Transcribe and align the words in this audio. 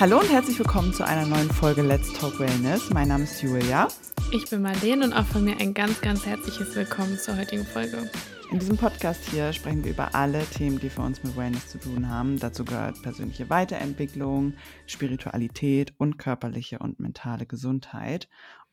Hallo 0.00 0.20
und 0.20 0.30
herzlich 0.30 0.56
willkommen 0.60 0.92
zu 0.92 1.04
einer 1.04 1.26
neuen 1.26 1.50
Folge 1.50 1.82
Let's 1.82 2.12
Talk 2.12 2.38
Wellness. 2.38 2.88
Mein 2.90 3.08
Name 3.08 3.24
ist 3.24 3.42
Julia. 3.42 3.88
Ich 4.30 4.48
bin 4.48 4.62
Marlene 4.62 5.04
und 5.04 5.12
auch 5.12 5.24
von 5.24 5.42
mir 5.42 5.56
ein 5.58 5.74
ganz, 5.74 6.00
ganz 6.00 6.24
herzliches 6.24 6.76
Willkommen 6.76 7.18
zur 7.18 7.36
heutigen 7.36 7.66
Folge. 7.66 8.08
In 8.52 8.60
diesem 8.60 8.76
Podcast 8.76 9.28
hier 9.28 9.52
sprechen 9.52 9.82
wir 9.82 9.90
über 9.90 10.14
alle 10.14 10.44
Themen, 10.46 10.78
die 10.78 10.88
für 10.88 11.02
uns 11.02 11.24
mit 11.24 11.36
Wellness 11.36 11.66
zu 11.66 11.78
tun 11.78 12.08
haben. 12.08 12.38
Dazu 12.38 12.64
gehört 12.64 13.02
persönliche 13.02 13.50
Weiterentwicklung, 13.50 14.54
Spiritualität 14.86 15.92
und 15.98 16.16
körperliche 16.16 16.78
und 16.78 17.00
mentale 17.00 17.44
Gesundheit. 17.44 18.28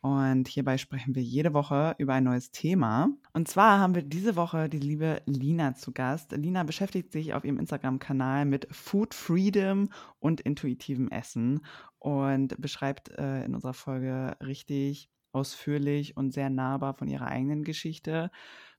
Und 0.06 0.48
hierbei 0.48 0.78
sprechen 0.78 1.16
wir 1.16 1.24
jede 1.24 1.56
Woche 1.56 1.96
über 1.98 2.14
ein 2.14 2.26
neues 2.26 2.52
Thema. 2.52 3.10
Und 3.34 3.48
zwar 3.48 3.80
haben 3.80 3.96
wir 3.96 4.04
diese 4.04 4.36
Woche 4.36 4.70
die 4.70 4.78
liebe 4.78 5.24
Lina 5.26 5.74
zu 5.74 5.94
Gast. 5.94 6.32
Lina 6.32 6.62
beschäftigt 6.62 7.12
sich 7.12 7.34
auf 7.34 7.44
ihrem 7.44 7.58
Instagram-Kanal 7.58 8.46
mit 8.46 8.68
Food 8.70 9.16
Freedom 9.16 9.90
und 10.20 10.42
intuitivem 10.42 11.10
Essen 11.10 11.66
und 11.98 12.62
beschreibt 12.62 13.10
äh, 13.18 13.46
in 13.46 13.56
unserer 13.56 13.74
Folge 13.74 14.38
richtig 14.46 15.10
ausführlich 15.32 16.16
und 16.16 16.36
sehr 16.36 16.52
nahbar 16.52 16.94
von 16.94 17.08
ihrer 17.08 17.26
eigenen 17.26 17.64
Geschichte. 17.64 18.30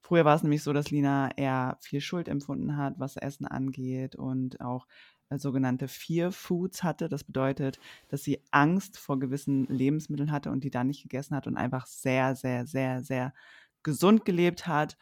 Früher 0.02 0.24
war 0.24 0.36
es 0.36 0.44
nämlich 0.44 0.62
so, 0.62 0.72
dass 0.72 0.92
Lina 0.92 1.36
eher 1.36 1.76
viel 1.80 2.00
Schuld 2.00 2.28
empfunden 2.28 2.76
hat, 2.76 3.00
was 3.00 3.16
Essen 3.16 3.48
angeht 3.48 4.14
und 4.14 4.60
auch 4.60 4.86
sogenannte 5.30 5.88
Fear 5.88 6.32
Foods 6.32 6.82
hatte. 6.82 7.08
Das 7.08 7.24
bedeutet, 7.24 7.78
dass 8.08 8.22
sie 8.22 8.42
Angst 8.50 8.98
vor 8.98 9.18
gewissen 9.18 9.66
Lebensmitteln 9.66 10.30
hatte 10.32 10.50
und 10.50 10.64
die 10.64 10.70
dann 10.70 10.86
nicht 10.88 11.02
gegessen 11.02 11.36
hat 11.36 11.46
und 11.46 11.56
einfach 11.56 11.86
sehr, 11.86 12.36
sehr, 12.36 12.66
sehr, 12.66 13.02
sehr 13.02 13.34
gesund 13.82 14.24
gelebt 14.24 14.66
hat 14.66 14.96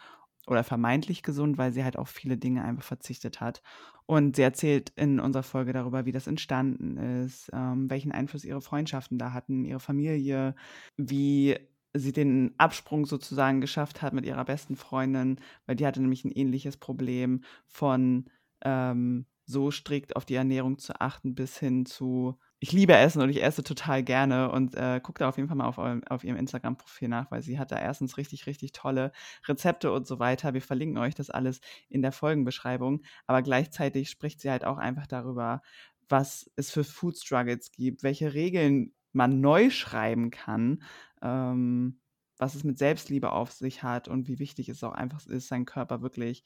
oder 0.46 0.64
vermeintlich 0.64 1.22
gesund, 1.22 1.58
weil 1.58 1.72
sie 1.72 1.84
halt 1.84 1.96
auf 1.96 2.08
viele 2.10 2.36
Dinge 2.36 2.64
einfach 2.64 2.82
verzichtet 2.84 3.40
hat. 3.40 3.62
Und 4.06 4.36
sie 4.36 4.42
erzählt 4.42 4.92
in 4.96 5.20
unserer 5.20 5.42
Folge 5.42 5.72
darüber, 5.72 6.04
wie 6.04 6.12
das 6.12 6.26
entstanden 6.26 6.98
ist, 6.98 7.50
ähm, 7.54 7.88
welchen 7.88 8.12
Einfluss 8.12 8.44
ihre 8.44 8.60
Freundschaften 8.60 9.18
da 9.18 9.32
hatten, 9.32 9.64
ihre 9.64 9.80
Familie, 9.80 10.54
wie 10.96 11.56
sie 11.94 12.12
den 12.12 12.54
Absprung 12.58 13.06
sozusagen 13.06 13.60
geschafft 13.60 14.02
hat 14.02 14.12
mit 14.12 14.26
ihrer 14.26 14.44
besten 14.44 14.76
Freundin, 14.76 15.38
weil 15.66 15.76
die 15.76 15.86
hatte 15.86 16.02
nämlich 16.02 16.24
ein 16.24 16.32
ähnliches 16.32 16.76
Problem 16.76 17.42
von 17.66 18.26
ähm, 18.62 19.26
so 19.46 19.70
strikt 19.70 20.16
auf 20.16 20.24
die 20.24 20.34
Ernährung 20.34 20.78
zu 20.78 21.00
achten, 21.00 21.34
bis 21.34 21.58
hin 21.58 21.84
zu, 21.84 22.38
ich 22.60 22.72
liebe 22.72 22.94
Essen 22.94 23.20
und 23.20 23.28
ich 23.28 23.42
esse 23.42 23.62
total 23.62 24.02
gerne 24.02 24.50
und 24.50 24.74
äh, 24.74 25.00
guckt 25.02 25.20
da 25.20 25.28
auf 25.28 25.36
jeden 25.36 25.48
Fall 25.48 25.56
mal 25.56 25.66
auf, 25.66 25.78
auf 25.78 26.24
ihrem 26.24 26.36
Instagram-Profil 26.36 27.08
nach, 27.08 27.30
weil 27.30 27.42
sie 27.42 27.58
hat 27.58 27.70
da 27.70 27.78
erstens 27.78 28.16
richtig, 28.16 28.46
richtig 28.46 28.72
tolle 28.72 29.12
Rezepte 29.46 29.92
und 29.92 30.06
so 30.06 30.18
weiter. 30.18 30.54
Wir 30.54 30.62
verlinken 30.62 30.98
euch 30.98 31.14
das 31.14 31.30
alles 31.30 31.60
in 31.88 32.00
der 32.00 32.12
Folgenbeschreibung, 32.12 33.02
aber 33.26 33.42
gleichzeitig 33.42 34.08
spricht 34.08 34.40
sie 34.40 34.50
halt 34.50 34.64
auch 34.64 34.78
einfach 34.78 35.06
darüber, 35.06 35.60
was 36.08 36.50
es 36.56 36.70
für 36.70 36.84
Food 36.84 37.18
Struggles 37.18 37.70
gibt, 37.72 38.02
welche 38.02 38.34
Regeln 38.34 38.94
man 39.12 39.40
neu 39.40 39.70
schreiben 39.70 40.30
kann, 40.30 40.82
ähm, 41.22 42.00
was 42.38 42.54
es 42.54 42.64
mit 42.64 42.78
Selbstliebe 42.78 43.30
auf 43.32 43.52
sich 43.52 43.82
hat 43.82 44.08
und 44.08 44.26
wie 44.26 44.38
wichtig 44.38 44.68
es 44.68 44.82
auch 44.82 44.92
einfach 44.92 45.24
ist, 45.26 45.48
seinen 45.48 45.66
Körper 45.66 46.02
wirklich, 46.02 46.44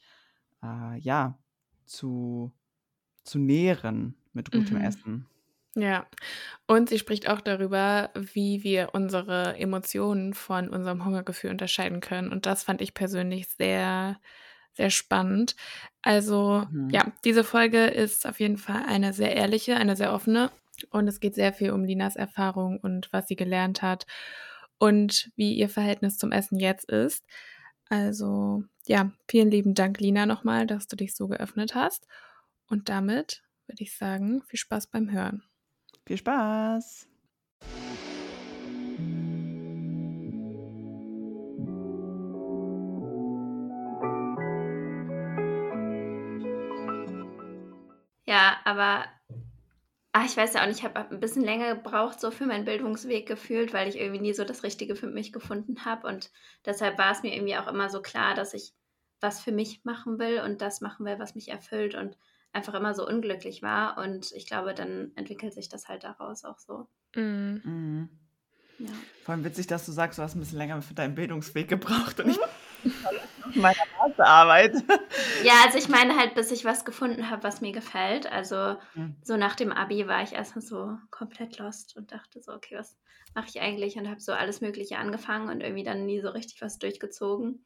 äh, 0.63 0.99
ja, 0.99 1.39
zu 1.85 2.53
zu 3.23 3.39
nähren 3.39 4.15
mit 4.33 4.51
gutem 4.51 4.77
mhm. 4.77 4.83
Essen. 4.83 5.25
Ja, 5.75 6.07
und 6.67 6.89
sie 6.89 6.97
spricht 6.97 7.29
auch 7.29 7.41
darüber, 7.41 8.09
wie 8.15 8.63
wir 8.63 8.89
unsere 8.93 9.57
Emotionen 9.57 10.33
von 10.33 10.69
unserem 10.69 11.05
Hungergefühl 11.05 11.51
unterscheiden 11.51 12.01
können. 12.01 12.31
Und 12.31 12.45
das 12.45 12.63
fand 12.63 12.81
ich 12.81 12.93
persönlich 12.93 13.47
sehr, 13.47 14.19
sehr 14.73 14.89
spannend. 14.89 15.55
Also 16.01 16.65
mhm. 16.71 16.89
ja, 16.89 17.11
diese 17.23 17.43
Folge 17.43 17.85
ist 17.85 18.27
auf 18.27 18.39
jeden 18.39 18.57
Fall 18.57 18.83
eine 18.87 19.13
sehr 19.13 19.35
ehrliche, 19.35 19.75
eine 19.77 19.95
sehr 19.95 20.13
offene. 20.13 20.51
Und 20.89 21.07
es 21.07 21.19
geht 21.19 21.35
sehr 21.35 21.53
viel 21.53 21.71
um 21.71 21.83
Linas 21.83 22.15
Erfahrung 22.15 22.79
und 22.79 23.11
was 23.11 23.27
sie 23.27 23.35
gelernt 23.35 23.81
hat 23.81 24.05
und 24.79 25.31
wie 25.35 25.53
ihr 25.53 25.69
Verhältnis 25.69 26.17
zum 26.17 26.31
Essen 26.31 26.59
jetzt 26.59 26.89
ist. 26.89 27.25
Also 27.89 28.63
ja, 28.87 29.11
vielen 29.27 29.51
lieben 29.51 29.73
Dank, 29.75 29.99
Lina, 29.99 30.25
nochmal, 30.25 30.65
dass 30.65 30.87
du 30.87 30.95
dich 30.95 31.15
so 31.15 31.27
geöffnet 31.27 31.75
hast. 31.75 32.07
Und 32.69 32.87
damit 32.87 33.43
würde 33.65 33.83
ich 33.83 33.97
sagen, 33.97 34.43
viel 34.43 34.59
Spaß 34.59 34.87
beim 34.87 35.11
Hören. 35.11 35.43
Viel 36.05 36.17
Spaß! 36.17 37.07
Ja, 48.27 48.57
aber 48.63 49.05
ach, 50.11 50.25
ich 50.25 50.37
weiß 50.37 50.53
ja 50.53 50.61
auch 50.61 50.67
nicht, 50.67 50.77
ich 50.77 50.83
habe 50.83 51.09
ein 51.09 51.19
bisschen 51.19 51.43
länger 51.43 51.73
gebraucht, 51.73 52.19
so 52.19 52.29
für 52.29 52.45
meinen 52.45 52.65
Bildungsweg 52.65 53.27
gefühlt, 53.27 53.73
weil 53.73 53.87
ich 53.89 53.97
irgendwie 53.97 54.21
nie 54.21 54.33
so 54.33 54.43
das 54.43 54.61
Richtige 54.61 54.95
für 54.95 55.07
mich 55.07 55.33
gefunden 55.33 55.85
habe. 55.85 56.07
Und 56.07 56.31
deshalb 56.63 56.99
war 56.99 57.11
es 57.11 57.23
mir 57.23 57.33
irgendwie 57.33 57.57
auch 57.57 57.67
immer 57.67 57.89
so 57.89 58.03
klar, 58.03 58.35
dass 58.35 58.53
ich 58.53 58.73
was 59.21 59.41
für 59.41 59.51
mich 59.51 59.83
machen 59.83 60.19
will 60.19 60.41
und 60.41 60.61
das 60.61 60.81
machen 60.81 61.07
will, 61.07 61.17
was 61.17 61.33
mich 61.33 61.49
erfüllt. 61.49 61.95
Und 61.95 62.15
einfach 62.53 62.73
immer 62.73 62.93
so 62.93 63.07
unglücklich 63.07 63.61
war. 63.61 63.97
Und 63.97 64.31
ich 64.33 64.45
glaube, 64.45 64.73
dann 64.73 65.11
entwickelt 65.15 65.53
sich 65.53 65.69
das 65.69 65.87
halt 65.87 66.03
daraus 66.03 66.45
auch 66.45 66.59
so. 66.59 66.87
Mhm. 67.15 67.61
Mhm. 67.63 68.09
Ja. 68.79 68.91
Vor 69.23 69.33
allem 69.33 69.43
witzig, 69.43 69.67
dass 69.67 69.85
du 69.85 69.91
sagst, 69.91 70.17
du 70.17 70.23
hast 70.23 70.35
ein 70.35 70.39
bisschen 70.39 70.57
länger 70.57 70.81
für 70.81 70.93
deinen 70.93 71.15
Bildungsweg 71.15 71.67
gebraucht 71.67 72.19
und 72.21 72.29
ich 72.29 72.39
meine 73.55 73.75
Masterarbeit. 73.99 74.73
Ja, 75.43 75.53
also 75.65 75.77
ich 75.77 75.89
meine 75.89 76.15
halt, 76.15 76.33
bis 76.33 76.51
ich 76.51 76.63
was 76.63 76.85
gefunden 76.85 77.29
habe, 77.29 77.43
was 77.43 77.59
mir 77.59 77.73
gefällt. 77.73 78.31
Also 78.31 78.77
mhm. 78.95 79.15
so 79.21 79.35
nach 79.35 79.55
dem 79.55 79.73
Abi 79.73 80.07
war 80.07 80.23
ich 80.23 80.31
erstmal 80.31 80.63
so 80.63 80.97
komplett 81.11 81.57
lost 81.57 81.97
und 81.97 82.13
dachte 82.13 82.41
so, 82.41 82.53
okay, 82.53 82.77
was 82.77 82.97
mache 83.35 83.47
ich 83.49 83.59
eigentlich? 83.59 83.97
Und 83.97 84.09
habe 84.09 84.21
so 84.21 84.31
alles 84.31 84.61
Mögliche 84.61 84.97
angefangen 84.97 85.49
und 85.49 85.61
irgendwie 85.61 85.83
dann 85.83 86.05
nie 86.05 86.21
so 86.21 86.29
richtig 86.29 86.61
was 86.61 86.79
durchgezogen. 86.79 87.65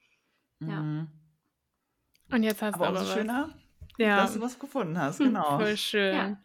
Ja. 0.62 0.82
Mhm. 0.82 1.08
Und 2.32 2.42
jetzt 2.42 2.64
hast 2.64 2.74
aber 2.76 2.88
du 2.88 3.00
aber 3.00 3.06
schöner, 3.06 3.50
ja. 3.98 4.18
dass 4.18 4.34
du 4.34 4.42
was 4.42 4.60
gefunden 4.60 5.00
hast, 5.00 5.20
genau. 5.20 5.58
Voll 5.58 5.78
schön. 5.78 6.16
Ja. 6.16 6.38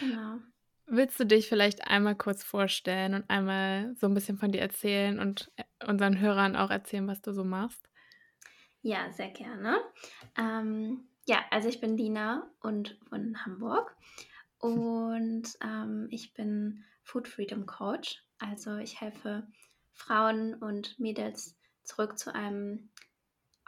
Genau. 0.00 0.38
Willst 0.86 1.20
du 1.20 1.26
dich 1.26 1.48
vielleicht 1.48 1.86
einmal 1.86 2.14
kurz 2.14 2.42
vorstellen 2.42 3.14
und 3.14 3.28
einmal 3.28 3.94
so 3.96 4.06
ein 4.06 4.14
bisschen 4.14 4.38
von 4.38 4.52
dir 4.52 4.62
erzählen 4.62 5.18
und 5.18 5.52
äh, 5.56 5.64
unseren 5.86 6.18
Hörern 6.18 6.56
auch 6.56 6.70
erzählen, 6.70 7.06
was 7.06 7.20
du 7.20 7.32
so 7.32 7.44
machst? 7.44 7.88
Ja, 8.80 9.10
sehr 9.12 9.28
gerne. 9.28 9.80
Ähm, 10.38 11.08
ja, 11.26 11.44
also 11.50 11.68
ich 11.68 11.80
bin 11.80 11.98
Dina 11.98 12.50
und 12.60 12.98
von 13.10 13.44
Hamburg 13.44 13.94
und 14.58 15.44
ähm, 15.62 16.08
ich 16.10 16.32
bin 16.32 16.84
Food 17.02 17.28
Freedom 17.28 17.66
Coach. 17.66 18.24
Also 18.38 18.76
ich 18.76 19.00
helfe 19.00 19.46
Frauen 19.92 20.54
und 20.54 20.98
Mädels 20.98 21.58
zurück 21.84 22.18
zu 22.18 22.34
einem 22.34 22.88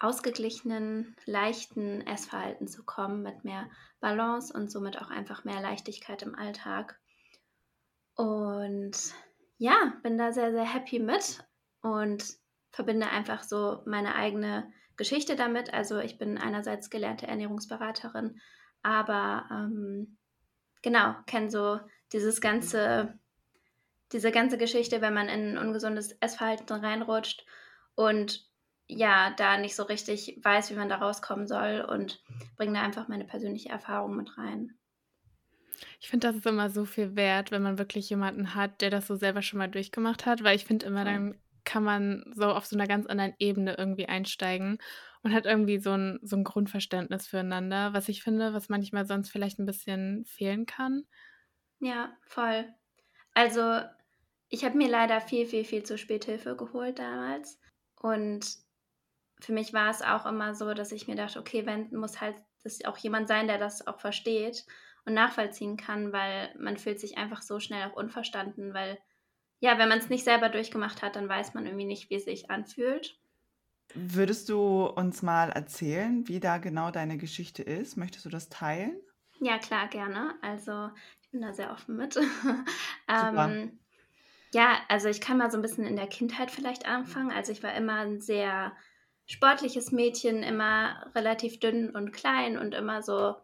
ausgeglichenen, 0.01 1.15
leichten 1.27 2.01
Essverhalten 2.07 2.67
zu 2.67 2.85
kommen, 2.85 3.23
mit 3.23 3.45
mehr 3.45 3.69
Balance 4.01 4.53
und 4.53 4.71
somit 4.71 5.01
auch 5.01 5.11
einfach 5.11 5.45
mehr 5.45 5.61
Leichtigkeit 5.61 6.23
im 6.23 6.35
Alltag. 6.35 6.99
Und 8.17 8.93
ja, 9.59 9.93
bin 10.03 10.19
da 10.19 10.33
sehr, 10.33 10.53
sehr 10.53 10.65
happy 10.65 10.99
mit 10.99 11.45
und 11.83 12.25
verbinde 12.71 13.09
einfach 13.09 13.43
so 13.43 13.83
meine 13.85 14.15
eigene 14.15 14.73
Geschichte 14.97 15.37
damit. 15.37 15.73
Also 15.73 15.99
ich 15.99 16.19
bin 16.19 16.39
einerseits 16.39 16.89
gelernte 16.89 17.27
Ernährungsberaterin, 17.27 18.41
aber 18.83 19.47
ähm, 19.51 20.17
genau, 20.83 21.15
kenne 21.27 21.51
so 21.51 21.79
dieses 22.13 22.41
ganze, 22.41 23.19
diese 24.13 24.33
ganze 24.33 24.57
Geschichte, 24.57 25.03
wenn 25.03 25.15
man 25.15 25.29
in 25.29 25.51
ein 25.51 25.59
ungesundes 25.59 26.13
Essverhalten 26.21 26.85
reinrutscht 26.85 27.45
und 27.95 28.50
ja, 28.91 29.31
da 29.37 29.59
nicht 29.59 29.77
so 29.77 29.85
richtig 29.85 30.39
weiß, 30.43 30.71
wie 30.71 30.75
man 30.75 30.89
da 30.89 30.97
rauskommen 30.97 31.47
soll 31.47 31.87
und 31.89 32.23
bringe 32.57 32.75
da 32.75 32.83
einfach 32.83 33.09
meine 33.09 33.25
persönliche 33.25 33.69
Erfahrung 33.69 34.17
mit 34.17 34.37
rein. 34.37 34.75
Ich 36.01 36.09
finde, 36.09 36.29
das 36.29 36.37
ist 36.37 36.47
immer 36.47 36.71
so 36.71 36.85
viel 36.85 37.17
wert, 37.17 37.51
wenn 37.51 37.63
man 37.63 37.79
wirklich 37.79 38.11
jemanden 38.11 38.55
hat, 38.55 38.81
der 38.81 38.91
das 38.91 39.07
so 39.07 39.15
selber 39.15 39.43
schon 39.43 39.59
mal 39.59 39.69
durchgemacht 39.69 40.27
hat, 40.27 40.43
weil 40.43 40.57
ich 40.57 40.65
finde 40.65 40.87
immer, 40.87 41.05
dann 41.05 41.39
kann 41.65 41.85
man 41.85 42.25
so 42.35 42.47
auf 42.47 42.67
so 42.67 42.77
einer 42.77 42.87
ganz 42.87 43.07
anderen 43.07 43.35
Ebene 43.39 43.77
irgendwie 43.79 44.07
einsteigen 44.07 44.79
und 45.23 45.35
hat 45.35 45.47
irgendwie 45.47 45.79
so 45.79 45.93
ein, 45.93 46.19
so 46.23 46.37
ein 46.37 46.45
Grundverständnis 46.45 47.27
füreinander, 47.27 47.93
was 47.93 48.09
ich 48.09 48.23
finde, 48.23 48.55
was 48.55 48.69
manchmal 48.69 49.07
sonst 49.07 49.31
vielleicht 49.31 49.59
ein 49.59 49.67
bisschen 49.67 50.25
fehlen 50.25 50.67
kann. 50.67 51.05
Ja, 51.79 52.17
voll. 52.27 52.67
Also, 53.35 53.81
ich 54.49 54.65
habe 54.65 54.77
mir 54.77 54.89
leider 54.89 55.21
viel, 55.21 55.47
viel, 55.47 55.65
viel 55.65 55.83
zu 55.83 55.97
spät 55.97 56.25
Hilfe 56.25 56.57
geholt 56.57 56.99
damals. 56.99 57.61
Und 58.01 58.57
für 59.41 59.53
mich 59.53 59.73
war 59.73 59.91
es 59.91 60.03
auch 60.03 60.27
immer 60.27 60.55
so, 60.55 60.75
dass 60.75 60.93
ich 60.93 61.09
mir 61.09 61.17
dachte, 61.17 61.39
okay, 61.39 61.67
wenn 61.67 61.91
muss 61.95 62.21
halt 62.21 62.37
das 62.63 62.85
auch 62.85 62.99
jemand 62.99 63.29
sein, 63.29 63.47
der 63.47 63.59
das 63.59 63.87
auch 63.87 64.01
versteht 64.01 64.67
und 65.05 65.15
nachvollziehen 65.15 65.77
kann, 65.77 66.13
weil 66.13 66.55
man 66.59 66.77
fühlt 66.77 67.01
sich 67.01 67.19
einfach 67.19 67.43
so 67.43 67.59
schnell 67.59 67.89
auch 67.89 67.97
unverstanden, 67.97 68.75
weil 68.75 68.99
ja, 69.61 69.79
wenn 69.79 69.89
man 69.89 69.99
es 69.99 70.09
nicht 70.09 70.25
selber 70.25 70.49
durchgemacht 70.49 71.03
hat, 71.03 71.17
dann 71.17 71.29
weiß 71.29 71.55
man 71.55 71.67
irgendwie 71.67 71.85
nicht, 71.87 72.11
wie 72.11 72.17
es 72.17 72.25
sich 72.25 72.51
anfühlt. 72.51 73.19
Würdest 73.95 74.49
du 74.49 74.87
uns 74.87 75.23
mal 75.23 75.51
erzählen, 75.51 76.27
wie 76.29 76.41
da 76.41 76.59
genau 76.59 76.91
deine 76.91 77.19
Geschichte 77.19 77.63
ist? 77.63 77.97
Möchtest 77.97 78.25
du 78.25 78.31
das 78.31 78.49
teilen? 78.49 79.01
Ja, 79.41 79.59
klar, 79.59 79.89
gerne. 79.89 80.35
Also 80.43 80.91
ich 81.23 81.31
bin 81.31 81.41
da 81.41 81.53
sehr 81.53 81.73
offen 81.73 81.97
mit. 81.97 82.17
ähm, 83.09 83.79
ja, 84.53 84.79
also 84.89 85.09
ich 85.09 85.21
kann 85.21 85.39
mal 85.39 85.51
so 85.51 85.59
ein 85.59 85.63
bisschen 85.63 85.87
in 85.87 85.97
der 85.97 86.09
Kindheit 86.09 86.51
vielleicht 86.51 86.87
anfangen. 86.87 87.31
Also 87.33 87.53
ich 87.53 87.63
war 87.63 87.75
immer 87.75 88.01
ein 88.01 88.21
sehr 88.21 88.73
sportliches 89.31 89.93
Mädchen, 89.93 90.43
immer 90.43 91.07
relativ 91.15 91.61
dünn 91.61 91.91
und 91.91 92.11
klein 92.11 92.59
und 92.59 92.75
immer 92.75 93.01
so, 93.01 93.37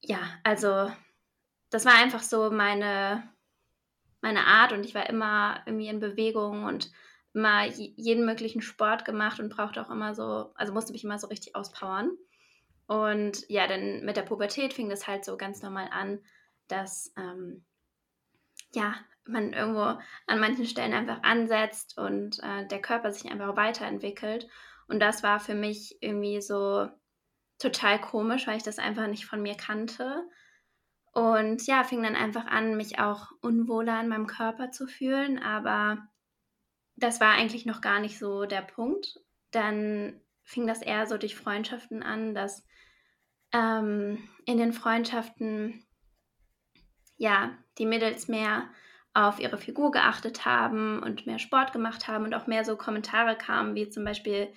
ja, 0.00 0.18
also 0.42 0.90
das 1.68 1.84
war 1.84 1.94
einfach 1.96 2.22
so 2.22 2.50
meine, 2.50 3.28
meine 4.22 4.46
Art 4.46 4.72
und 4.72 4.86
ich 4.86 4.94
war 4.94 5.06
immer 5.10 5.62
irgendwie 5.66 5.88
in 5.88 6.00
Bewegung 6.00 6.64
und 6.64 6.90
immer 7.34 7.66
jeden 7.66 8.24
möglichen 8.24 8.62
Sport 8.62 9.04
gemacht 9.04 9.38
und 9.38 9.54
brauchte 9.54 9.82
auch 9.82 9.90
immer 9.90 10.14
so, 10.14 10.50
also 10.54 10.72
musste 10.72 10.92
mich 10.92 11.04
immer 11.04 11.18
so 11.18 11.26
richtig 11.26 11.54
auspowern. 11.54 12.16
Und 12.86 13.46
ja, 13.50 13.66
dann 13.66 14.02
mit 14.06 14.16
der 14.16 14.22
Pubertät 14.22 14.72
fing 14.72 14.88
das 14.88 15.06
halt 15.06 15.26
so 15.26 15.36
ganz 15.36 15.60
normal 15.60 15.88
an, 15.90 16.20
dass 16.68 17.12
ähm, 17.18 17.66
ja, 18.72 18.94
man 19.26 19.52
irgendwo 19.52 19.98
an 20.26 20.40
manchen 20.40 20.66
Stellen 20.66 20.92
einfach 20.92 21.22
ansetzt 21.22 21.98
und 21.98 22.40
äh, 22.42 22.66
der 22.66 22.80
Körper 22.80 23.12
sich 23.12 23.30
einfach 23.30 23.56
weiterentwickelt. 23.56 24.48
Und 24.88 25.00
das 25.00 25.22
war 25.22 25.40
für 25.40 25.54
mich 25.54 25.96
irgendwie 26.00 26.40
so 26.40 26.88
total 27.58 28.00
komisch, 28.00 28.46
weil 28.46 28.56
ich 28.56 28.62
das 28.62 28.78
einfach 28.78 29.06
nicht 29.06 29.26
von 29.26 29.40
mir 29.40 29.56
kannte. 29.56 30.28
Und 31.12 31.66
ja, 31.66 31.84
fing 31.84 32.02
dann 32.02 32.16
einfach 32.16 32.46
an, 32.46 32.76
mich 32.76 32.98
auch 32.98 33.30
unwohler 33.40 34.00
in 34.00 34.08
meinem 34.08 34.26
Körper 34.26 34.70
zu 34.70 34.86
fühlen. 34.86 35.38
Aber 35.38 36.08
das 36.96 37.20
war 37.20 37.32
eigentlich 37.32 37.66
noch 37.66 37.80
gar 37.80 38.00
nicht 38.00 38.18
so 38.18 38.44
der 38.44 38.62
Punkt. 38.62 39.20
Dann 39.52 40.20
fing 40.42 40.66
das 40.66 40.82
eher 40.82 41.06
so 41.06 41.16
durch 41.16 41.36
Freundschaften 41.36 42.02
an, 42.02 42.34
dass 42.34 42.66
ähm, 43.52 44.28
in 44.44 44.58
den 44.58 44.72
Freundschaften 44.72 45.86
ja 47.16 47.56
die 47.78 47.86
Mädels 47.86 48.28
mehr 48.28 48.68
auf 49.14 49.38
ihre 49.38 49.56
Figur 49.56 49.92
geachtet 49.92 50.44
haben 50.44 51.00
und 51.00 51.26
mehr 51.26 51.38
Sport 51.38 51.72
gemacht 51.72 52.08
haben 52.08 52.24
und 52.24 52.34
auch 52.34 52.48
mehr 52.48 52.64
so 52.64 52.76
Kommentare 52.76 53.36
kamen, 53.36 53.76
wie 53.76 53.88
zum 53.88 54.04
Beispiel, 54.04 54.48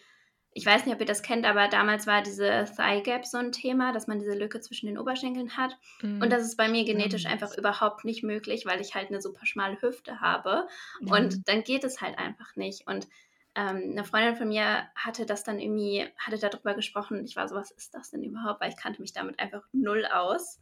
ich 0.51 0.65
weiß 0.65 0.86
nicht, 0.86 0.95
ob 0.95 1.00
ihr 1.00 1.06
das 1.06 1.21
kennt, 1.21 1.45
aber 1.45 1.68
damals 1.68 2.07
war 2.07 2.24
diese 2.24 2.65
Thigh 2.75 3.04
Gap 3.04 3.25
so 3.27 3.38
ein 3.38 3.51
Thema, 3.51 3.94
dass 3.94 4.07
man 4.07 4.18
diese 4.18 4.33
Lücke 4.33 4.59
zwischen 4.59 4.88
den 4.88 4.98
Oberschenkeln 4.98 5.56
hat. 5.56 5.77
Mhm. 6.01 6.24
Und 6.24 6.31
das 6.31 6.42
ist 6.42 6.57
bei 6.57 6.68
mir 6.68 6.83
genetisch 6.86 7.25
mhm. 7.25 7.33
einfach 7.33 7.56
überhaupt 7.56 8.04
nicht 8.04 8.24
möglich, 8.24 8.65
weil 8.65 8.81
ich 8.81 8.95
halt 8.95 9.09
eine 9.09 9.21
super 9.21 9.45
schmale 9.45 9.80
Hüfte 9.80 10.21
habe. 10.21 10.68
Mhm. 11.01 11.12
Und 11.12 11.48
dann 11.48 11.63
geht 11.63 11.83
es 11.83 12.01
halt 12.01 12.18
einfach 12.18 12.56
nicht. 12.56 12.88
Und 12.88 13.07
ähm, 13.53 13.92
eine 13.92 14.06
Freundin 14.06 14.36
von 14.36 14.48
mir 14.48 14.88
hatte 14.95 15.27
das 15.27 15.44
dann 15.44 15.60
irgendwie, 15.60 16.07
hatte 16.18 16.39
darüber 16.39 16.74
gesprochen. 16.74 17.24
Ich 17.25 17.36
war 17.36 17.48
so, 17.48 17.53
was 17.53 17.69
ist 17.69 17.94
das 17.94 18.10
denn 18.10 18.24
überhaupt? 18.24 18.60
Weil 18.60 18.71
ich 18.71 18.77
kannte 18.77 19.01
mich 19.01 19.13
damit 19.13 19.38
einfach 19.38 19.62
null 19.71 20.07
aus. 20.12 20.60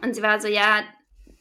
Und 0.00 0.14
sie 0.14 0.22
war 0.22 0.40
so, 0.40 0.46
ja, 0.46 0.84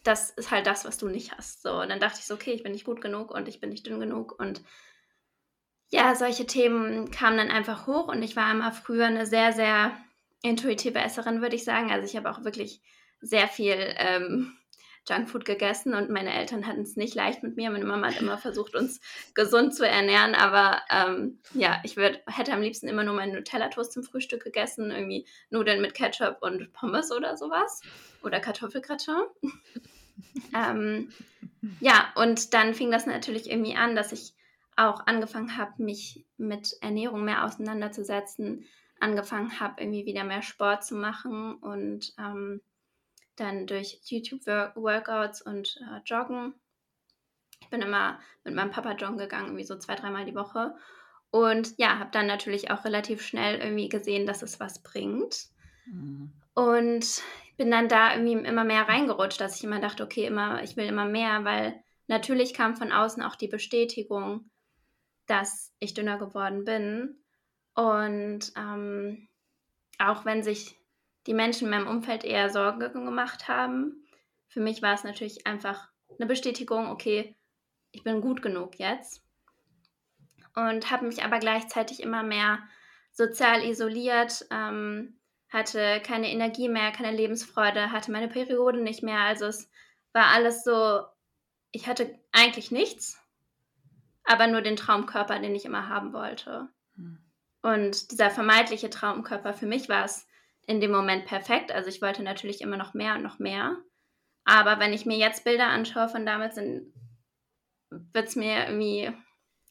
das 0.04 0.30
ist 0.31 0.51
halt 0.51 0.68
das, 0.68 0.86
was 0.86 0.98
du 0.98 1.07
nicht 1.07 1.38
hast. 1.38 1.62
So, 1.62 1.81
und 1.81 1.90
dann 1.90 2.00
dachte 2.00 2.19
ich 2.19 2.25
so, 2.25 2.34
okay, 2.34 2.51
ich 2.51 2.63
bin 2.63 2.72
nicht 2.72 2.86
gut 2.86 3.01
genug 3.01 3.31
und 3.31 3.48
ich 3.48 3.60
bin 3.60 3.69
nicht 3.69 3.86
dünn 3.86 4.00
genug. 4.00 4.40
Und 4.40 4.62
ja, 5.90 6.16
solche 6.16 6.46
Themen 6.46 7.12
kamen 7.12 7.38
dann 7.38 7.51
einfach 7.51 7.88
hoch 7.88 8.07
und 8.07 8.22
ich 8.22 8.36
war 8.36 8.51
immer 8.51 8.72
früher 8.72 9.07
eine 9.07 9.25
sehr, 9.25 9.54
sehr 9.54 9.98
intuitive 10.42 11.00
Esserin, 11.00 11.42
würde 11.42 11.56
ich 11.56 11.63
sagen. 11.63 11.92
Also 11.92 12.06
ich 12.06 12.16
habe 12.16 12.30
auch 12.30 12.44
wirklich 12.44 12.81
sehr 13.22 13.48
viel 13.48 13.75
ähm, 13.98 14.59
Junkfood 15.10 15.46
gegessen 15.46 15.94
und 15.94 16.10
meine 16.10 16.34
Eltern 16.34 16.68
hatten 16.68 16.82
es 16.82 16.96
nicht 16.96 17.16
leicht 17.16 17.44
mit 17.44 17.56
mir. 17.56 17.70
Meine 17.70 17.86
Mama 17.86 18.08
hat 18.08 18.22
immer 18.22 18.38
versucht, 18.38 18.76
uns 18.76 19.02
gesund 19.34 19.76
zu 19.76 19.88
ernähren, 19.88 20.36
aber 20.36 20.82
ähm, 20.90 21.40
ja, 21.54 21.82
ich 21.84 21.98
würd, 21.98 22.22
hätte 22.28 22.54
am 22.54 22.62
liebsten 22.62 22.88
immer 22.88 23.04
nur 23.04 23.16
meinen 23.16 23.34
Nutella-Toast 23.34 23.94
zum 23.94 24.04
Frühstück 24.04 24.44
gegessen, 24.44 24.92
irgendwie 24.92 25.26
Nudeln 25.50 25.82
mit 25.82 25.94
Ketchup 25.94 26.38
und 26.42 26.72
Pommes 26.74 27.12
oder 27.12 27.36
sowas 27.38 27.82
oder 28.24 28.40
Kartoffelgratin. 28.40 29.24
ähm, 30.56 31.10
ja, 31.80 32.12
und 32.16 32.54
dann 32.54 32.74
fing 32.74 32.92
das 32.92 33.06
natürlich 33.06 33.50
irgendwie 33.50 33.76
an, 33.76 33.96
dass 33.96 34.12
ich 34.12 34.34
auch 34.76 35.06
angefangen 35.08 35.58
habe, 35.58 35.84
mich 35.84 36.26
mit 36.38 36.78
Ernährung 36.82 37.26
mehr 37.26 37.44
auseinanderzusetzen, 37.44 38.66
angefangen 39.00 39.60
habe, 39.60 39.82
irgendwie 39.82 40.06
wieder 40.06 40.24
mehr 40.24 40.42
Sport 40.42 40.86
zu 40.86 40.96
machen 40.96 41.56
und 41.56 42.14
ähm, 42.18 42.62
dann 43.39 43.68
durch 43.68 44.00
YouTube-Workouts 44.06 45.41
und 45.41 45.80
äh, 45.81 46.01
Joggen. 46.06 46.53
Ich 47.62 47.69
bin 47.69 47.81
immer 47.81 48.19
mit 48.44 48.56
meinem 48.56 48.71
Papa 48.71 48.94
joggen 48.94 49.18
gegangen, 49.18 49.47
irgendwie 49.47 49.65
so 49.65 49.77
zwei, 49.77 49.95
dreimal 49.95 50.25
die 50.25 50.36
Woche. 50.36 50.75
Und 51.31 51.77
ja, 51.77 52.00
habe 52.00 52.09
dann 52.12 52.25
natürlich 52.25 52.71
auch 52.71 52.86
relativ 52.86 53.21
schnell 53.21 53.59
irgendwie 53.59 53.89
gesehen, 53.89 54.25
dass 54.25 54.41
es 54.41 54.59
was 54.59 54.81
bringt. 54.81 55.47
Mhm. 55.86 56.31
Und 56.56 57.21
bin 57.57 57.69
dann 57.69 57.89
da 57.89 58.13
irgendwie 58.15 58.47
immer 58.47 58.63
mehr 58.63 58.88
reingerutscht, 58.88 59.39
dass 59.39 59.57
ich 59.57 59.63
immer 59.63 59.80
dachte, 59.80 60.03
okay, 60.03 60.25
immer, 60.25 60.63
ich 60.63 60.77
will 60.77 60.86
immer 60.86 61.06
mehr, 61.06 61.44
weil 61.44 61.83
natürlich 62.07 62.53
kam 62.53 62.75
von 62.75 62.91
außen 62.91 63.21
auch 63.21 63.36
die 63.36 63.50
Bestätigung, 63.50 64.50
dass 65.27 65.74
ich 65.80 65.94
dünner 65.94 66.18
geworden 66.18 66.63
bin. 66.63 67.21
Und 67.75 68.51
ähm, 68.57 69.27
auch 70.00 70.25
wenn 70.25 70.41
sich 70.41 70.79
die 71.27 71.33
Menschen 71.33 71.66
in 71.66 71.71
meinem 71.71 71.88
Umfeld 71.88 72.24
eher 72.24 72.50
Sorgen 72.50 72.80
gemacht 73.06 73.48
haben. 73.48 74.06
Für 74.48 74.60
mich 74.62 74.81
war 74.81 74.94
es 74.94 75.04
natürlich 75.04 75.45
einfach 75.45 75.89
eine 76.18 76.27
Bestätigung, 76.27 76.89
okay, 76.89 77.36
ich 77.92 78.04
bin 78.04 78.21
gut 78.21 78.42
genug 78.42 78.80
jetzt. 78.80 79.24
Und 80.56 80.92
habe 80.92 81.06
mich 81.06 81.24
aber 81.24 81.39
gleichzeitig 81.39 82.01
immer 82.01 82.24
mehr 82.24 82.60
sozial 83.12 83.63
isoliert, 83.63 84.45
ähm, 84.51 85.19
hatte 85.50 86.01
keine 86.04 86.30
Energie 86.31 86.69
mehr, 86.69 86.92
keine 86.92 87.16
Lebensfreude, 87.16 87.92
hatte 87.92 88.12
meine 88.12 88.27
Periode 88.27 88.81
nicht 88.81 89.04
mehr. 89.04 89.19
Also 89.22 89.45
es 89.45 89.69
war 90.13 90.27
alles 90.27 90.63
so, 90.63 91.04
ich 91.72 91.88
hatte 91.88 92.19
eigentlich 92.31 92.72
nichts, 92.72 93.19
aber 94.24 94.48
nur 94.48 94.62
den 94.62 94.75
Traumkörper, 94.75 95.39
den 95.39 95.56
ich 95.56 95.65
immer 95.65 95.89
haben 95.89 96.13
wollte. 96.13 96.69
Hm. 96.95 97.19
Und 97.62 98.12
dieser 98.12 98.30
vermeintliche 98.30 98.89
Traumkörper, 98.89 99.54
für 99.54 99.65
mich 99.65 99.89
war 99.89 100.06
es 100.06 100.27
in 100.69 100.80
dem 100.80 100.92
Moment 100.92 101.25
perfekt. 101.25 101.71
Also 101.71 101.89
ich 101.89 102.00
wollte 102.00 102.21
natürlich 102.21 102.62
immer 102.62 102.77
noch 102.77 102.94
mehr 102.94 103.16
und 103.16 103.24
noch 103.24 103.39
mehr. 103.39 103.75
Aber 104.45 104.80
wenn 104.80 104.94
ich 104.94 105.04
mir 105.04 105.18
jetzt 105.18 105.44
Bilder 105.44 105.66
anschaue 105.66 106.10
von 106.10 106.27
damals, 106.27 106.56
dann 106.56 106.94
wird 107.89 108.27
es 108.27 108.36
mir 108.36 108.68
irgendwie 108.68 109.12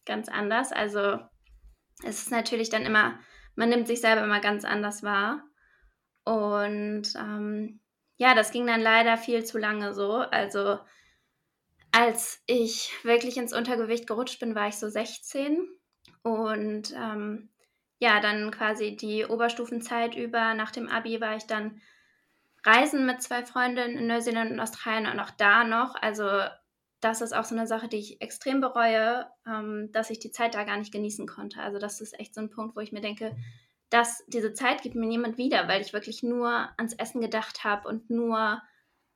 ganz 0.04 0.28
anders. 0.28 0.72
Also 0.72 1.20
es 2.02 2.22
ist 2.22 2.32
natürlich 2.32 2.68
dann 2.68 2.84
immer, 2.84 3.16
man 3.54 3.68
nimmt 3.68 3.86
sich 3.86 4.00
selber 4.00 4.24
immer 4.24 4.40
ganz 4.40 4.64
anders 4.64 5.04
wahr. 5.04 5.44
Und 6.24 7.14
ähm, 7.14 7.80
ja, 8.16 8.34
das 8.34 8.50
ging 8.50 8.66
dann 8.66 8.80
leider 8.80 9.16
viel 9.16 9.44
zu 9.44 9.56
lange 9.56 9.94
so. 9.94 10.14
Also 10.14 10.80
als 11.92 12.42
ich 12.46 12.92
wirklich 13.04 13.36
ins 13.36 13.52
Untergewicht 13.52 14.08
gerutscht 14.08 14.40
bin, 14.40 14.56
war 14.56 14.66
ich 14.66 14.78
so 14.78 14.88
16. 14.88 15.64
Und 16.24 16.92
ähm, 16.92 17.50
ja, 17.98 18.20
dann 18.20 18.50
quasi 18.50 18.96
die 18.96 19.24
Oberstufenzeit 19.24 20.14
über. 20.14 20.54
Nach 20.54 20.70
dem 20.70 20.88
Abi 20.88 21.20
war 21.20 21.36
ich 21.36 21.44
dann 21.44 21.80
reisen 22.64 23.06
mit 23.06 23.22
zwei 23.22 23.44
Freundinnen 23.44 23.96
in 23.96 24.06
Neuseeland 24.06 24.52
und 24.52 24.60
Australien 24.60 25.10
und 25.10 25.20
auch 25.20 25.30
da 25.30 25.64
noch. 25.64 25.94
Also 26.00 26.26
das 27.00 27.20
ist 27.20 27.32
auch 27.32 27.44
so 27.44 27.54
eine 27.54 27.66
Sache, 27.66 27.88
die 27.88 27.98
ich 27.98 28.20
extrem 28.20 28.60
bereue, 28.60 29.26
ähm, 29.46 29.90
dass 29.92 30.10
ich 30.10 30.18
die 30.18 30.30
Zeit 30.30 30.54
da 30.54 30.64
gar 30.64 30.76
nicht 30.76 30.92
genießen 30.92 31.26
konnte. 31.26 31.60
Also 31.60 31.78
das 31.78 32.00
ist 32.00 32.18
echt 32.18 32.34
so 32.34 32.40
ein 32.40 32.50
Punkt, 32.50 32.76
wo 32.76 32.80
ich 32.80 32.92
mir 32.92 33.00
denke, 33.00 33.36
dass 33.90 34.24
diese 34.26 34.52
Zeit 34.52 34.82
gibt 34.82 34.96
mir 34.96 35.06
niemand 35.06 35.38
wieder, 35.38 35.66
weil 35.68 35.80
ich 35.80 35.92
wirklich 35.92 36.22
nur 36.22 36.68
ans 36.76 36.94
Essen 36.94 37.20
gedacht 37.20 37.64
habe 37.64 37.88
und 37.88 38.10
nur 38.10 38.60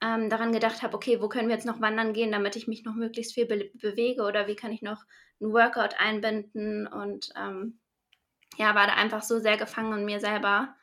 ähm, 0.02 0.30
daran 0.30 0.52
gedacht 0.52 0.82
habe, 0.82 0.94
okay, 0.94 1.20
wo 1.20 1.28
können 1.28 1.48
wir 1.48 1.54
jetzt 1.54 1.66
noch 1.66 1.80
wandern 1.80 2.12
gehen, 2.12 2.32
damit 2.32 2.56
ich 2.56 2.68
mich 2.68 2.84
noch 2.84 2.94
möglichst 2.94 3.34
viel 3.34 3.46
be 3.46 3.70
bewege 3.74 4.22
oder 4.22 4.46
wie 4.46 4.56
kann 4.56 4.72
ich 4.72 4.82
noch 4.82 5.04
ein 5.40 5.52
Workout 5.52 6.00
einbinden 6.00 6.86
und 6.86 7.32
ähm, 7.36 7.80
ja, 8.56 8.74
war 8.74 8.86
da 8.86 8.94
einfach 8.94 9.22
so 9.22 9.38
sehr 9.38 9.56
gefangen 9.56 9.98
in 9.98 10.04
mir 10.04 10.20
selber. 10.20 10.74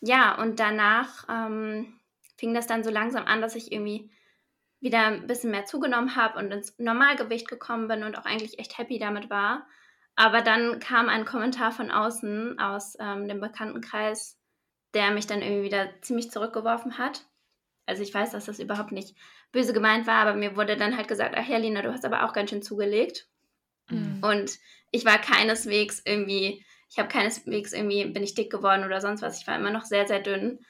Ja, 0.00 0.40
und 0.40 0.58
danach 0.60 1.26
ähm, 1.28 2.00
fing 2.36 2.54
das 2.54 2.66
dann 2.66 2.84
so 2.84 2.90
langsam 2.90 3.24
an, 3.26 3.40
dass 3.40 3.54
ich 3.54 3.72
irgendwie 3.72 4.10
wieder 4.80 5.06
ein 5.06 5.26
bisschen 5.26 5.52
mehr 5.52 5.64
zugenommen 5.64 6.16
habe 6.16 6.38
und 6.38 6.50
ins 6.50 6.76
Normalgewicht 6.78 7.48
gekommen 7.48 7.86
bin 7.86 8.02
und 8.02 8.18
auch 8.18 8.24
eigentlich 8.24 8.58
echt 8.58 8.78
happy 8.78 8.98
damit 8.98 9.30
war. 9.30 9.66
Aber 10.16 10.42
dann 10.42 10.80
kam 10.80 11.08
ein 11.08 11.24
Kommentar 11.24 11.72
von 11.72 11.90
außen, 11.90 12.58
aus 12.58 12.96
ähm, 13.00 13.28
dem 13.28 13.40
Bekanntenkreis, 13.40 14.38
der 14.92 15.12
mich 15.12 15.26
dann 15.26 15.40
irgendwie 15.40 15.64
wieder 15.64 15.88
ziemlich 16.02 16.30
zurückgeworfen 16.30 16.98
hat. 16.98 17.24
Also 17.86 18.02
ich 18.02 18.12
weiß, 18.12 18.32
dass 18.32 18.46
das 18.46 18.58
überhaupt 18.58 18.92
nicht 18.92 19.16
böse 19.52 19.72
gemeint 19.72 20.06
war, 20.06 20.16
aber 20.16 20.34
mir 20.34 20.56
wurde 20.56 20.76
dann 20.76 20.96
halt 20.96 21.08
gesagt, 21.08 21.34
ach 21.38 21.46
ja, 21.46 21.58
Lina, 21.58 21.82
du 21.82 21.92
hast 21.92 22.04
aber 22.04 22.24
auch 22.24 22.32
ganz 22.32 22.50
schön 22.50 22.62
zugelegt. 22.62 23.28
Mhm. 23.88 24.18
Und 24.22 24.58
ich 24.90 25.04
war 25.04 25.18
keineswegs 25.18 26.02
irgendwie 26.04 26.64
ich 26.92 26.98
habe 26.98 27.08
keineswegs 27.08 27.72
irgendwie, 27.72 28.04
bin 28.04 28.22
ich 28.22 28.34
dick 28.34 28.52
geworden 28.52 28.84
oder 28.84 29.00
sonst 29.00 29.22
was. 29.22 29.40
Ich 29.40 29.46
war 29.46 29.56
immer 29.56 29.70
noch 29.70 29.84
sehr, 29.84 30.06
sehr 30.06 30.20
dünn. 30.20 30.60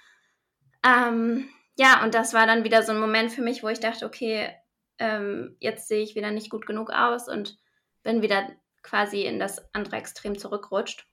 Ähm, 0.84 1.48
ja, 1.76 2.02
und 2.02 2.14
das 2.14 2.32
war 2.32 2.46
dann 2.46 2.64
wieder 2.64 2.82
so 2.82 2.92
ein 2.92 3.00
Moment 3.00 3.32
für 3.32 3.42
mich, 3.42 3.62
wo 3.62 3.68
ich 3.68 3.80
dachte, 3.80 4.06
okay, 4.06 4.54
ähm, 4.98 5.56
jetzt 5.58 5.88
sehe 5.88 6.02
ich 6.02 6.14
wieder 6.14 6.30
nicht 6.30 6.48
gut 6.48 6.66
genug 6.66 6.90
aus 6.90 7.28
und 7.28 7.58
bin 8.02 8.22
wieder 8.22 8.48
quasi 8.82 9.22
in 9.22 9.38
das 9.38 9.74
andere 9.74 9.96
Extrem 9.96 10.38
zurückrutscht. 10.38 11.06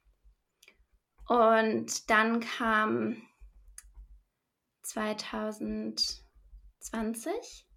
Und 1.28 2.10
dann 2.10 2.40
kam 2.40 3.22
2019 4.84 6.30
2020. 6.80 7.68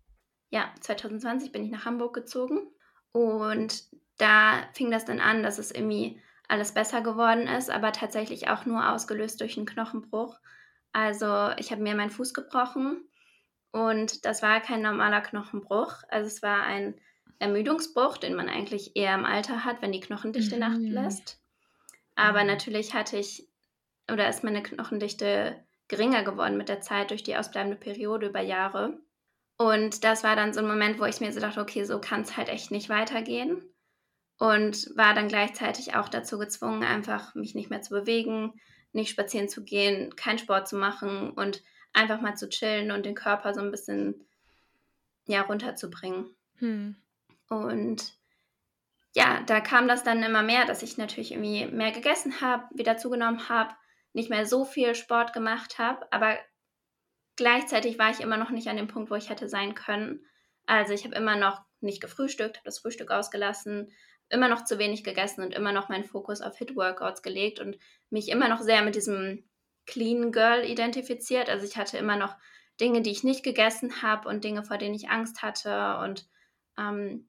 Ja, 0.51 0.73
2020 0.81 1.53
bin 1.53 1.65
ich 1.65 1.71
nach 1.71 1.85
Hamburg 1.85 2.15
gezogen. 2.15 2.71
Und 3.13 3.85
da 4.19 4.69
fing 4.75 4.91
das 4.91 5.05
dann 5.05 5.21
an, 5.21 5.43
dass 5.43 5.59
es 5.59 5.71
irgendwie 5.71 6.21
alles 6.53 6.73
besser 6.73 7.01
geworden 7.01 7.47
ist, 7.47 7.71
aber 7.71 7.93
tatsächlich 7.93 8.49
auch 8.49 8.67
nur 8.67 8.93
ausgelöst 8.93 9.41
durch 9.41 9.57
einen 9.57 9.65
Knochenbruch. 9.65 10.39
Also 10.93 11.49
ich 11.57 11.73
habe 11.73 11.83
mir 11.83 11.95
meinen 11.95 12.11
Fuß 12.11 12.35
gebrochen 12.35 13.09
und 13.71 14.27
das 14.27 14.43
war 14.43 14.61
kein 14.61 14.83
normaler 14.83 15.23
Knochenbruch. 15.23 16.03
Also 16.09 16.27
es 16.27 16.43
war 16.43 16.65
ein 16.65 17.01
Ermüdungsbruch, 17.39 18.19
den 18.19 18.35
man 18.35 18.51
eigentlich 18.51 18.95
eher 18.97 19.15
im 19.15 19.25
Alter 19.25 19.65
hat, 19.65 19.81
wenn 19.81 19.93
die 19.93 20.01
Knochendichte 20.01 20.57
mhm. 20.57 20.61
nachlässt. 20.61 21.41
Aber 22.17 22.45
natürlich 22.45 22.93
hatte 22.93 23.17
ich, 23.17 23.49
oder 24.13 24.29
ist 24.29 24.45
meine 24.45 24.63
Knochendichte 24.63 25.65
geringer 25.89 26.23
geworden 26.23 26.59
mit 26.59 26.69
der 26.69 26.83
Zeit 26.83 27.11
durch 27.11 27.23
die 27.23 27.35
ausbleibende 27.35 27.79
Periode 27.79 28.27
über 28.27 28.43
Jahre. 28.43 29.01
Und 29.57 30.05
das 30.05 30.23
war 30.23 30.37
dann 30.37 30.53
so 30.53 30.61
ein 30.61 30.69
Moment, 30.69 31.01
wo 31.01 31.07
ich 31.07 31.21
mir 31.23 31.33
so 31.33 31.41
dachte, 31.41 31.63
okay, 31.63 31.85
so 31.85 31.99
kann 31.99 32.21
es 32.21 32.37
halt 32.37 32.51
echt 32.51 32.71
nicht 32.71 32.91
weitergehen. 32.91 33.72
Und 34.43 34.91
war 34.97 35.15
dann 35.15 35.29
gleichzeitig 35.29 35.95
auch 35.95 36.09
dazu 36.09 36.37
gezwungen, 36.37 36.83
einfach 36.83 37.37
mich 37.37 37.55
nicht 37.55 37.71
mehr 37.71 37.81
zu 37.81 37.91
bewegen, 37.91 38.61
nicht 38.93 39.11
spazieren 39.11 39.49
zu 39.49 39.63
gehen, 39.63 40.17
keinen 40.17 40.41
Sport 40.41 40.67
zu 40.67 40.75
machen 40.75 41.31
und 41.31 41.63
einfach 41.93 42.21
mal 42.21 42.37
zu 42.37 42.49
chillen 42.49 42.91
und 42.91 43.07
den 43.07 43.15
Körper 43.15 43.55
so 43.55 43.61
ein 43.61 43.71
bisschen 43.71 44.27
ja, 45.27 45.43
runterzubringen. 45.43 46.35
Hm. 46.57 46.97
Und 47.51 48.15
ja, 49.15 49.45
da 49.47 49.61
kam 49.61 49.87
das 49.87 50.03
dann 50.03 50.25
immer 50.25 50.43
mehr, 50.43 50.65
dass 50.65 50.83
ich 50.83 50.99
natürlich 50.99 51.31
irgendwie 51.31 51.67
mehr 51.67 51.93
gegessen 51.93 52.41
habe, 52.41 52.65
wieder 52.75 52.97
zugenommen 52.97 53.49
habe, 53.49 53.73
nicht 54.13 54.29
mehr 54.29 54.45
so 54.45 54.65
viel 54.65 54.97
Sport 54.97 55.33
gemacht 55.35 55.79
habe, 55.79 56.05
aber 56.11 56.37
gleichzeitig 57.37 57.97
war 57.97 58.11
ich 58.11 58.19
immer 58.19 58.39
noch 58.39 58.51
nicht 58.51 58.67
an 58.67 58.77
dem 58.77 58.89
Punkt, 58.89 59.09
wo 59.09 59.15
ich 59.15 59.31
hätte 59.31 59.49
sein 59.49 59.77
können. 59.77 60.27
Also 60.67 60.95
ich 60.95 61.05
habe 61.05 61.15
immer 61.15 61.37
noch 61.37 61.63
nicht 61.81 62.01
gefrühstückt, 62.01 62.57
habe 62.57 62.65
das 62.65 62.81
Frühstück 62.81 63.13
ausgelassen, 63.13 63.93
immer 64.29 64.49
noch 64.49 64.65
zu 64.65 64.79
wenig 64.79 65.05
gegessen 65.05 65.45
und 65.45 65.53
immer 65.53 65.73
noch 65.73 65.89
meinen 65.89 66.05
Fokus 66.05 66.41
auf 66.41 66.57
Hit-Workouts 66.57 67.23
gelegt 67.23 67.61
und 67.61 67.79
mich 68.11 68.29
immer 68.29 68.49
noch 68.49 68.61
sehr 68.61 68.83
mit 68.83 68.95
diesem 68.95 69.45
Clean 69.87 70.33
Girl 70.33 70.65
identifiziert. 70.65 71.51
Also 71.51 71.67
ich 71.67 71.77
hatte 71.77 71.99
immer 71.99 72.17
noch 72.17 72.37
Dinge, 72.81 73.03
die 73.03 73.11
ich 73.11 73.25
nicht 73.25 73.43
gegessen 73.43 74.03
habe 74.03 74.29
und 74.29 74.45
Dinge, 74.45 74.65
vor 74.65 74.79
denen 74.79 74.95
ich 74.95 75.11
Angst 75.11 75.43
hatte 75.43 75.99
und 75.99 76.27
ähm, 76.79 77.29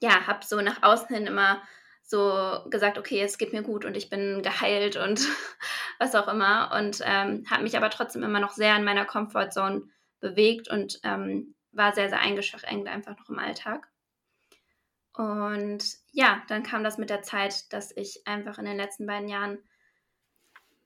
ja, 0.00 0.26
habe 0.26 0.44
so 0.44 0.60
nach 0.60 0.82
außen 0.82 1.14
hin 1.14 1.26
immer 1.26 1.60
so 2.02 2.64
gesagt, 2.70 2.96
okay, 2.96 3.20
es 3.20 3.36
geht 3.36 3.52
mir 3.52 3.62
gut 3.62 3.84
und 3.84 3.96
ich 3.96 4.08
bin 4.08 4.42
geheilt 4.42 4.96
und 4.96 5.20
was 5.98 6.14
auch 6.14 6.28
immer. 6.28 6.72
Und 6.74 7.02
ähm, 7.04 7.44
habe 7.50 7.62
mich 7.62 7.76
aber 7.76 7.90
trotzdem 7.90 8.22
immer 8.22 8.40
noch 8.40 8.52
sehr 8.52 8.76
in 8.76 8.84
meiner 8.84 9.04
Comfortzone 9.04 9.82
bewegt 10.20 10.68
und 10.70 11.00
ähm, 11.02 11.54
war 11.72 11.94
sehr, 11.94 12.08
sehr 12.08 12.20
eingeschränkt 12.20 12.88
einfach 12.88 13.16
noch 13.18 13.28
im 13.28 13.38
Alltag. 13.38 13.88
Und 15.18 15.84
ja, 16.12 16.44
dann 16.46 16.62
kam 16.62 16.84
das 16.84 16.96
mit 16.96 17.10
der 17.10 17.22
Zeit, 17.22 17.72
dass 17.72 17.90
ich 17.96 18.24
einfach 18.24 18.56
in 18.58 18.66
den 18.66 18.76
letzten 18.76 19.04
beiden 19.04 19.28
Jahren 19.28 19.58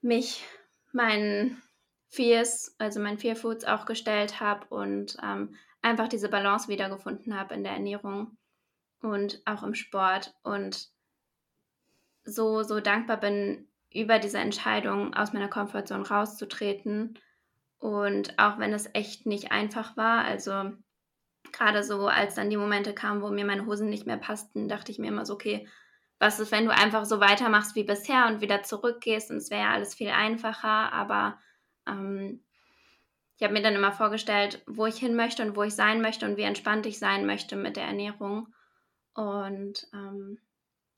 mich 0.01 0.43
meinen 0.91 1.62
Fears, 2.09 2.75
also 2.79 2.99
meinen 2.99 3.19
Fear 3.19 3.37
Foods 3.37 3.67
auch 3.67 3.85
gestellt 3.85 4.41
habe 4.41 4.67
und 4.69 5.19
ähm, 5.23 5.55
einfach 5.83 6.09
diese 6.09 6.31
Balance 6.31 6.69
wiedergefunden 6.69 7.39
habe 7.39 7.53
in 7.53 7.62
der 7.62 7.75
Ernährung 7.75 8.39
und 9.03 9.43
auch 9.45 9.62
im 9.65 9.75
Sport 9.75 10.35
und 10.43 10.89
so, 12.25 12.62
so 12.62 12.81
dankbar 12.81 13.19
bin, 13.19 13.69
über 13.93 14.19
diese 14.19 14.39
Entscheidung 14.39 15.12
aus 15.12 15.35
meiner 15.35 15.49
Komfortzone 15.49 16.09
rauszutreten. 16.09 17.19
Und 17.79 18.39
auch 18.39 18.59
wenn 18.59 18.73
es 18.73 18.89
echt 18.95 19.27
nicht 19.27 19.53
einfach 19.53 19.95
war, 19.99 20.25
also 20.25 20.73
gerade 21.53 21.85
so, 21.85 22.09
als 22.09 22.35
dann 22.35 22.51
die 22.51 22.57
Momente 22.57 22.95
kamen, 22.95 23.23
wo 23.23 23.29
mir 23.29 23.45
meine 23.45 23.67
Hosen 23.67 23.89
nicht 23.89 24.07
mehr 24.07 24.17
passten, 24.17 24.69
dachte 24.69 24.91
ich 24.91 24.99
mir 24.99 25.09
immer 25.09 25.27
so, 25.27 25.35
okay, 25.35 25.69
was 26.19 26.39
ist, 26.39 26.53
wenn 26.53 26.67
du 26.67 26.73
einfach 26.73 27.05
so 27.05 27.21
weitermachst 27.21 27.75
wie 27.75 27.85
bisher 27.85 28.27
und 28.29 28.41
wieder 28.41 28.63
zurückgehst 28.63 29.31
und 29.31 29.39
es 29.39 29.51
wäre 29.51 29.63
ja 29.63 29.73
alles 29.73 29.95
viel 29.95 30.11
einfacher, 30.11 30.93
aber 30.93 31.39
ähm, 31.87 32.41
ich 33.37 33.43
habe 33.43 33.55
mir 33.55 33.63
dann 33.63 33.75
immer 33.75 33.91
vorgestellt, 33.91 34.63
wo 34.67 34.87
ich 34.87 34.99
hin 34.99 35.17
möchte 35.17 35.43
und 35.43 35.57
wo 35.57 35.65
ich 35.65 35.75
sein 35.75 36.01
möchte 36.01 36.25
und 36.27 36.37
wie 36.37 36.43
entspannt 36.43 36.87
ich 36.87 37.01
sein 37.01 37.27
möchte 37.27 37.57
mit 37.57 37.77
der 37.77 37.87
Ernährung. 37.87 38.55
Und 39.15 39.89
ähm, 39.93 40.39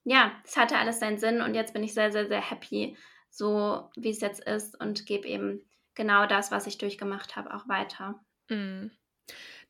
ja, 0.04 0.32
es 0.44 0.58
hatte 0.58 0.76
alles 0.76 1.00
seinen 1.00 1.16
Sinn 1.16 1.40
und 1.40 1.54
jetzt 1.54 1.72
bin 1.72 1.82
ich 1.82 1.94
sehr, 1.94 2.12
sehr, 2.12 2.26
sehr 2.26 2.42
happy, 2.42 2.96
so 3.30 3.88
wie 3.96 4.10
es 4.10 4.20
jetzt 4.20 4.44
ist 4.44 4.78
und 4.78 5.06
gebe 5.06 5.26
eben 5.26 5.62
genau 5.94 6.26
das, 6.26 6.50
was 6.50 6.66
ich 6.66 6.76
durchgemacht 6.76 7.34
habe, 7.34 7.54
auch 7.54 7.66
weiter. 7.66 8.20
Mm. 8.50 8.88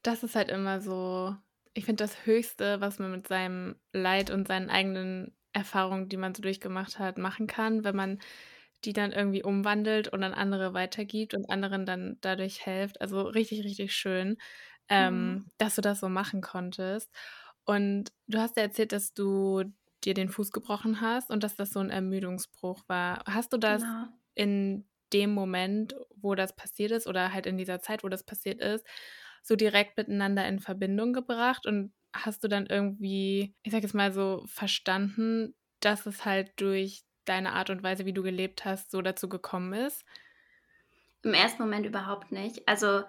Das 0.05 0.23
ist 0.23 0.37
halt 0.37 0.51
immer 0.51 0.81
so, 0.81 1.35
ich 1.73 1.85
finde 1.85 2.05
das 2.05 2.25
Höchste, 2.25 2.81
was 2.81 3.01
man 3.01 3.11
mit 3.11 3.27
seinem 3.27 3.75
Leid 3.93 4.31
und 4.31 4.47
seinen 4.47 4.71
eigenen 4.71 5.37
Erfahrungen, 5.53 6.09
die 6.09 6.17
man 6.17 6.35
so 6.35 6.43
durchgemacht 6.43 7.01
hat, 7.01 7.19
machen 7.19 7.49
kann, 7.49 7.83
wenn 7.83 7.97
man 7.97 8.21
die 8.85 8.93
dann 8.93 9.13
irgendwie 9.13 9.43
umwandelt 9.43 10.09
und 10.09 10.23
an 10.23 10.35
andere 10.35 10.75
weitergibt 10.75 11.35
und 11.35 11.51
anderen 11.51 11.87
dann 11.87 12.19
dadurch 12.21 12.63
hilft. 12.63 13.01
Also 13.01 13.23
richtig, 13.23 13.65
richtig 13.65 13.95
schön, 13.95 14.37
ähm, 14.89 15.15
mhm. 15.15 15.47
dass 15.59 15.75
du 15.75 15.81
das 15.81 16.01
so 16.01 16.09
machen 16.09 16.41
konntest. 16.41 17.11
Und 17.65 18.13
du 18.27 18.39
hast 18.39 18.57
ja 18.57 18.63
erzählt, 18.63 18.93
dass 18.93 19.15
du 19.15 19.65
dir 20.05 20.15
den 20.15 20.29
Fuß 20.29 20.53
gebrochen 20.53 21.01
hast 21.01 21.31
und 21.31 21.43
dass 21.43 21.57
das 21.57 21.71
so 21.71 21.81
ein 21.81 21.91
Ermüdungsbruch 21.91 22.83
war. 22.89 23.25
Hast 23.27 23.53
du 23.53 23.57
das 23.57 23.83
genau. 23.83 24.05
in 24.35 24.85
dem 25.13 25.33
Moment, 25.33 25.95
wo 26.17 26.35
das 26.35 26.55
passiert 26.55 26.91
ist 26.91 27.07
oder 27.07 27.33
halt 27.33 27.47
in 27.47 27.57
dieser 27.57 27.81
Zeit, 27.81 28.05
wo 28.05 28.09
das 28.09 28.23
passiert 28.23 28.61
ist, 28.61 28.85
so 29.45 29.57
direkt 29.57 29.97
miteinander 29.97 30.49
in 30.49 30.59
Verbindung 30.59 31.13
gebracht 31.13 31.67
und 31.67 31.93
hast 32.13 32.43
du 32.43 32.49
dann 32.49 32.67
irgendwie, 32.67 33.55
ich 33.63 33.73
sag 33.73 33.83
jetzt 33.83 33.95
mal 33.95 34.13
so, 34.13 34.43
verstanden, 34.47 35.55
dass 35.81 36.07
es 36.07 36.25
halt 36.25 36.53
durch 36.57 37.03
deine 37.25 37.53
Art 37.53 37.71
und 37.71 37.83
Weise, 37.83 38.07
wie 38.07 38.13
du 38.13 38.23
gelebt 38.23 38.65
hast, 38.65 38.91
so 38.91 39.03
dazu 39.03 39.29
gekommen 39.29 39.73
ist? 39.73 40.05
Im 41.23 41.35
ersten 41.35 41.63
Moment 41.63 41.87
überhaupt 41.87 42.33
nicht. 42.33 42.67
Also 42.67 43.05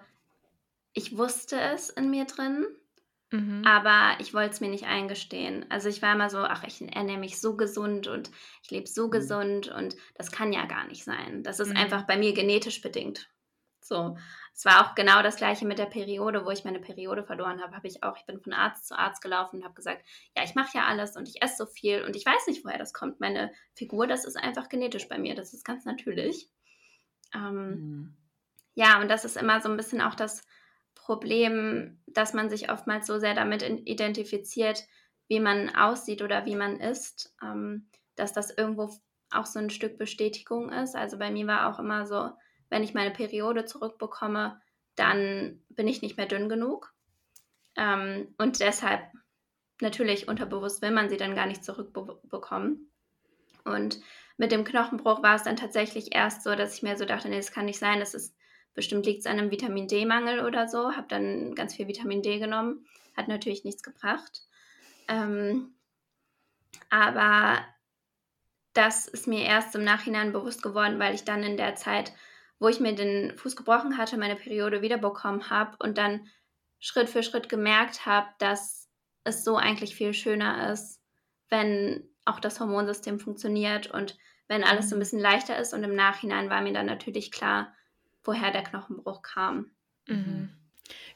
ich 0.93 1.17
wusste 1.17 1.59
es 1.59 1.89
in 1.89 2.09
mir 2.09 2.25
drin, 2.25 2.65
Mhm. 3.31 3.63
Aber 3.65 4.19
ich 4.19 4.33
wollte 4.33 4.51
es 4.51 4.61
mir 4.61 4.69
nicht 4.69 4.85
eingestehen. 4.85 5.65
Also 5.69 5.89
ich 5.89 6.01
war 6.01 6.13
immer 6.13 6.29
so, 6.29 6.39
ach, 6.39 6.63
ich 6.63 6.81
ernähre 6.81 7.17
mich 7.17 7.41
so 7.41 7.57
gesund 7.57 8.07
und 8.07 8.31
ich 8.63 8.71
lebe 8.71 8.87
so 8.87 9.07
mhm. 9.07 9.11
gesund 9.11 9.67
und 9.67 9.95
das 10.15 10.31
kann 10.31 10.53
ja 10.53 10.65
gar 10.65 10.87
nicht 10.87 11.03
sein. 11.03 11.43
Das 11.43 11.59
ist 11.59 11.69
mhm. 11.69 11.77
einfach 11.77 12.03
bei 12.03 12.17
mir 12.17 12.33
genetisch 12.33 12.81
bedingt. 12.81 13.29
So. 13.87 14.17
Es 14.53 14.65
war 14.65 14.83
auch 14.83 14.95
genau 14.95 15.21
das 15.21 15.35
gleiche 15.35 15.65
mit 15.65 15.77
der 15.77 15.85
Periode, 15.85 16.45
wo 16.45 16.49
ich 16.49 16.65
meine 16.65 16.79
Periode 16.79 17.23
verloren 17.23 17.61
habe, 17.61 17.75
habe 17.75 17.87
ich 17.87 18.03
auch, 18.03 18.17
ich 18.17 18.25
bin 18.25 18.39
von 18.39 18.53
Arzt 18.53 18.87
zu 18.87 18.97
Arzt 18.97 19.21
gelaufen 19.21 19.57
und 19.57 19.63
habe 19.63 19.75
gesagt, 19.75 20.03
ja, 20.35 20.43
ich 20.43 20.55
mache 20.55 20.77
ja 20.77 20.85
alles 20.85 21.15
und 21.15 21.27
ich 21.27 21.41
esse 21.43 21.57
so 21.57 21.65
viel 21.65 22.03
und 22.03 22.15
ich 22.15 22.25
weiß 22.25 22.47
nicht, 22.47 22.65
woher 22.65 22.79
das 22.79 22.93
kommt. 22.93 23.19
Meine 23.19 23.51
Figur, 23.75 24.07
das 24.07 24.25
ist 24.25 24.37
einfach 24.37 24.69
genetisch 24.69 25.07
bei 25.07 25.19
mir, 25.19 25.35
das 25.35 25.53
ist 25.53 25.65
ganz 25.65 25.85
natürlich. 25.85 26.49
Ähm, 27.33 27.69
mhm. 27.69 28.17
Ja, 28.73 28.99
und 29.01 29.09
das 29.09 29.23
ist 29.23 29.37
immer 29.37 29.61
so 29.61 29.69
ein 29.69 29.77
bisschen 29.77 30.01
auch 30.01 30.15
das 30.15 30.41
Problem, 30.95 32.01
dass 32.07 32.33
man 32.33 32.49
sich 32.49 32.71
oftmals 32.71 33.05
so 33.05 33.19
sehr 33.19 33.35
damit 33.35 33.61
identifiziert, 33.61 34.83
wie 35.27 35.39
man 35.39 35.75
aussieht 35.75 36.23
oder 36.23 36.45
wie 36.45 36.55
man 36.55 36.79
ist, 36.79 37.35
ähm, 37.43 37.87
dass 38.15 38.33
das 38.33 38.49
irgendwo 38.49 38.89
auch 39.29 39.45
so 39.45 39.59
ein 39.59 39.69
Stück 39.69 39.97
Bestätigung 39.97 40.71
ist. 40.71 40.95
Also 40.95 41.19
bei 41.19 41.29
mir 41.29 41.45
war 41.45 41.69
auch 41.69 41.79
immer 41.79 42.07
so, 42.07 42.31
wenn 42.69 42.83
ich 42.83 42.93
meine 42.93 43.11
Periode 43.11 43.65
zurückbekomme, 43.65 44.59
dann 44.95 45.61
bin 45.69 45.87
ich 45.87 46.01
nicht 46.01 46.17
mehr 46.17 46.25
dünn 46.25 46.49
genug. 46.49 46.93
Ähm, 47.75 48.33
und 48.37 48.59
deshalb 48.59 49.01
natürlich 49.81 50.27
unterbewusst 50.27 50.81
will 50.81 50.91
man 50.91 51.09
sie 51.09 51.17
dann 51.17 51.35
gar 51.35 51.45
nicht 51.45 51.63
zurückbekommen. 51.63 52.91
Und 53.65 53.99
mit 54.37 54.51
dem 54.51 54.63
Knochenbruch 54.63 55.23
war 55.23 55.35
es 55.35 55.43
dann 55.43 55.55
tatsächlich 55.55 56.15
erst 56.15 56.43
so, 56.43 56.55
dass 56.55 56.75
ich 56.75 56.83
mir 56.83 56.97
so 56.97 57.05
dachte, 57.05 57.29
nee, 57.29 57.37
das 57.37 57.51
kann 57.51 57.65
nicht 57.65 57.79
sein, 57.79 57.99
das 57.99 58.13
ist 58.13 58.35
Bestimmt 58.75 59.05
liegt 59.05 59.21
es 59.21 59.25
an 59.25 59.39
einem 59.39 59.51
Vitamin 59.51 59.87
D-Mangel 59.87 60.45
oder 60.45 60.67
so. 60.67 60.95
Habe 60.95 61.07
dann 61.07 61.55
ganz 61.55 61.75
viel 61.75 61.87
Vitamin 61.87 62.21
D 62.21 62.39
genommen. 62.39 62.85
Hat 63.15 63.29
natürlich 63.29 63.63
nichts 63.63 63.81
gebracht. 63.81 64.41
Ähm, 65.07 65.73
aber 66.89 67.65
das 68.73 69.07
ist 69.07 69.27
mir 69.27 69.45
erst 69.45 69.73
im 69.75 69.85
Nachhinein 69.85 70.33
bewusst 70.33 70.61
geworden, 70.61 70.99
weil 70.99 71.15
ich 71.15 71.23
dann 71.23 71.41
in 71.41 71.55
der 71.55 71.75
Zeit, 71.75 72.11
wo 72.59 72.67
ich 72.67 72.79
mir 72.79 72.95
den 72.95 73.37
Fuß 73.37 73.55
gebrochen 73.55 73.97
hatte, 73.97 74.17
meine 74.17 74.35
Periode 74.35 74.81
wiederbekommen 74.81 75.49
habe 75.49 75.75
und 75.79 75.97
dann 75.97 76.27
Schritt 76.79 77.09
für 77.09 77.23
Schritt 77.23 77.49
gemerkt 77.49 78.05
habe, 78.05 78.27
dass 78.39 78.89
es 79.23 79.43
so 79.43 79.57
eigentlich 79.57 79.95
viel 79.95 80.13
schöner 80.13 80.71
ist, 80.71 81.01
wenn 81.49 82.07
auch 82.25 82.39
das 82.39 82.59
Hormonsystem 82.59 83.19
funktioniert 83.19 83.87
und 83.87 84.17
wenn 84.47 84.63
alles 84.63 84.89
so 84.89 84.95
ein 84.95 84.99
mhm. 84.99 85.01
bisschen 85.01 85.19
leichter 85.19 85.57
ist. 85.57 85.73
Und 85.73 85.83
im 85.83 85.95
Nachhinein 85.95 86.49
war 86.49 86.61
mir 86.61 86.73
dann 86.73 86.85
natürlich 86.85 87.31
klar, 87.31 87.73
woher 88.23 88.51
der 88.51 88.63
Knochenbruch 88.63 89.21
kam. 89.21 89.71
Mhm. 90.07 90.15
mhm. 90.15 90.49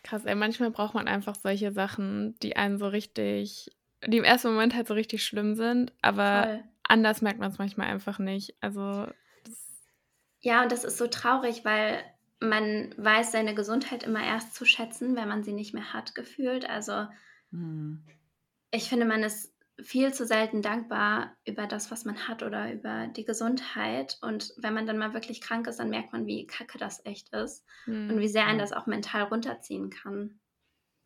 Krass, 0.03 0.25
ey, 0.25 0.33
manchmal 0.33 0.71
braucht 0.71 0.95
man 0.95 1.07
einfach 1.07 1.35
solche 1.35 1.71
Sachen, 1.71 2.33
die 2.39 2.55
einen 2.55 2.79
so 2.79 2.87
richtig, 2.87 3.69
die 4.07 4.17
im 4.17 4.23
ersten 4.23 4.51
Moment 4.51 4.73
halt 4.73 4.87
so 4.87 4.95
richtig 4.95 5.23
schlimm 5.23 5.53
sind, 5.53 5.93
aber 6.01 6.43
Voll. 6.43 6.63
anders 6.83 7.21
merkt 7.21 7.39
man 7.39 7.51
es 7.51 7.59
manchmal 7.59 7.87
einfach 7.87 8.17
nicht. 8.17 8.55
Also 8.61 9.05
ja, 10.41 10.63
und 10.63 10.71
das 10.71 10.83
ist 10.83 10.97
so 10.97 11.07
traurig, 11.07 11.65
weil 11.65 12.03
man 12.39 12.93
weiß 12.97 13.31
seine 13.31 13.53
Gesundheit 13.53 14.03
immer 14.03 14.23
erst 14.23 14.55
zu 14.55 14.65
schätzen, 14.65 15.15
wenn 15.15 15.27
man 15.27 15.43
sie 15.43 15.53
nicht 15.53 15.73
mehr 15.73 15.93
hat, 15.93 16.15
gefühlt. 16.15 16.69
Also 16.69 17.07
mhm. 17.51 18.03
ich 18.71 18.87
finde, 18.87 19.05
man 19.05 19.23
ist 19.23 19.53
viel 19.81 20.13
zu 20.13 20.25
selten 20.25 20.61
dankbar 20.61 21.35
über 21.45 21.67
das, 21.67 21.91
was 21.91 22.05
man 22.05 22.27
hat 22.27 22.43
oder 22.43 22.71
über 22.71 23.07
die 23.07 23.25
Gesundheit. 23.25 24.17
Und 24.21 24.53
wenn 24.57 24.73
man 24.73 24.85
dann 24.85 24.97
mal 24.97 25.13
wirklich 25.13 25.41
krank 25.41 25.67
ist, 25.67 25.79
dann 25.79 25.89
merkt 25.89 26.13
man, 26.13 26.25
wie 26.25 26.47
kacke 26.47 26.77
das 26.77 27.05
echt 27.05 27.33
ist 27.33 27.65
mhm. 27.85 28.11
und 28.11 28.19
wie 28.19 28.27
sehr 28.27 28.45
einen 28.45 28.59
das 28.59 28.73
auch 28.73 28.87
mental 28.87 29.23
runterziehen 29.23 29.89
kann. 29.89 30.39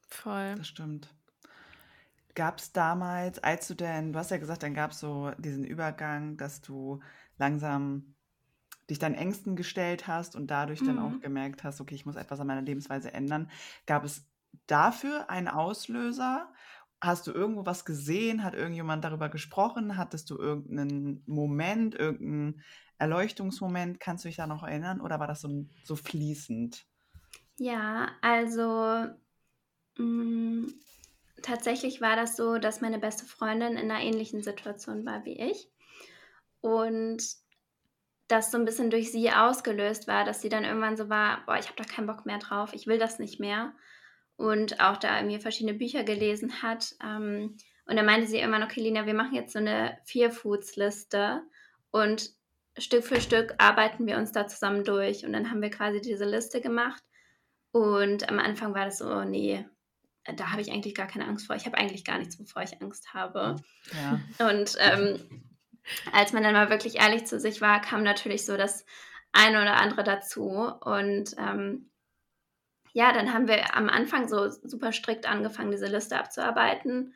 Voll. 0.08 0.56
Das 0.56 0.68
stimmt. 0.68 1.14
Gab 2.36 2.60
es 2.60 2.72
damals, 2.72 3.40
als 3.40 3.68
du 3.68 3.76
denn, 3.76 4.14
du 4.14 4.20
hast 4.20 4.32
ja 4.32 4.38
gesagt, 4.38 4.64
dann 4.64 4.74
gab 4.74 4.92
es 4.92 5.00
so 5.00 5.32
diesen 5.38 5.64
Übergang, 5.64 6.38
dass 6.38 6.62
du 6.62 7.00
langsam 7.38 8.16
dich 8.90 9.00
deinen 9.00 9.16
Ängsten 9.16 9.56
gestellt 9.56 10.08
hast 10.08 10.36
und 10.36 10.48
dadurch 10.48 10.82
mhm. 10.82 10.88
dann 10.88 11.00
auch 11.00 11.12
mhm. 11.12 11.22
gemerkt 11.22 11.64
hast, 11.64 11.80
okay, 11.82 11.96
ich 11.96 12.06
muss 12.06 12.16
etwas 12.16 12.40
an 12.40 12.48
meiner 12.48 12.62
Lebensweise 12.62 13.14
ändern. 13.14 13.50
Gab 13.86 14.04
es 14.04 14.26
dafür 14.68 15.30
einen 15.30 15.48
Auslöser? 15.48 16.52
Hast 17.02 17.28
du 17.28 17.32
irgendwo 17.32 17.66
was 17.66 17.86
gesehen? 17.86 18.44
Hat 18.44 18.54
irgendjemand 18.54 19.04
darüber 19.04 19.30
gesprochen? 19.30 19.98
Hattest 19.98 20.30
du 20.30 20.38
irgendeinen 20.38 21.24
Moment, 21.26 21.96
irgendeinen 21.96 22.62
Erleuchtungsmoment? 22.98 24.00
Kannst 24.00 24.24
du 24.24 24.30
dich 24.30 24.38
da 24.38 24.48
noch 24.48 24.64
erinnern? 24.64 25.02
Oder 25.02 25.20
war 25.20 25.28
das 25.28 25.42
so, 25.42 25.66
so 25.84 25.96
fließend? 25.96 26.86
Ja, 27.58 28.10
also 28.22 29.06
mh, 29.98 30.04
mm, 30.06 30.74
tatsächlich 31.42 32.02
war 32.02 32.16
das 32.16 32.36
so, 32.36 32.58
dass 32.58 32.82
meine 32.82 33.00
beste 33.00 33.26
Freundin 33.26 33.74
in 33.78 33.92
einer 33.92 34.02
ähnlichen 34.02 34.42
Situation 34.42 35.06
war 35.06 35.26
wie 35.26 35.40
ich. 35.40 35.70
Und 36.62 37.43
das 38.28 38.52
so 38.52 38.58
ein 38.58 38.66
bisschen 38.66 38.90
durch 38.90 39.12
sie 39.12 39.32
ausgelöst 39.32 40.08
war, 40.08 40.26
dass 40.26 40.42
sie 40.42 40.50
dann 40.50 40.64
irgendwann 40.64 40.98
so 40.98 41.10
war, 41.10 41.46
boah, 41.46 41.58
ich 41.58 41.68
habe 41.68 41.76
da 41.78 41.84
keinen 41.84 42.08
Bock 42.08 42.26
mehr 42.26 42.40
drauf, 42.40 42.74
ich 42.74 42.88
will 42.88 42.98
das 42.98 43.20
nicht 43.20 43.40
mehr. 43.40 43.74
Und 44.36 44.80
auch 44.80 44.98
da 44.98 45.22
mir 45.22 45.40
verschiedene 45.40 45.78
Bücher 45.78 46.04
gelesen 46.04 46.64
hat. 46.64 46.96
Ähm, 47.04 47.58
und 47.86 47.96
dann 47.96 48.06
meinte 48.06 48.28
sie 48.28 48.40
irgendwann, 48.40 48.64
okay, 48.64 48.82
Lina, 48.82 49.06
wir 49.06 49.14
machen 49.14 49.36
jetzt 49.36 49.54
so 49.54 49.60
eine 49.60 49.98
Vier-Foods-Liste 50.06 51.44
und 51.92 52.32
Stück 52.78 53.04
für 53.04 53.22
Stück 53.22 53.54
arbeiten 53.60 54.08
wir 54.08 54.18
uns 54.18 54.32
da 54.32 54.48
zusammen 54.48 54.84
durch. 54.84 55.26
Und 55.26 55.34
dann 55.34 55.52
haben 55.52 55.62
wir 55.62 55.70
quasi 55.70 56.02
diese 56.02 56.26
Liste 56.26 56.60
gemacht. 56.60 57.04
Und 57.72 58.30
am 58.30 58.40
Anfang 58.40 58.74
war 58.74 58.86
das 58.86 58.98
so, 58.98 59.12
oh, 59.12 59.24
nee, 59.24 59.66
da 60.38 60.52
habe 60.52 60.62
ich 60.62 60.72
eigentlich 60.72 60.96
gar 60.96 61.08
keine 61.08 61.28
Angst 61.28 61.48
vor. 61.48 61.56
Ich 61.56 61.66
habe 61.66 61.78
eigentlich 61.78 62.06
gar 62.06 62.18
nichts, 62.18 62.40
wovor 62.40 62.64
ich 62.64 62.82
Angst 62.82 63.14
habe. 63.14 63.58
Ja. 63.94 64.50
Und 64.50 64.76
ähm, 64.80 65.53
als 66.12 66.34
man 66.34 66.44
dann 66.44 66.54
mal 66.54 66.70
wirklich 66.70 66.96
ehrlich 66.96 67.26
zu 67.26 67.40
sich 67.40 67.62
war, 67.62 67.82
kam 67.82 68.04
natürlich 68.04 68.46
so 68.46 68.58
das 68.58 68.86
eine 69.32 69.62
oder 69.62 69.78
andere 69.78 70.04
dazu. 70.04 70.48
Und 70.50 71.36
ähm, 71.38 71.90
ja, 72.94 73.12
dann 73.12 73.34
haben 73.34 73.48
wir 73.48 73.76
am 73.76 73.90
Anfang 73.90 74.28
so 74.28 74.50
super 74.50 74.92
strikt 74.92 75.28
angefangen, 75.28 75.72
diese 75.72 75.88
Liste 75.88 76.18
abzuarbeiten. 76.18 77.14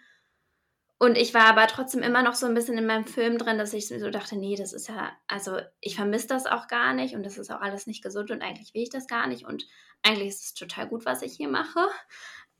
Und 0.99 1.15
ich 1.15 1.35
war 1.35 1.45
aber 1.45 1.67
trotzdem 1.67 2.01
immer 2.01 2.23
noch 2.23 2.33
so 2.33 2.47
ein 2.47 2.55
bisschen 2.55 2.77
in 2.77 2.87
meinem 2.87 3.05
Film 3.05 3.37
drin, 3.37 3.59
dass 3.59 3.73
ich 3.73 3.87
so 3.87 4.09
dachte, 4.09 4.35
nee, 4.35 4.55
das 4.55 4.73
ist 4.73 4.87
ja, 4.89 5.11
also 5.27 5.59
ich 5.79 5.95
vermisse 5.95 6.27
das 6.27 6.47
auch 6.47 6.67
gar 6.67 6.93
nicht 6.93 7.13
und 7.13 7.23
das 7.23 7.37
ist 7.37 7.51
auch 7.51 7.61
alles 7.61 7.85
nicht 7.85 8.01
gesund 8.01 8.31
und 8.31 8.41
eigentlich 8.41 8.73
will 8.73 8.81
ich 8.81 8.89
das 8.89 9.05
gar 9.05 9.27
nicht 9.27 9.45
und 9.45 9.67
eigentlich 10.01 10.29
ist 10.29 10.43
es 10.43 10.53
total 10.55 10.87
gut, 10.87 11.05
was 11.05 11.21
ich 11.21 11.33
hier 11.33 11.49
mache. 11.49 11.87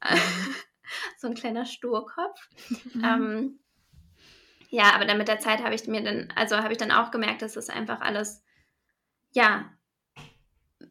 Mhm. 0.03 0.55
so 1.17 1.27
ein 1.27 1.35
kleiner 1.35 1.65
Sturkopf. 1.65 2.49
Mhm. 2.93 3.03
Ähm, 3.03 3.59
ja, 4.69 4.93
aber 4.93 5.05
dann 5.05 5.17
mit 5.17 5.27
der 5.27 5.39
Zeit 5.39 5.63
habe 5.63 5.75
ich 5.75 5.87
mir 5.87 6.03
dann, 6.03 6.31
also 6.35 6.57
habe 6.57 6.73
ich 6.73 6.77
dann 6.77 6.91
auch 6.91 7.11
gemerkt, 7.11 7.41
dass 7.41 7.53
das 7.53 7.69
einfach 7.69 8.01
alles, 8.01 8.43
ja, 9.31 9.71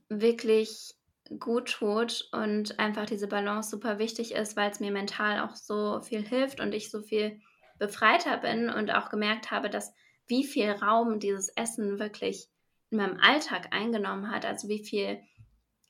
wirklich 0.09 0.95
gut 1.39 1.73
tut 1.73 2.29
und 2.33 2.79
einfach 2.79 3.07
diese 3.07 3.27
Balance 3.27 3.71
super 3.71 3.99
wichtig 3.99 4.33
ist, 4.33 4.57
weil 4.57 4.71
es 4.71 4.81
mir 4.81 4.93
mental 4.93 5.41
auch 5.41 5.57
so 5.57 6.01
viel 6.01 6.27
hilft 6.27 6.61
und 6.61 6.73
ich 6.73 6.91
so 6.91 7.01
viel 7.01 7.41
befreiter 7.79 8.39
bin 8.39 8.71
und 8.71 8.93
auch 8.93 9.11
gemerkt 9.11 9.51
habe, 9.51 9.69
dass 9.69 9.93
wie 10.29 10.45
viel 10.45 10.71
Raum 10.71 11.19
dieses 11.19 11.49
Essen 11.51 11.99
wirklich 11.99 12.49
in 12.91 12.99
meinem 12.99 13.19
Alltag 13.21 13.75
eingenommen 13.75 14.31
hat, 14.31 14.47
also 14.47 14.69
wie 14.69 14.85
viel 14.85 15.21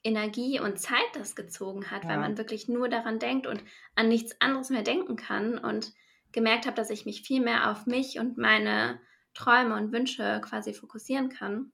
Energie 0.03 0.61
und 0.61 0.81
Zeit 0.81 0.99
das 1.15 1.37
gezogen 1.37 1.91
hat, 1.91 2.05
ja. 2.05 2.11
weil 2.11 2.19
man 2.19 2.39
wirklich 2.39 2.69
nur 2.69 2.89
daran 2.89 3.19
denkt 3.19 3.47
und 3.47 3.63
an 3.95 4.09
nichts 4.09 4.41
anderes 4.41 4.71
mehr 4.71 4.83
denken 4.83 5.17
kann 5.17 5.59
und 5.59 5.93
gemerkt 6.37 6.67
habe, 6.67 6.77
dass 6.77 6.91
ich 6.91 7.07
mich 7.07 7.23
viel 7.23 7.41
mehr 7.41 7.71
auf 7.71 7.87
mich 7.87 8.21
und 8.21 8.39
meine 8.39 9.01
Träume 9.35 9.75
und 9.75 9.91
Wünsche 9.91 10.41
quasi 10.45 10.73
fokussieren 10.73 11.31
kann. 11.31 11.73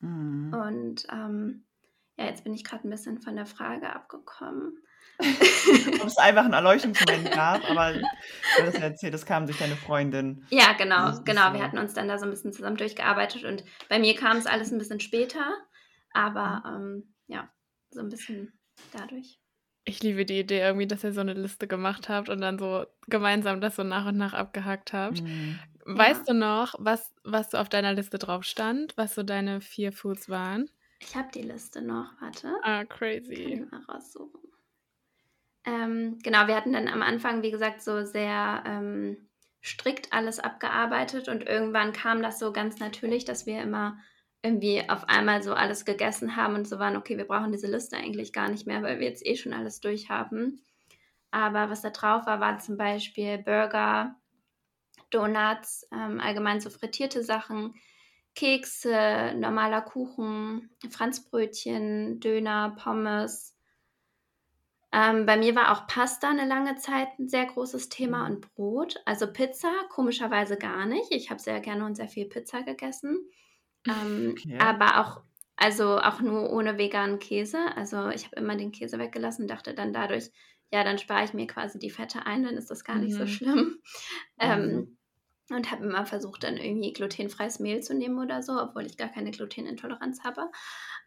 Mhm. 0.00 0.52
Und 0.52 1.06
ähm, 1.10 1.64
ja, 2.18 2.26
jetzt 2.26 2.44
bin 2.44 2.52
ich 2.52 2.64
gerade 2.64 2.86
ein 2.86 2.90
bisschen 2.90 3.22
von 3.22 3.36
der 3.36 3.46
Frage 3.46 3.94
abgekommen. 3.94 4.76
Ob 5.18 5.26
es 6.06 6.18
einfach 6.18 6.44
einen 6.44 6.52
Erleuchtungsmoment 6.52 7.30
gab, 7.30 7.68
aber 7.70 7.92
du 7.92 8.66
hast 8.66 8.74
ja 8.74 8.84
erzählt, 8.84 9.14
das 9.14 9.24
kam 9.24 9.46
durch 9.46 9.58
deine 9.58 9.76
Freundin. 9.76 10.44
Ja, 10.50 10.72
genau, 10.72 11.20
genau. 11.24 11.52
Wir 11.52 11.62
hatten 11.62 11.78
uns 11.78 11.94
dann 11.94 12.08
da 12.08 12.18
so 12.18 12.24
ein 12.24 12.30
bisschen 12.30 12.52
zusammen 12.52 12.76
durchgearbeitet 12.76 13.44
und 13.44 13.64
bei 13.88 14.00
mir 14.00 14.16
kam 14.16 14.36
es 14.36 14.46
alles 14.46 14.72
ein 14.72 14.78
bisschen 14.78 15.00
später, 15.00 15.44
aber 16.12 16.62
mhm. 16.66 16.76
ähm, 16.76 17.14
ja, 17.28 17.48
so 17.90 18.00
ein 18.00 18.08
bisschen 18.08 18.58
dadurch. 18.92 19.41
Ich 19.84 20.02
liebe 20.02 20.24
die 20.24 20.38
Idee 20.38 20.60
irgendwie, 20.60 20.86
dass 20.86 21.02
ihr 21.02 21.12
so 21.12 21.20
eine 21.20 21.34
Liste 21.34 21.66
gemacht 21.66 22.08
habt 22.08 22.28
und 22.28 22.40
dann 22.40 22.58
so 22.58 22.86
gemeinsam 23.08 23.60
das 23.60 23.76
so 23.76 23.82
nach 23.82 24.06
und 24.06 24.16
nach 24.16 24.32
abgehakt 24.32 24.92
habt. 24.92 25.22
Mhm. 25.22 25.58
Weißt 25.84 26.28
ja. 26.28 26.32
du 26.32 26.38
noch, 26.38 26.74
was, 26.78 27.12
was 27.24 27.50
so 27.50 27.58
auf 27.58 27.68
deiner 27.68 27.92
Liste 27.92 28.18
drauf 28.18 28.44
stand, 28.44 28.96
was 28.96 29.14
so 29.14 29.22
deine 29.24 29.60
vier 29.60 29.92
Foods 29.92 30.28
waren? 30.28 30.70
Ich 31.00 31.16
habe 31.16 31.28
die 31.34 31.42
Liste 31.42 31.82
noch, 31.82 32.12
warte. 32.20 32.54
Ah, 32.62 32.84
crazy. 32.84 33.34
Kann 33.34 33.52
ich 33.52 33.70
mal 33.72 33.82
raussuchen. 33.88 34.40
Ähm, 35.64 36.18
genau, 36.22 36.46
wir 36.46 36.56
hatten 36.56 36.72
dann 36.72 36.88
am 36.88 37.02
Anfang, 37.02 37.42
wie 37.42 37.50
gesagt, 37.50 37.82
so 37.82 38.04
sehr 38.04 38.62
ähm, 38.66 39.16
strikt 39.62 40.12
alles 40.12 40.40
abgearbeitet 40.40 41.28
und 41.28 41.44
irgendwann 41.46 41.92
kam 41.92 42.22
das 42.22 42.38
so 42.38 42.52
ganz 42.52 42.78
natürlich, 42.78 43.24
dass 43.24 43.46
wir 43.46 43.62
immer 43.62 43.98
irgendwie 44.42 44.88
auf 44.88 45.08
einmal 45.08 45.42
so 45.42 45.54
alles 45.54 45.84
gegessen 45.84 46.36
haben 46.36 46.54
und 46.54 46.66
so 46.66 46.78
waren, 46.78 46.96
okay, 46.96 47.16
wir 47.16 47.26
brauchen 47.26 47.52
diese 47.52 47.68
Liste 47.68 47.96
eigentlich 47.96 48.32
gar 48.32 48.48
nicht 48.48 48.66
mehr, 48.66 48.82
weil 48.82 48.98
wir 48.98 49.06
jetzt 49.06 49.24
eh 49.24 49.36
schon 49.36 49.52
alles 49.52 49.80
durch 49.80 50.10
haben. 50.10 50.60
Aber 51.30 51.70
was 51.70 51.82
da 51.82 51.90
drauf 51.90 52.26
war, 52.26 52.40
waren 52.40 52.60
zum 52.60 52.76
Beispiel 52.76 53.38
Burger, 53.38 54.16
Donuts, 55.10 55.88
ähm, 55.92 56.20
allgemein 56.20 56.60
so 56.60 56.70
frittierte 56.70 57.22
Sachen, 57.22 57.74
Kekse, 58.34 59.34
normaler 59.36 59.82
Kuchen, 59.82 60.70
Franzbrötchen, 60.90 62.18
Döner, 62.20 62.76
Pommes. 62.82 63.56
Ähm, 64.90 65.24
bei 65.24 65.36
mir 65.36 65.54
war 65.54 65.72
auch 65.72 65.86
Pasta 65.86 66.28
eine 66.28 66.46
lange 66.46 66.76
Zeit 66.76 67.08
ein 67.18 67.28
sehr 67.28 67.46
großes 67.46 67.88
Thema 67.88 68.26
und 68.26 68.54
Brot. 68.54 68.96
Also 69.06 69.32
Pizza 69.32 69.70
komischerweise 69.90 70.56
gar 70.56 70.86
nicht. 70.86 71.12
Ich 71.12 71.30
habe 71.30 71.40
sehr 71.40 71.60
gerne 71.60 71.84
und 71.86 71.94
sehr 71.94 72.08
viel 72.08 72.26
Pizza 72.26 72.62
gegessen. 72.62 73.30
Ähm, 73.86 74.34
okay. 74.36 74.58
Aber 74.58 75.00
auch, 75.00 75.22
also 75.56 75.98
auch 75.98 76.20
nur 76.20 76.50
ohne 76.50 76.78
veganen 76.78 77.18
Käse. 77.18 77.58
Also 77.76 78.08
ich 78.08 78.24
habe 78.24 78.36
immer 78.36 78.56
den 78.56 78.72
Käse 78.72 78.98
weggelassen, 78.98 79.48
dachte 79.48 79.74
dann 79.74 79.92
dadurch, 79.92 80.30
ja, 80.72 80.84
dann 80.84 80.98
spare 80.98 81.24
ich 81.24 81.34
mir 81.34 81.46
quasi 81.46 81.78
die 81.78 81.90
Fette 81.90 82.24
ein, 82.24 82.44
dann 82.44 82.56
ist 82.56 82.70
das 82.70 82.84
gar 82.84 82.96
nicht 82.96 83.14
mhm. 83.14 83.18
so 83.18 83.26
schlimm. 83.26 83.78
Ähm, 84.38 84.72
mhm. 84.72 84.98
und 85.54 85.70
habe 85.70 85.84
immer 85.84 86.04
versucht, 86.04 86.42
dann 86.42 86.56
irgendwie 86.56 86.92
glutenfreies 86.92 87.60
Mehl 87.60 87.80
zu 87.80 87.94
nehmen 87.94 88.18
oder 88.18 88.42
so, 88.42 88.60
obwohl 88.60 88.86
ich 88.86 88.96
gar 88.96 89.08
keine 89.08 89.30
Glutenintoleranz 89.30 90.24
habe. 90.24 90.50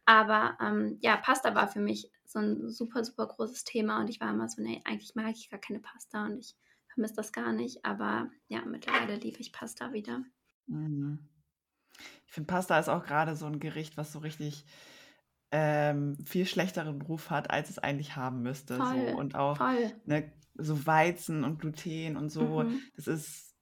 Aber 0.06 0.58
ähm, 0.62 0.98
ja, 1.02 1.18
Pasta 1.18 1.54
war 1.54 1.68
für 1.68 1.82
mich 1.82 2.10
so 2.24 2.40
ein 2.40 2.70
super, 2.70 3.04
super 3.04 3.28
großes 3.28 3.66
Thema 3.66 4.00
und 4.00 4.10
ich 4.10 4.22
war 4.22 4.30
immer 4.30 4.48
so, 4.48 4.62
nee, 4.62 4.82
eigentlich 4.86 5.16
mag 5.16 5.34
ich 5.36 5.50
gar 5.50 5.60
keine 5.60 5.80
Pasta 5.80 6.26
und 6.26 6.40
ich 6.40 6.56
vermisse 6.94 7.16
das 7.16 7.34
gar 7.34 7.52
nicht. 7.52 7.84
Aber 7.84 8.30
ja, 8.48 8.64
mittlerweile 8.66 9.16
liebe 9.16 9.40
ich 9.40 9.52
Pasta 9.52 9.92
wieder. 9.92 10.24
Mhm. 10.68 11.20
Ich 12.28 12.34
finde, 12.34 12.48
Pasta 12.48 12.78
ist 12.80 12.90
auch 12.90 13.06
gerade 13.06 13.36
so 13.36 13.46
ein 13.46 13.60
Gericht, 13.60 13.98
was 13.98 14.12
so 14.12 14.20
richtig 14.20 14.66
ähm, 15.52 16.18
viel 16.26 16.46
schlechteren 16.46 17.02
Ruf 17.02 17.30
hat, 17.30 17.52
als 17.52 17.70
es 17.70 17.80
eigentlich 17.80 18.16
haben 18.16 18.42
müsste. 18.42 18.78
Voll, 18.78 19.10
so. 19.12 19.18
Und 19.18 19.36
auch 19.36 19.60
ne, 20.06 20.32
so 20.56 20.86
Weizen 20.86 21.44
und 21.44 21.60
Gluten 21.60 22.18
und 22.18 22.30
so. 22.30 22.64
Mhm. 22.64 22.82
Das 22.96 23.08
ist, 23.08 23.56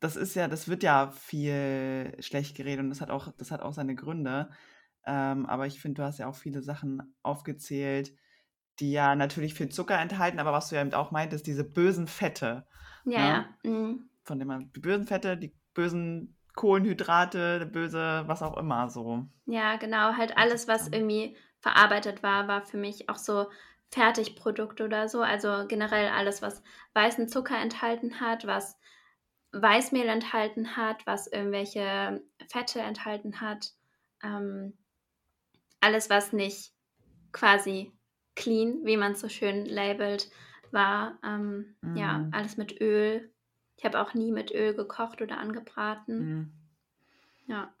das 0.00 0.16
ist 0.16 0.34
ja, 0.34 0.48
das 0.48 0.68
wird 0.68 0.82
ja 0.82 1.10
viel 1.10 2.16
schlecht 2.20 2.56
geredet 2.56 2.84
und 2.84 2.90
das 2.90 3.00
hat 3.00 3.10
auch, 3.10 3.32
das 3.36 3.50
hat 3.50 3.60
auch 3.60 3.72
seine 3.72 3.94
Gründe. 3.94 4.50
Ähm, 5.04 5.46
aber 5.46 5.66
ich 5.66 5.80
finde, 5.80 6.02
du 6.02 6.06
hast 6.06 6.18
ja 6.18 6.26
auch 6.26 6.34
viele 6.34 6.62
Sachen 6.62 7.14
aufgezählt, 7.22 8.14
die 8.80 8.92
ja 8.92 9.14
natürlich 9.14 9.54
viel 9.54 9.68
Zucker 9.68 9.98
enthalten, 9.98 10.38
aber 10.38 10.52
was 10.52 10.68
du 10.68 10.76
ja 10.76 10.82
eben 10.82 10.92
auch 10.94 11.10
meintest, 11.10 11.46
diese 11.46 11.64
bösen 11.64 12.06
Fette. 12.06 12.66
Ja, 13.04 13.18
ne? 13.18 13.46
ja. 13.64 13.70
Mhm. 13.70 14.10
Von 14.24 14.38
dem 14.38 14.48
man, 14.48 14.72
die 14.72 14.80
bösen 14.80 15.06
Fette, 15.06 15.36
die 15.36 15.54
bösen 15.72 16.35
Kohlenhydrate, 16.56 17.66
böse, 17.66 18.24
was 18.26 18.42
auch 18.42 18.56
immer 18.56 18.90
so. 18.90 19.28
Ja, 19.46 19.76
genau, 19.76 20.14
halt 20.16 20.36
alles, 20.36 20.66
was 20.66 20.88
irgendwie 20.88 21.36
verarbeitet 21.60 22.22
war, 22.22 22.48
war 22.48 22.62
für 22.62 22.78
mich 22.78 23.08
auch 23.08 23.16
so 23.16 23.48
Fertigprodukt 23.92 24.80
oder 24.80 25.08
so. 25.08 25.22
Also 25.22 25.66
generell 25.68 26.08
alles, 26.08 26.42
was 26.42 26.62
weißen 26.94 27.28
Zucker 27.28 27.56
enthalten 27.58 28.20
hat, 28.20 28.46
was 28.46 28.76
Weißmehl 29.52 30.08
enthalten 30.08 30.76
hat, 30.76 31.06
was 31.06 31.28
irgendwelche 31.28 32.22
Fette 32.50 32.80
enthalten 32.80 33.40
hat. 33.40 33.72
Ähm, 34.22 34.76
alles, 35.80 36.10
was 36.10 36.32
nicht 36.32 36.72
quasi 37.32 37.92
clean, 38.34 38.80
wie 38.84 38.96
man 38.96 39.12
es 39.12 39.20
so 39.20 39.28
schön 39.28 39.66
labelt, 39.66 40.30
war. 40.72 41.18
Ähm, 41.24 41.76
Mhm. 41.82 41.96
Ja, 41.96 42.28
alles 42.32 42.56
mit 42.56 42.80
Öl. 42.80 43.32
Ich 43.76 43.84
habe 43.84 44.00
auch 44.00 44.14
nie 44.14 44.32
mit 44.32 44.50
Öl 44.52 44.74
gekocht 44.74 45.22
oder 45.22 45.38
angebraten. 45.38 46.20
Mhm. 46.20 46.52
Ja. 47.46 47.72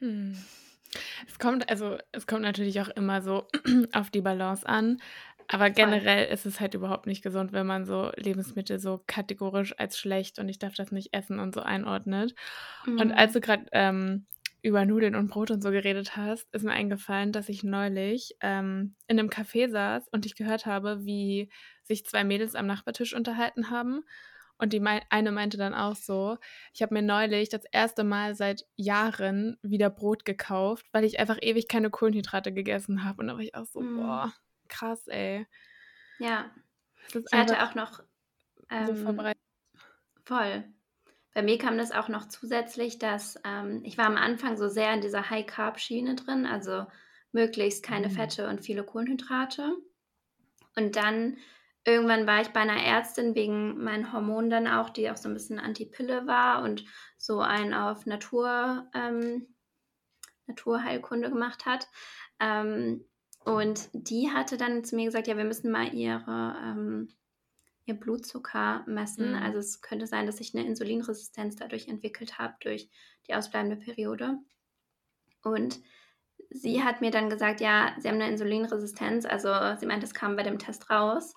Hm. 0.00 0.36
Es 1.28 1.38
kommt, 1.38 1.68
also 1.70 1.98
es 2.12 2.26
kommt 2.26 2.42
natürlich 2.42 2.80
auch 2.80 2.88
immer 2.88 3.22
so 3.22 3.48
auf 3.92 4.10
die 4.10 4.20
Balance 4.20 4.66
an. 4.68 5.00
Aber 5.48 5.70
generell 5.70 6.26
ist 6.32 6.46
es 6.46 6.60
halt 6.60 6.74
überhaupt 6.74 7.06
nicht 7.06 7.22
gesund, 7.22 7.52
wenn 7.52 7.66
man 7.66 7.84
so 7.84 8.10
Lebensmittel 8.16 8.78
so 8.78 9.02
kategorisch 9.06 9.74
als 9.78 9.98
schlecht 9.98 10.38
und 10.38 10.48
ich 10.48 10.58
darf 10.58 10.74
das 10.74 10.90
nicht 10.90 11.12
essen 11.12 11.38
und 11.38 11.54
so 11.54 11.60
einordnet. 11.60 12.34
Und 12.96 13.12
als 13.12 13.32
Mhm. 13.32 13.34
du 13.34 13.40
gerade 13.40 13.66
ähm, 13.72 14.26
über 14.62 14.86
Nudeln 14.86 15.14
und 15.14 15.28
Brot 15.28 15.50
und 15.50 15.62
so 15.62 15.70
geredet 15.70 16.16
hast, 16.16 16.48
ist 16.54 16.64
mir 16.64 16.72
eingefallen, 16.72 17.32
dass 17.32 17.50
ich 17.50 17.62
neulich 17.62 18.36
ähm, 18.40 18.94
in 19.06 19.18
einem 19.18 19.28
Café 19.28 19.68
saß 19.68 20.08
und 20.12 20.24
ich 20.24 20.34
gehört 20.36 20.64
habe, 20.64 21.04
wie 21.04 21.50
sich 21.82 22.06
zwei 22.06 22.24
Mädels 22.24 22.54
am 22.54 22.66
Nachbartisch 22.66 23.14
unterhalten 23.14 23.68
haben. 23.70 24.02
Und 24.58 24.72
die 24.72 24.80
mei 24.80 25.02
eine 25.10 25.32
meinte 25.32 25.56
dann 25.58 25.74
auch 25.74 25.96
so, 25.96 26.38
ich 26.72 26.82
habe 26.82 26.94
mir 26.94 27.02
neulich 27.02 27.48
das 27.48 27.64
erste 27.72 28.04
Mal 28.04 28.34
seit 28.36 28.66
Jahren 28.76 29.58
wieder 29.62 29.90
Brot 29.90 30.24
gekauft, 30.24 30.86
weil 30.92 31.04
ich 31.04 31.18
einfach 31.20 31.38
ewig 31.42 31.68
keine 31.68 31.90
Kohlenhydrate 31.90 32.52
gegessen 32.52 33.04
habe. 33.04 33.20
Und 33.22 33.28
da 33.28 33.34
war 33.34 33.40
ich 33.40 33.54
auch 33.54 33.66
so, 33.66 33.82
Mhm. 33.82 33.94
boah, 33.94 34.32
krass, 34.68 35.06
ey. 35.08 35.46
Ja. 36.18 36.50
Ich 37.30 37.38
hatte 37.38 37.62
auch 37.64 37.74
noch 37.74 38.00
so 38.78 38.94
ähm, 38.94 38.96
verbreitet. 38.96 39.40
voll. 40.24 40.64
Bei 41.34 41.42
mir 41.42 41.58
kam 41.58 41.78
das 41.78 41.92
auch 41.92 42.08
noch 42.08 42.28
zusätzlich, 42.28 42.98
dass 42.98 43.38
ähm, 43.44 43.82
ich 43.84 43.98
war 43.98 44.06
am 44.06 44.16
Anfang 44.18 44.56
so 44.56 44.68
sehr 44.68 44.94
in 44.94 45.00
dieser 45.02 45.30
High-Carb-Schiene 45.30 46.16
drin, 46.16 46.46
also 46.46 46.86
möglichst 47.32 47.84
keine 47.84 48.08
Mhm. 48.08 48.10
Fette 48.10 48.48
und 48.48 48.62
viele 48.62 48.84
Kohlenhydrate. 48.84 49.76
Und 50.76 50.96
dann 50.96 51.38
irgendwann 51.84 52.26
war 52.26 52.40
ich 52.40 52.48
bei 52.48 52.60
einer 52.60 52.82
Ärztin 52.82 53.34
wegen 53.34 53.82
meinen 53.82 54.12
Hormonen 54.12 54.50
dann 54.50 54.66
auch, 54.66 54.90
die 54.90 55.10
auch 55.10 55.16
so 55.16 55.28
ein 55.28 55.34
bisschen 55.34 55.58
Anti-Pille 55.58 56.26
war 56.26 56.62
und 56.62 56.84
so 57.18 57.40
einen 57.40 57.74
auf 57.74 58.06
Natur, 58.06 58.88
ähm, 58.94 59.46
Naturheilkunde 60.46 61.30
gemacht 61.30 61.66
hat. 61.66 61.88
Ähm, 62.40 63.04
und 63.44 63.90
die 63.92 64.30
hatte 64.30 64.56
dann 64.56 64.84
zu 64.84 64.96
mir 64.96 65.04
gesagt, 65.04 65.26
ja, 65.26 65.36
wir 65.36 65.44
müssen 65.44 65.70
mal 65.70 65.92
ihre, 65.92 66.56
ähm, 66.62 67.08
ihr 67.84 67.94
Blutzucker 67.94 68.82
messen. 68.86 69.30
Mhm. 69.32 69.42
Also 69.42 69.58
es 69.58 69.82
könnte 69.82 70.06
sein, 70.06 70.26
dass 70.26 70.40
ich 70.40 70.54
eine 70.54 70.66
Insulinresistenz 70.66 71.56
dadurch 71.56 71.88
entwickelt 71.88 72.38
habe, 72.38 72.54
durch 72.60 72.88
die 73.28 73.34
ausbleibende 73.34 73.76
Periode. 73.76 74.38
Und 75.42 75.80
sie 76.50 76.82
hat 76.82 77.02
mir 77.02 77.10
dann 77.10 77.28
gesagt, 77.28 77.60
ja, 77.60 77.94
sie 77.98 78.08
haben 78.08 78.14
eine 78.14 78.30
Insulinresistenz. 78.30 79.26
Also 79.26 79.50
sie 79.78 79.86
meint, 79.86 80.02
es 80.02 80.14
kam 80.14 80.36
bei 80.36 80.42
dem 80.42 80.58
Test 80.58 80.88
raus. 80.88 81.34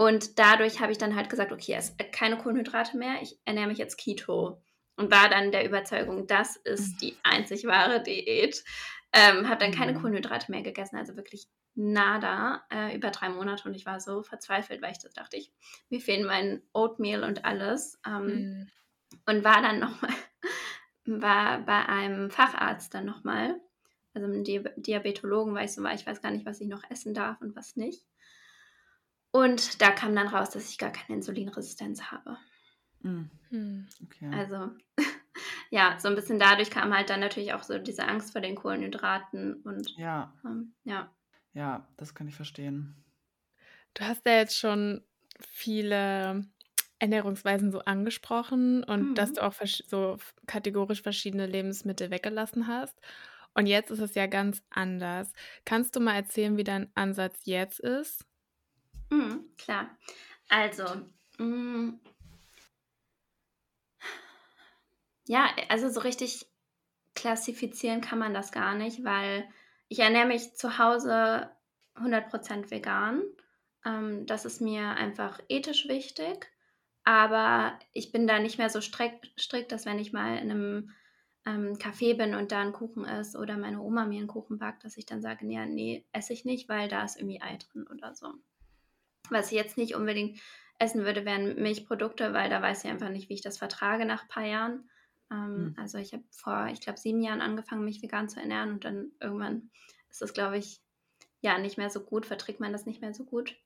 Und 0.00 0.38
dadurch 0.38 0.80
habe 0.80 0.92
ich 0.92 0.96
dann 0.96 1.14
halt 1.14 1.28
gesagt, 1.28 1.52
okay, 1.52 1.74
es 1.76 1.94
keine 2.12 2.38
Kohlenhydrate 2.38 2.96
mehr, 2.96 3.20
ich 3.20 3.38
ernähre 3.44 3.66
mich 3.68 3.76
jetzt 3.76 3.98
Keto. 3.98 4.62
Und 4.96 5.10
war 5.10 5.28
dann 5.28 5.52
der 5.52 5.66
Überzeugung, 5.66 6.26
das 6.26 6.56
ist 6.56 7.02
die 7.02 7.18
einzig 7.22 7.66
wahre 7.66 8.02
Diät. 8.02 8.64
Ähm, 9.12 9.46
habe 9.46 9.60
dann 9.60 9.72
keine 9.72 9.92
Mhm. 9.92 9.96
Kohlenhydrate 10.00 10.50
mehr 10.50 10.62
gegessen, 10.62 10.96
also 10.96 11.16
wirklich 11.16 11.48
nada, 11.74 12.64
äh, 12.72 12.96
über 12.96 13.10
drei 13.10 13.28
Monate. 13.28 13.68
Und 13.68 13.74
ich 13.74 13.84
war 13.84 14.00
so 14.00 14.22
verzweifelt, 14.22 14.80
weil 14.80 14.92
ich 14.92 15.00
das 15.00 15.12
dachte, 15.12 15.36
ich, 15.36 15.52
mir 15.90 16.00
fehlen 16.00 16.24
mein 16.24 16.62
Oatmeal 16.72 17.22
und 17.22 17.44
alles. 17.44 18.00
Ähm, 18.06 18.24
Mhm. 18.24 18.70
und 19.26 19.44
war 19.44 19.60
dann 19.60 19.80
nochmal, 19.80 20.14
war 21.04 21.58
bei 21.66 21.84
einem 21.86 22.30
Facharzt 22.30 22.94
dann 22.94 23.04
nochmal, 23.04 23.60
also 24.14 24.26
einem 24.26 24.44
Di 24.44 24.64
Diabetologen, 24.76 25.54
weil 25.54 25.66
ich 25.66 25.74
so 25.74 25.82
war, 25.82 25.92
ich 25.92 26.06
weiß 26.06 26.22
gar 26.22 26.30
nicht, 26.30 26.46
was 26.46 26.58
ich 26.62 26.68
noch 26.68 26.84
essen 26.88 27.12
darf 27.12 27.38
und 27.42 27.54
was 27.54 27.76
nicht. 27.76 28.06
Und 29.32 29.80
da 29.82 29.90
kam 29.90 30.14
dann 30.14 30.28
raus, 30.28 30.50
dass 30.50 30.70
ich 30.70 30.78
gar 30.78 30.92
keine 30.92 31.16
Insulinresistenz 31.18 32.02
habe. 32.12 32.38
Mhm. 33.04 33.30
Hm. 33.50 33.86
Okay. 34.04 34.38
Also 34.38 34.70
ja, 35.70 35.98
so 35.98 36.08
ein 36.08 36.14
bisschen 36.14 36.38
dadurch 36.38 36.70
kam 36.70 36.94
halt 36.94 37.10
dann 37.10 37.20
natürlich 37.20 37.52
auch 37.52 37.62
so 37.62 37.78
diese 37.78 38.06
Angst 38.06 38.32
vor 38.32 38.40
den 38.40 38.56
Kohlenhydraten 38.56 39.62
und 39.62 39.88
Ja, 39.96 40.32
ähm, 40.44 40.74
ja. 40.84 41.14
ja, 41.52 41.86
das 41.96 42.14
kann 42.14 42.26
ich 42.28 42.34
verstehen. 42.34 43.04
Du 43.94 44.04
hast 44.04 44.24
ja 44.26 44.34
jetzt 44.38 44.56
schon 44.58 45.04
viele 45.40 46.44
Ernährungsweisen 46.98 47.72
so 47.72 47.80
angesprochen 47.80 48.84
und 48.84 49.16
dass 49.18 49.32
Mhm. 49.32 49.34
du 49.34 49.42
auch 49.42 49.54
versch- 49.54 49.88
so 49.88 50.18
kategorisch 50.46 51.02
verschiedene 51.02 51.46
Lebensmittel 51.46 52.10
weggelassen 52.10 52.66
hast. 52.66 53.00
Und 53.54 53.66
jetzt 53.66 53.90
ist 53.90 54.00
es 54.00 54.14
ja 54.14 54.26
ganz 54.26 54.62
anders. 54.70 55.32
Kannst 55.64 55.96
du 55.96 56.00
mal 56.00 56.14
erzählen, 56.14 56.56
wie 56.56 56.64
dein 56.64 56.90
Ansatz 56.94 57.40
jetzt 57.46 57.80
ist? 57.80 58.26
Mhm, 59.10 59.50
klar. 59.56 59.90
Also, 60.48 60.84
mm, 61.38 62.00
ja, 65.26 65.48
also 65.68 65.88
so 65.88 66.00
richtig 66.00 66.46
klassifizieren 67.14 68.00
kann 68.00 68.18
man 68.18 68.34
das 68.34 68.52
gar 68.52 68.74
nicht, 68.74 69.04
weil 69.04 69.48
ich 69.88 70.00
ernähre 70.00 70.26
mich 70.28 70.56
zu 70.56 70.78
Hause 70.78 71.50
100% 71.98 72.70
vegan. 72.70 73.22
Ähm, 73.84 74.26
das 74.26 74.44
ist 74.46 74.60
mir 74.60 74.90
einfach 74.96 75.40
ethisch 75.48 75.88
wichtig, 75.88 76.50
aber 77.04 77.78
ich 77.92 78.12
bin 78.12 78.26
da 78.26 78.38
nicht 78.40 78.58
mehr 78.58 78.70
so 78.70 78.80
strikt, 78.80 79.32
strikt 79.40 79.72
dass 79.72 79.86
wenn 79.86 79.98
ich 79.98 80.12
mal 80.12 80.38
in 80.38 80.50
einem 80.50 80.90
ähm, 81.46 81.74
Café 81.78 82.16
bin 82.16 82.34
und 82.34 82.52
da 82.52 82.60
ein 82.60 82.72
Kuchen 82.72 83.04
ist 83.04 83.36
oder 83.36 83.56
meine 83.58 83.80
Oma 83.82 84.06
mir 84.06 84.18
einen 84.20 84.28
Kuchen 84.28 84.58
backt, 84.58 84.84
dass 84.84 84.96
ich 84.98 85.06
dann 85.06 85.22
sage, 85.22 85.46
nee, 85.46 85.64
nee, 85.66 86.06
esse 86.12 86.32
ich 86.34 86.44
nicht, 86.44 86.68
weil 86.68 86.88
da 86.88 87.04
ist 87.04 87.16
irgendwie 87.18 87.42
Ei 87.42 87.58
drin 87.58 87.86
oder 87.88 88.14
so. 88.14 88.34
Was 89.30 89.46
ich 89.52 89.56
jetzt 89.56 89.76
nicht 89.76 89.94
unbedingt 89.94 90.40
essen 90.78 91.04
würde, 91.04 91.24
wären 91.24 91.56
Milchprodukte, 91.60 92.32
weil 92.32 92.50
da 92.50 92.62
weiß 92.62 92.84
ich 92.84 92.90
einfach 92.90 93.10
nicht, 93.10 93.28
wie 93.28 93.34
ich 93.34 93.42
das 93.42 93.58
vertrage 93.58 94.04
nach 94.06 94.22
ein 94.22 94.28
paar 94.28 94.46
Jahren. 94.46 94.90
Ähm, 95.30 95.74
Hm. 95.74 95.74
Also 95.78 95.98
ich 95.98 96.12
habe 96.12 96.24
vor, 96.30 96.68
ich 96.72 96.80
glaube, 96.80 96.98
sieben 96.98 97.22
Jahren 97.22 97.40
angefangen, 97.40 97.84
mich 97.84 98.02
vegan 98.02 98.28
zu 98.28 98.40
ernähren 98.40 98.72
und 98.72 98.84
dann 98.84 99.12
irgendwann 99.20 99.70
ist 100.10 100.22
das, 100.22 100.32
glaube 100.32 100.58
ich, 100.58 100.80
ja, 101.40 101.58
nicht 101.58 101.78
mehr 101.78 101.90
so 101.90 102.00
gut, 102.00 102.26
verträgt 102.26 102.60
man 102.60 102.72
das 102.72 102.86
nicht 102.86 103.00
mehr 103.00 103.14
so 103.14 103.24
gut. 103.24 103.56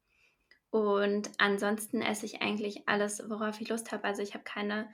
Und 0.71 1.31
ansonsten 1.39 2.03
esse 2.03 2.27
ich 2.27 2.43
eigentlich 2.43 2.89
alles, 2.89 3.29
worauf 3.31 3.61
ich 3.61 3.69
Lust 3.69 3.93
habe. 3.93 4.05
Also 4.05 4.23
ich 4.23 4.35
habe 4.35 4.45
keine 4.45 4.91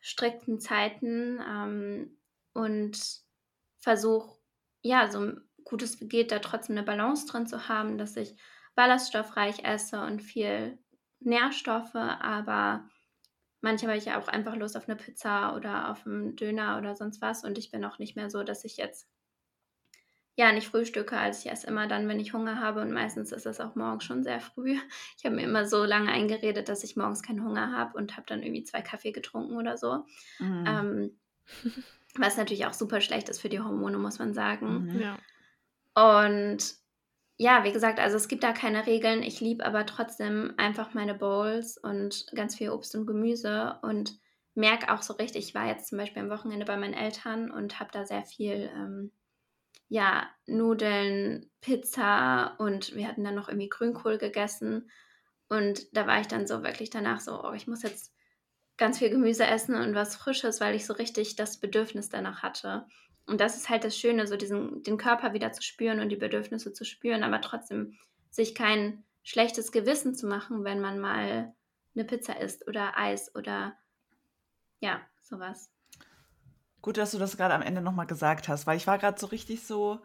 strikten 0.00 0.60
Zeiten 0.60 1.40
ähm, 1.46 2.18
und 2.52 3.22
versuche, 3.78 4.38
ja, 4.82 5.10
so 5.10 5.32
gut 5.64 5.82
es 5.82 5.98
geht, 6.00 6.32
da 6.32 6.38
trotzdem 6.40 6.76
eine 6.76 6.84
Balance 6.84 7.26
drin 7.26 7.46
zu 7.46 7.68
haben, 7.68 7.98
dass 7.98 8.16
ich 8.16 8.36
ballaststoffreich 8.74 9.64
esse 9.64 10.00
und 10.00 10.20
viel 10.20 10.78
Nährstoffe, 11.20 11.94
aber 11.94 12.88
manchmal 13.60 13.92
habe 13.92 13.98
ich 13.98 14.06
ja 14.06 14.20
auch 14.20 14.28
einfach 14.28 14.56
Lust 14.56 14.76
auf 14.76 14.88
eine 14.88 14.96
Pizza 14.96 15.54
oder 15.56 15.90
auf 15.90 16.06
einen 16.06 16.36
Döner 16.36 16.78
oder 16.78 16.94
sonst 16.94 17.20
was 17.20 17.44
und 17.44 17.58
ich 17.58 17.70
bin 17.70 17.84
auch 17.84 17.98
nicht 17.98 18.16
mehr 18.16 18.30
so, 18.30 18.42
dass 18.42 18.64
ich 18.64 18.76
jetzt 18.76 19.08
ja 20.34 20.50
nicht 20.52 20.68
frühstücke, 20.68 21.16
als 21.16 21.44
ich 21.44 21.52
esse 21.52 21.66
immer 21.66 21.86
dann, 21.86 22.08
wenn 22.08 22.18
ich 22.18 22.32
Hunger 22.32 22.58
habe 22.60 22.80
und 22.80 22.90
meistens 22.90 23.32
ist 23.32 23.46
es 23.46 23.60
auch 23.60 23.74
morgens 23.74 24.04
schon 24.04 24.22
sehr 24.22 24.40
früh. 24.40 24.78
Ich 25.18 25.24
habe 25.24 25.36
mir 25.36 25.42
immer 25.42 25.66
so 25.66 25.84
lange 25.84 26.10
eingeredet, 26.10 26.68
dass 26.68 26.84
ich 26.84 26.96
morgens 26.96 27.22
keinen 27.22 27.44
Hunger 27.44 27.72
habe 27.72 27.96
und 27.96 28.16
habe 28.16 28.26
dann 28.26 28.42
irgendwie 28.42 28.64
zwei 28.64 28.82
Kaffee 28.82 29.12
getrunken 29.12 29.56
oder 29.56 29.76
so. 29.76 30.04
Mhm. 30.38 30.64
Ähm, 30.66 31.20
was 32.16 32.36
natürlich 32.36 32.66
auch 32.66 32.72
super 32.72 33.00
schlecht 33.00 33.28
ist 33.28 33.40
für 33.40 33.48
die 33.48 33.60
Hormone, 33.60 33.98
muss 33.98 34.18
man 34.18 34.34
sagen. 34.34 34.86
Mhm. 34.86 35.00
Ja. 35.00 35.18
Und 35.94 36.81
ja, 37.38 37.64
wie 37.64 37.72
gesagt, 37.72 37.98
also 37.98 38.16
es 38.16 38.28
gibt 38.28 38.44
da 38.44 38.52
keine 38.52 38.86
Regeln. 38.86 39.22
Ich 39.22 39.40
liebe 39.40 39.64
aber 39.64 39.86
trotzdem 39.86 40.54
einfach 40.58 40.94
meine 40.94 41.14
Bowls 41.14 41.78
und 41.78 42.26
ganz 42.34 42.56
viel 42.56 42.70
Obst 42.70 42.94
und 42.94 43.06
Gemüse 43.06 43.78
und 43.82 44.18
merke 44.54 44.92
auch 44.92 45.02
so 45.02 45.14
richtig, 45.14 45.48
ich 45.48 45.54
war 45.54 45.66
jetzt 45.66 45.88
zum 45.88 45.98
Beispiel 45.98 46.22
am 46.22 46.30
Wochenende 46.30 46.66
bei 46.66 46.76
meinen 46.76 46.94
Eltern 46.94 47.50
und 47.50 47.80
habe 47.80 47.90
da 47.92 48.04
sehr 48.04 48.24
viel, 48.24 48.70
ähm, 48.74 49.12
ja, 49.88 50.28
Nudeln, 50.46 51.50
Pizza 51.60 52.54
und 52.58 52.94
wir 52.94 53.08
hatten 53.08 53.24
dann 53.24 53.34
noch 53.34 53.48
irgendwie 53.48 53.68
Grünkohl 53.68 54.18
gegessen. 54.18 54.90
Und 55.48 55.94
da 55.96 56.06
war 56.06 56.20
ich 56.20 56.28
dann 56.28 56.46
so 56.46 56.62
wirklich 56.62 56.90
danach 56.90 57.20
so, 57.20 57.44
oh, 57.44 57.52
ich 57.52 57.66
muss 57.66 57.82
jetzt 57.82 58.14
ganz 58.78 58.98
viel 58.98 59.10
Gemüse 59.10 59.46
essen 59.46 59.74
und 59.74 59.94
was 59.94 60.16
Frisches, 60.16 60.60
weil 60.60 60.74
ich 60.74 60.86
so 60.86 60.94
richtig 60.94 61.36
das 61.36 61.60
Bedürfnis 61.60 62.08
danach 62.08 62.42
hatte. 62.42 62.86
Und 63.26 63.40
das 63.40 63.56
ist 63.56 63.68
halt 63.68 63.84
das 63.84 63.96
Schöne, 63.96 64.26
so 64.26 64.36
diesen, 64.36 64.82
den 64.82 64.96
Körper 64.96 65.32
wieder 65.32 65.52
zu 65.52 65.62
spüren 65.62 66.00
und 66.00 66.08
die 66.08 66.16
Bedürfnisse 66.16 66.72
zu 66.72 66.84
spüren, 66.84 67.22
aber 67.22 67.40
trotzdem 67.40 67.96
sich 68.30 68.54
kein 68.54 69.04
schlechtes 69.22 69.70
Gewissen 69.72 70.14
zu 70.14 70.26
machen, 70.26 70.64
wenn 70.64 70.80
man 70.80 70.98
mal 70.98 71.54
eine 71.94 72.04
Pizza 72.04 72.40
isst 72.40 72.66
oder 72.66 72.98
Eis 72.98 73.34
oder 73.34 73.76
ja, 74.80 75.00
sowas. 75.22 75.70
Gut, 76.80 76.96
dass 76.96 77.12
du 77.12 77.18
das 77.18 77.36
gerade 77.36 77.54
am 77.54 77.62
Ende 77.62 77.80
nochmal 77.80 78.06
gesagt 78.06 78.48
hast, 78.48 78.66
weil 78.66 78.76
ich 78.76 78.88
war 78.88 78.98
gerade 78.98 79.20
so 79.20 79.28
richtig 79.28 79.64
so, 79.64 80.00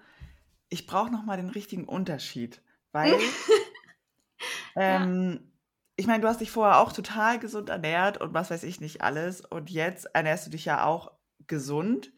ich 0.69 0.85
brauche 0.85 1.11
nochmal 1.11 1.37
den 1.37 1.49
richtigen 1.49 1.85
Unterschied, 1.85 2.61
weil 2.91 3.17
ähm, 4.75 5.51
ich 5.95 6.05
meine, 6.05 6.21
du 6.21 6.27
hast 6.27 6.41
dich 6.41 6.51
vorher 6.51 6.79
auch 6.79 6.93
total 6.93 7.39
gesund 7.39 7.69
ernährt 7.69 8.21
und 8.21 8.35
was 8.35 8.51
weiß 8.51 8.63
ich 8.63 8.79
nicht 8.79 9.01
alles 9.01 9.41
und 9.41 9.71
jetzt 9.71 10.05
ernährst 10.13 10.45
du 10.45 10.51
dich 10.51 10.65
ja 10.65 10.85
auch 10.85 11.11
gesund 11.47 12.11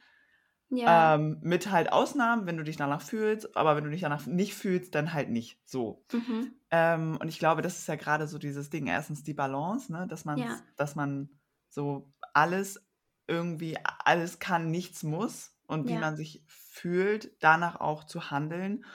Ja. 0.71 1.15
Ähm, 1.15 1.39
mit 1.41 1.71
halt 1.71 1.91
Ausnahmen, 1.91 2.45
wenn 2.45 2.58
du 2.58 2.63
dich 2.63 2.77
danach 2.77 3.01
fühlst, 3.01 3.58
aber 3.58 3.75
wenn 3.75 3.84
du 3.84 3.89
dich 3.89 4.01
danach 4.01 4.27
nicht 4.27 4.53
fühlst, 4.53 4.93
dann 4.93 5.13
halt 5.13 5.29
nicht 5.29 5.60
so. 5.65 6.05
Mhm. 6.13 6.53
Ähm, 6.69 7.17
und 7.19 7.27
ich 7.27 7.39
glaube, 7.39 7.62
das 7.63 7.79
ist 7.79 7.88
ja 7.88 7.95
gerade 7.95 8.27
so 8.27 8.38
dieses 8.38 8.69
Ding. 8.69 8.88
Erstens 8.88 9.23
die 9.23 9.34
Balance, 9.34 9.91
ne? 9.91 10.05
dass, 10.08 10.25
ja. 10.25 10.60
dass 10.77 10.95
man 10.95 11.29
so 11.69 12.13
alles 12.34 12.86
irgendwie, 13.27 13.77
alles 14.05 14.39
kann, 14.39 14.69
nichts 14.69 15.03
muss 15.03 15.55
und 15.65 15.88
wie 15.88 15.93
ja. 15.93 15.99
man 15.99 16.15
sich 16.15 16.43
fühlt, 16.47 17.32
danach 17.41 17.79
auch 17.79 18.03
zu 18.03 18.29
handeln 18.32 18.86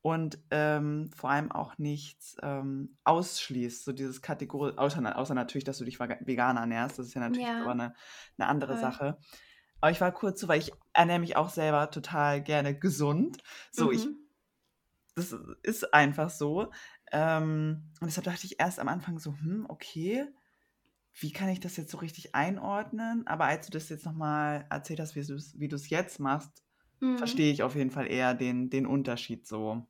und 0.00 0.38
ähm, 0.50 1.10
vor 1.14 1.30
allem 1.30 1.50
auch 1.50 1.78
nichts 1.78 2.36
ähm, 2.42 2.96
ausschließt. 3.04 3.84
So 3.84 3.92
dieses 3.92 4.22
Kategorie, 4.22 4.76
außer, 4.76 5.16
außer, 5.16 5.34
natürlich, 5.34 5.64
dass 5.64 5.78
du 5.78 5.84
dich 5.84 5.98
vegan 5.98 6.56
ernährst, 6.56 6.98
das 6.98 7.06
ist 7.06 7.14
ja 7.14 7.20
natürlich 7.20 7.48
aber 7.48 7.72
eine, 7.72 7.94
eine 8.38 8.48
andere 8.48 8.74
Voll. 8.74 8.80
Sache. 8.80 9.18
Aber 9.80 9.90
ich 9.90 10.00
war 10.00 10.12
kurz 10.12 10.40
so, 10.40 10.48
weil 10.48 10.60
ich 10.60 10.72
ernähre 10.92 11.20
mich 11.20 11.36
auch 11.36 11.50
selber 11.50 11.90
total 11.90 12.42
gerne 12.42 12.78
gesund. 12.78 13.38
So, 13.70 13.86
mhm. 13.86 13.92
ich, 13.92 14.08
das 15.14 15.36
ist 15.62 15.94
einfach 15.94 16.30
so. 16.30 16.70
Ähm, 17.12 17.90
und 18.00 18.06
deshalb 18.06 18.24
dachte 18.24 18.46
ich 18.46 18.60
erst 18.60 18.80
am 18.80 18.88
Anfang 18.88 19.18
so, 19.18 19.32
hm, 19.32 19.66
okay, 19.68 20.26
wie 21.20 21.32
kann 21.32 21.48
ich 21.48 21.60
das 21.60 21.76
jetzt 21.76 21.90
so 21.90 21.98
richtig 21.98 22.34
einordnen? 22.34 23.26
Aber 23.26 23.44
als 23.44 23.66
du 23.66 23.72
das 23.72 23.88
jetzt 23.88 24.04
nochmal 24.04 24.66
erzählt 24.70 25.00
hast, 25.00 25.16
wie 25.16 25.68
du 25.68 25.76
es 25.76 25.90
jetzt 25.90 26.20
machst, 26.20 26.62
mhm. 27.00 27.18
verstehe 27.18 27.52
ich 27.52 27.62
auf 27.62 27.74
jeden 27.74 27.90
Fall 27.90 28.10
eher 28.10 28.34
den, 28.34 28.70
den 28.70 28.86
Unterschied 28.86 29.46
so. 29.46 29.86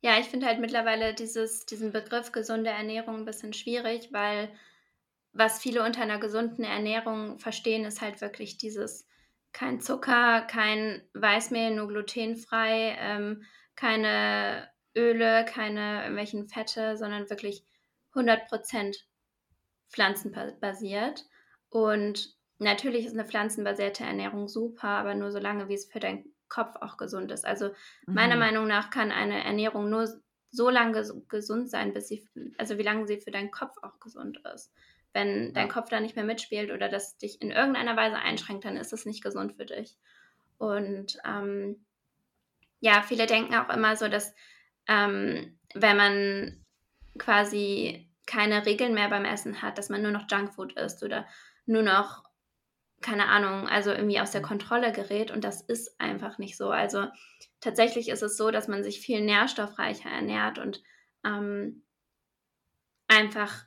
Ja, 0.00 0.18
ich 0.18 0.26
finde 0.26 0.46
halt 0.46 0.60
mittlerweile 0.60 1.14
dieses, 1.14 1.64
diesen 1.64 1.92
Begriff 1.92 2.32
gesunde 2.32 2.70
Ernährung 2.70 3.18
ein 3.18 3.24
bisschen 3.24 3.52
schwierig, 3.52 4.12
weil 4.12 4.48
was 5.32 5.60
viele 5.60 5.84
unter 5.84 6.02
einer 6.02 6.18
gesunden 6.18 6.64
Ernährung 6.64 7.38
verstehen, 7.38 7.84
ist 7.84 8.00
halt 8.00 8.20
wirklich 8.20 8.58
dieses 8.58 9.06
kein 9.52 9.80
Zucker, 9.80 10.42
kein 10.42 11.02
Weißmehl, 11.14 11.74
nur 11.74 11.88
glutenfrei, 11.88 12.96
ähm, 12.98 13.42
keine 13.76 14.68
Öle, 14.96 15.44
keine 15.44 16.02
irgendwelchen 16.02 16.48
Fette, 16.48 16.96
sondern 16.96 17.30
wirklich 17.30 17.64
100% 18.14 18.96
pflanzenbasiert. 19.90 21.24
Und 21.68 22.34
natürlich 22.58 23.06
ist 23.06 23.14
eine 23.14 23.26
pflanzenbasierte 23.26 24.04
Ernährung 24.04 24.48
super, 24.48 24.88
aber 24.88 25.14
nur 25.14 25.30
solange, 25.30 25.68
wie 25.68 25.74
es 25.74 25.86
für 25.86 26.00
deinen 26.00 26.24
Kopf 26.48 26.76
auch 26.80 26.96
gesund 26.96 27.30
ist. 27.32 27.46
Also 27.46 27.68
mhm. 28.06 28.14
meiner 28.14 28.36
Meinung 28.36 28.66
nach 28.66 28.90
kann 28.90 29.10
eine 29.10 29.42
Ernährung 29.44 29.88
nur 29.88 30.08
so 30.50 30.68
lange 30.68 31.02
gesund 31.28 31.70
sein, 31.70 31.94
bis 31.94 32.08
sie, 32.08 32.28
also 32.58 32.76
wie 32.76 32.82
lange 32.82 33.06
sie 33.06 33.20
für 33.20 33.30
deinen 33.30 33.50
Kopf 33.50 33.76
auch 33.82 33.98
gesund 34.00 34.38
ist. 34.54 34.70
Wenn 35.12 35.52
dein 35.52 35.68
Kopf 35.68 35.90
da 35.90 36.00
nicht 36.00 36.16
mehr 36.16 36.24
mitspielt 36.24 36.70
oder 36.70 36.88
das 36.88 37.18
dich 37.18 37.42
in 37.42 37.50
irgendeiner 37.50 37.96
Weise 37.96 38.16
einschränkt, 38.16 38.64
dann 38.64 38.76
ist 38.76 38.92
es 38.92 39.04
nicht 39.04 39.22
gesund 39.22 39.54
für 39.54 39.66
dich. 39.66 39.96
Und 40.58 41.18
ähm, 41.26 41.84
ja, 42.80 43.02
viele 43.02 43.26
denken 43.26 43.54
auch 43.54 43.68
immer 43.68 43.96
so, 43.96 44.08
dass 44.08 44.34
ähm, 44.88 45.58
wenn 45.74 45.96
man 45.96 46.64
quasi 47.18 48.08
keine 48.26 48.64
Regeln 48.66 48.94
mehr 48.94 49.08
beim 49.08 49.24
Essen 49.24 49.62
hat, 49.62 49.78
dass 49.78 49.88
man 49.88 50.02
nur 50.02 50.12
noch 50.12 50.26
Junkfood 50.30 50.72
isst 50.74 51.02
oder 51.02 51.26
nur 51.66 51.82
noch, 51.82 52.24
keine 53.00 53.26
Ahnung, 53.26 53.68
also 53.68 53.90
irgendwie 53.90 54.20
aus 54.20 54.30
der 54.30 54.40
mhm. 54.40 54.46
Kontrolle 54.46 54.92
gerät. 54.92 55.30
Und 55.30 55.44
das 55.44 55.60
ist 55.60 56.00
einfach 56.00 56.38
nicht 56.38 56.56
so. 56.56 56.70
Also 56.70 57.06
tatsächlich 57.60 58.08
ist 58.08 58.22
es 58.22 58.36
so, 58.36 58.50
dass 58.50 58.68
man 58.68 58.84
sich 58.84 59.00
viel 59.00 59.20
nährstoffreicher 59.20 60.08
ernährt 60.08 60.58
und 60.58 60.82
ähm, 61.24 61.82
einfach 63.08 63.64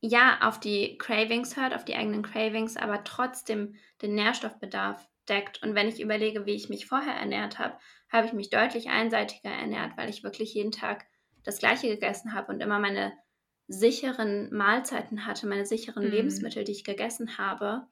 ja, 0.00 0.38
auf 0.42 0.60
die 0.60 0.96
Cravings 0.98 1.56
hört, 1.56 1.74
auf 1.74 1.84
die 1.84 1.96
eigenen 1.96 2.22
Cravings, 2.22 2.76
aber 2.76 3.04
trotzdem 3.04 3.74
den 4.00 4.14
Nährstoffbedarf 4.14 5.08
deckt. 5.28 5.62
Und 5.62 5.74
wenn 5.74 5.88
ich 5.88 6.00
überlege, 6.00 6.46
wie 6.46 6.54
ich 6.54 6.68
mich 6.68 6.86
vorher 6.86 7.14
ernährt 7.14 7.58
habe, 7.58 7.76
habe 8.10 8.26
ich 8.26 8.32
mich 8.32 8.50
deutlich 8.50 8.88
einseitiger 8.88 9.50
ernährt, 9.50 9.96
weil 9.96 10.08
ich 10.08 10.22
wirklich 10.22 10.54
jeden 10.54 10.72
Tag 10.72 11.06
das 11.44 11.58
Gleiche 11.58 11.88
gegessen 11.88 12.32
habe 12.32 12.52
und 12.52 12.60
immer 12.60 12.78
meine 12.78 13.12
sicheren 13.66 14.54
Mahlzeiten 14.54 15.26
hatte, 15.26 15.46
meine 15.46 15.66
sicheren 15.66 16.04
mhm. 16.04 16.10
Lebensmittel, 16.10 16.64
die 16.64 16.72
ich 16.72 16.84
gegessen 16.84 17.36
habe 17.36 17.86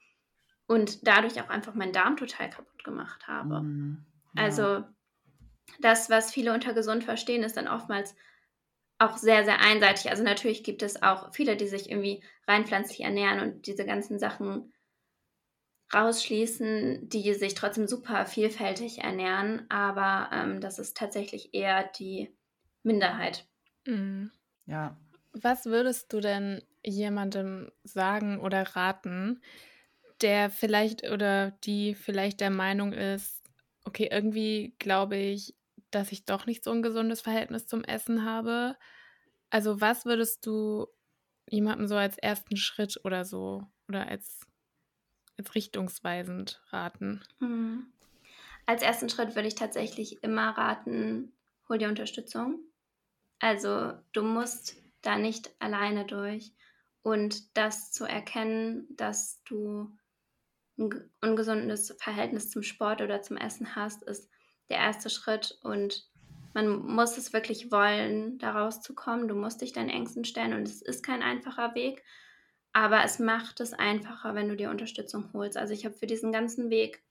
und 0.66 1.06
dadurch 1.06 1.40
auch 1.40 1.48
einfach 1.48 1.74
meinen 1.74 1.92
Darm 1.92 2.16
total 2.16 2.48
kaputt 2.50 2.82
gemacht 2.84 3.26
habe. 3.26 3.62
Mhm. 3.62 4.06
Ja. 4.34 4.44
Also 4.44 4.84
das, 5.80 6.08
was 6.08 6.32
viele 6.32 6.54
unter 6.54 6.72
gesund 6.72 7.04
verstehen, 7.04 7.42
ist 7.42 7.56
dann 7.56 7.68
oftmals 7.68 8.14
auch 8.98 9.16
sehr, 9.16 9.44
sehr 9.44 9.60
einseitig. 9.60 10.10
Also 10.10 10.22
natürlich 10.22 10.64
gibt 10.64 10.82
es 10.82 11.02
auch 11.02 11.32
viele, 11.34 11.56
die 11.56 11.68
sich 11.68 11.90
irgendwie 11.90 12.22
rein 12.46 12.66
pflanzlich 12.66 13.00
ernähren 13.00 13.40
und 13.40 13.66
diese 13.66 13.84
ganzen 13.84 14.18
Sachen 14.18 14.72
rausschließen, 15.92 17.08
die 17.08 17.34
sich 17.34 17.54
trotzdem 17.54 17.86
super 17.86 18.26
vielfältig 18.26 18.98
ernähren, 18.98 19.66
aber 19.70 20.30
ähm, 20.32 20.60
das 20.60 20.78
ist 20.78 20.96
tatsächlich 20.96 21.54
eher 21.54 21.84
die 21.84 22.34
Minderheit. 22.82 23.46
Mhm. 23.86 24.30
Ja. 24.66 24.96
Was 25.32 25.66
würdest 25.66 26.12
du 26.12 26.20
denn 26.20 26.62
jemandem 26.84 27.70
sagen 27.84 28.40
oder 28.40 28.62
raten, 28.74 29.40
der 30.22 30.50
vielleicht 30.50 31.08
oder 31.08 31.52
die 31.64 31.94
vielleicht 31.94 32.40
der 32.40 32.50
Meinung 32.50 32.92
ist, 32.92 33.42
okay, 33.84 34.08
irgendwie 34.10 34.74
glaube 34.78 35.16
ich, 35.16 35.54
dass 35.96 36.12
ich 36.12 36.26
doch 36.26 36.44
nicht 36.44 36.62
so 36.62 36.70
ein 36.72 36.82
gesundes 36.82 37.22
Verhältnis 37.22 37.66
zum 37.66 37.82
Essen 37.82 38.24
habe. 38.24 38.76
Also 39.48 39.80
was 39.80 40.04
würdest 40.04 40.44
du 40.44 40.86
jemandem 41.48 41.86
so 41.86 41.96
als 41.96 42.18
ersten 42.18 42.56
Schritt 42.56 43.00
oder 43.02 43.24
so 43.24 43.64
oder 43.88 44.06
als, 44.06 44.46
als 45.38 45.54
richtungsweisend 45.54 46.62
raten? 46.70 47.24
Mhm. 47.40 47.86
Als 48.66 48.82
ersten 48.82 49.08
Schritt 49.08 49.36
würde 49.36 49.48
ich 49.48 49.54
tatsächlich 49.54 50.22
immer 50.22 50.50
raten, 50.50 51.32
hol 51.68 51.78
dir 51.78 51.88
Unterstützung. 51.88 52.58
Also 53.38 53.94
du 54.12 54.22
musst 54.22 54.76
da 55.00 55.16
nicht 55.16 55.50
alleine 55.60 56.04
durch. 56.04 56.52
Und 57.02 57.56
das 57.56 57.92
zu 57.92 58.04
erkennen, 58.04 58.86
dass 58.96 59.42
du 59.44 59.96
ein 60.76 61.10
ungesundes 61.22 61.94
Verhältnis 61.98 62.50
zum 62.50 62.62
Sport 62.62 63.00
oder 63.00 63.22
zum 63.22 63.36
Essen 63.36 63.76
hast, 63.76 64.02
ist 64.02 64.28
der 64.68 64.78
erste 64.78 65.10
Schritt 65.10 65.58
und 65.62 66.08
man 66.54 66.68
muss 66.86 67.18
es 67.18 67.34
wirklich 67.34 67.70
wollen, 67.70 68.38
da 68.38 68.52
rauszukommen. 68.52 69.28
Du 69.28 69.34
musst 69.34 69.60
dich 69.60 69.74
deinen 69.74 69.90
Ängsten 69.90 70.24
stellen 70.24 70.54
und 70.54 70.66
es 70.66 70.80
ist 70.80 71.02
kein 71.02 71.22
einfacher 71.22 71.74
Weg, 71.74 72.02
aber 72.72 73.04
es 73.04 73.18
macht 73.18 73.60
es 73.60 73.74
einfacher, 73.74 74.34
wenn 74.34 74.48
du 74.48 74.56
dir 74.56 74.70
Unterstützung 74.70 75.30
holst. 75.34 75.58
Also 75.58 75.74
ich 75.74 75.84
habe 75.84 75.94
für 75.94 76.06
diesen 76.06 76.32
ganzen 76.32 76.70
Weg 76.70 77.02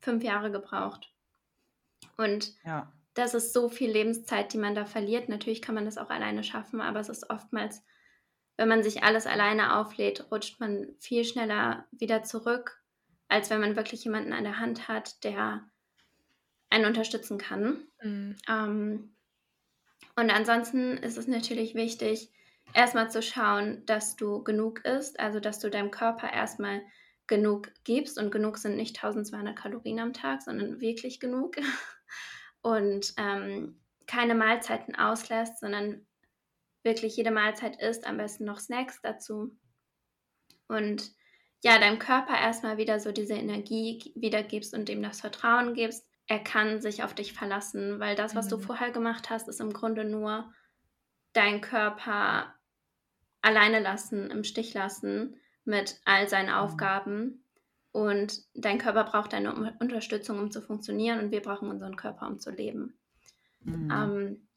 fünf 0.00 0.24
Jahre 0.24 0.50
gebraucht. 0.50 1.12
Und 2.16 2.52
ja. 2.64 2.92
das 3.14 3.34
ist 3.34 3.52
so 3.52 3.68
viel 3.68 3.90
Lebenszeit, 3.90 4.52
die 4.52 4.58
man 4.58 4.74
da 4.74 4.84
verliert. 4.84 5.28
Natürlich 5.28 5.62
kann 5.62 5.76
man 5.76 5.84
das 5.84 5.96
auch 5.96 6.10
alleine 6.10 6.42
schaffen, 6.42 6.80
aber 6.80 6.98
es 6.98 7.08
ist 7.08 7.30
oftmals, 7.30 7.82
wenn 8.56 8.68
man 8.68 8.82
sich 8.82 9.02
alles 9.02 9.26
alleine 9.26 9.76
auflädt, 9.76 10.30
rutscht 10.32 10.60
man 10.60 10.88
viel 10.98 11.24
schneller 11.24 11.86
wieder 11.92 12.24
zurück, 12.24 12.82
als 13.28 13.50
wenn 13.50 13.60
man 13.60 13.76
wirklich 13.76 14.04
jemanden 14.04 14.32
an 14.32 14.44
der 14.44 14.58
Hand 14.58 14.88
hat, 14.88 15.22
der 15.24 15.64
einen 16.70 16.86
unterstützen 16.86 17.38
kann. 17.38 17.86
Mhm. 18.02 18.36
Ähm, 18.48 19.16
und 20.16 20.30
ansonsten 20.30 20.96
ist 20.98 21.18
es 21.18 21.26
natürlich 21.26 21.74
wichtig, 21.74 22.30
erstmal 22.72 23.10
zu 23.10 23.22
schauen, 23.22 23.84
dass 23.86 24.16
du 24.16 24.42
genug 24.42 24.84
isst, 24.84 25.18
also 25.20 25.40
dass 25.40 25.58
du 25.60 25.70
deinem 25.70 25.90
Körper 25.90 26.32
erstmal 26.32 26.82
genug 27.26 27.72
gibst 27.84 28.18
und 28.18 28.30
genug 28.30 28.58
sind 28.58 28.76
nicht 28.76 28.96
1200 28.96 29.56
Kalorien 29.56 29.98
am 29.98 30.12
Tag, 30.12 30.42
sondern 30.42 30.80
wirklich 30.80 31.20
genug 31.20 31.56
und 32.62 33.14
ähm, 33.16 33.80
keine 34.06 34.34
Mahlzeiten 34.34 34.94
auslässt, 34.94 35.60
sondern 35.60 36.06
wirklich 36.82 37.16
jede 37.16 37.30
Mahlzeit 37.30 37.80
isst, 37.80 38.06
am 38.06 38.18
besten 38.18 38.44
noch 38.44 38.60
Snacks 38.60 39.00
dazu 39.00 39.56
und 40.68 41.12
ja, 41.62 41.78
deinem 41.78 41.98
Körper 41.98 42.38
erstmal 42.38 42.76
wieder 42.76 43.00
so 43.00 43.10
diese 43.10 43.34
Energie 43.34 44.12
wiedergibst 44.16 44.74
und 44.74 44.88
ihm 44.90 45.02
das 45.02 45.20
Vertrauen 45.20 45.74
gibst, 45.74 46.06
er 46.26 46.38
kann 46.38 46.80
sich 46.80 47.02
auf 47.02 47.14
dich 47.14 47.32
verlassen, 47.32 48.00
weil 48.00 48.16
das, 48.16 48.34
was 48.34 48.46
mhm. 48.46 48.50
du 48.50 48.58
vorher 48.58 48.90
gemacht 48.90 49.30
hast, 49.30 49.48
ist 49.48 49.60
im 49.60 49.72
Grunde 49.72 50.04
nur 50.04 50.52
dein 51.32 51.60
Körper 51.60 52.54
alleine 53.42 53.80
lassen, 53.80 54.30
im 54.30 54.44
Stich 54.44 54.72
lassen 54.72 55.36
mit 55.64 56.00
all 56.04 56.28
seinen 56.28 56.48
mhm. 56.48 56.54
Aufgaben. 56.54 57.44
Und 57.92 58.42
dein 58.54 58.78
Körper 58.78 59.04
braucht 59.04 59.32
deine 59.32 59.76
Unterstützung, 59.78 60.38
um 60.38 60.50
zu 60.50 60.60
funktionieren, 60.60 61.20
und 61.20 61.30
wir 61.30 61.42
brauchen 61.42 61.68
unseren 61.68 61.96
Körper, 61.96 62.26
um 62.26 62.40
zu 62.40 62.50
leben. 62.50 62.98
Mhm. 63.60 63.90
Ähm, 63.90 64.48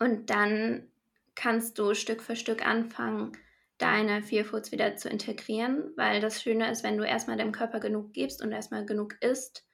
und 0.00 0.30
dann 0.30 0.88
kannst 1.34 1.78
du 1.78 1.94
Stück 1.94 2.22
für 2.22 2.36
Stück 2.36 2.66
anfangen, 2.66 3.32
deine 3.76 4.22
Feel 4.22 4.44
Foods 4.44 4.72
wieder 4.72 4.96
zu 4.96 5.08
integrieren, 5.08 5.92
weil 5.96 6.20
das 6.20 6.42
Schöne 6.42 6.70
ist, 6.70 6.82
wenn 6.82 6.98
du 6.98 7.04
erstmal 7.04 7.36
deinem 7.36 7.52
Körper 7.52 7.78
genug 7.78 8.12
gibst 8.12 8.42
und 8.42 8.50
erstmal 8.50 8.84
genug 8.84 9.22
isst, 9.22 9.67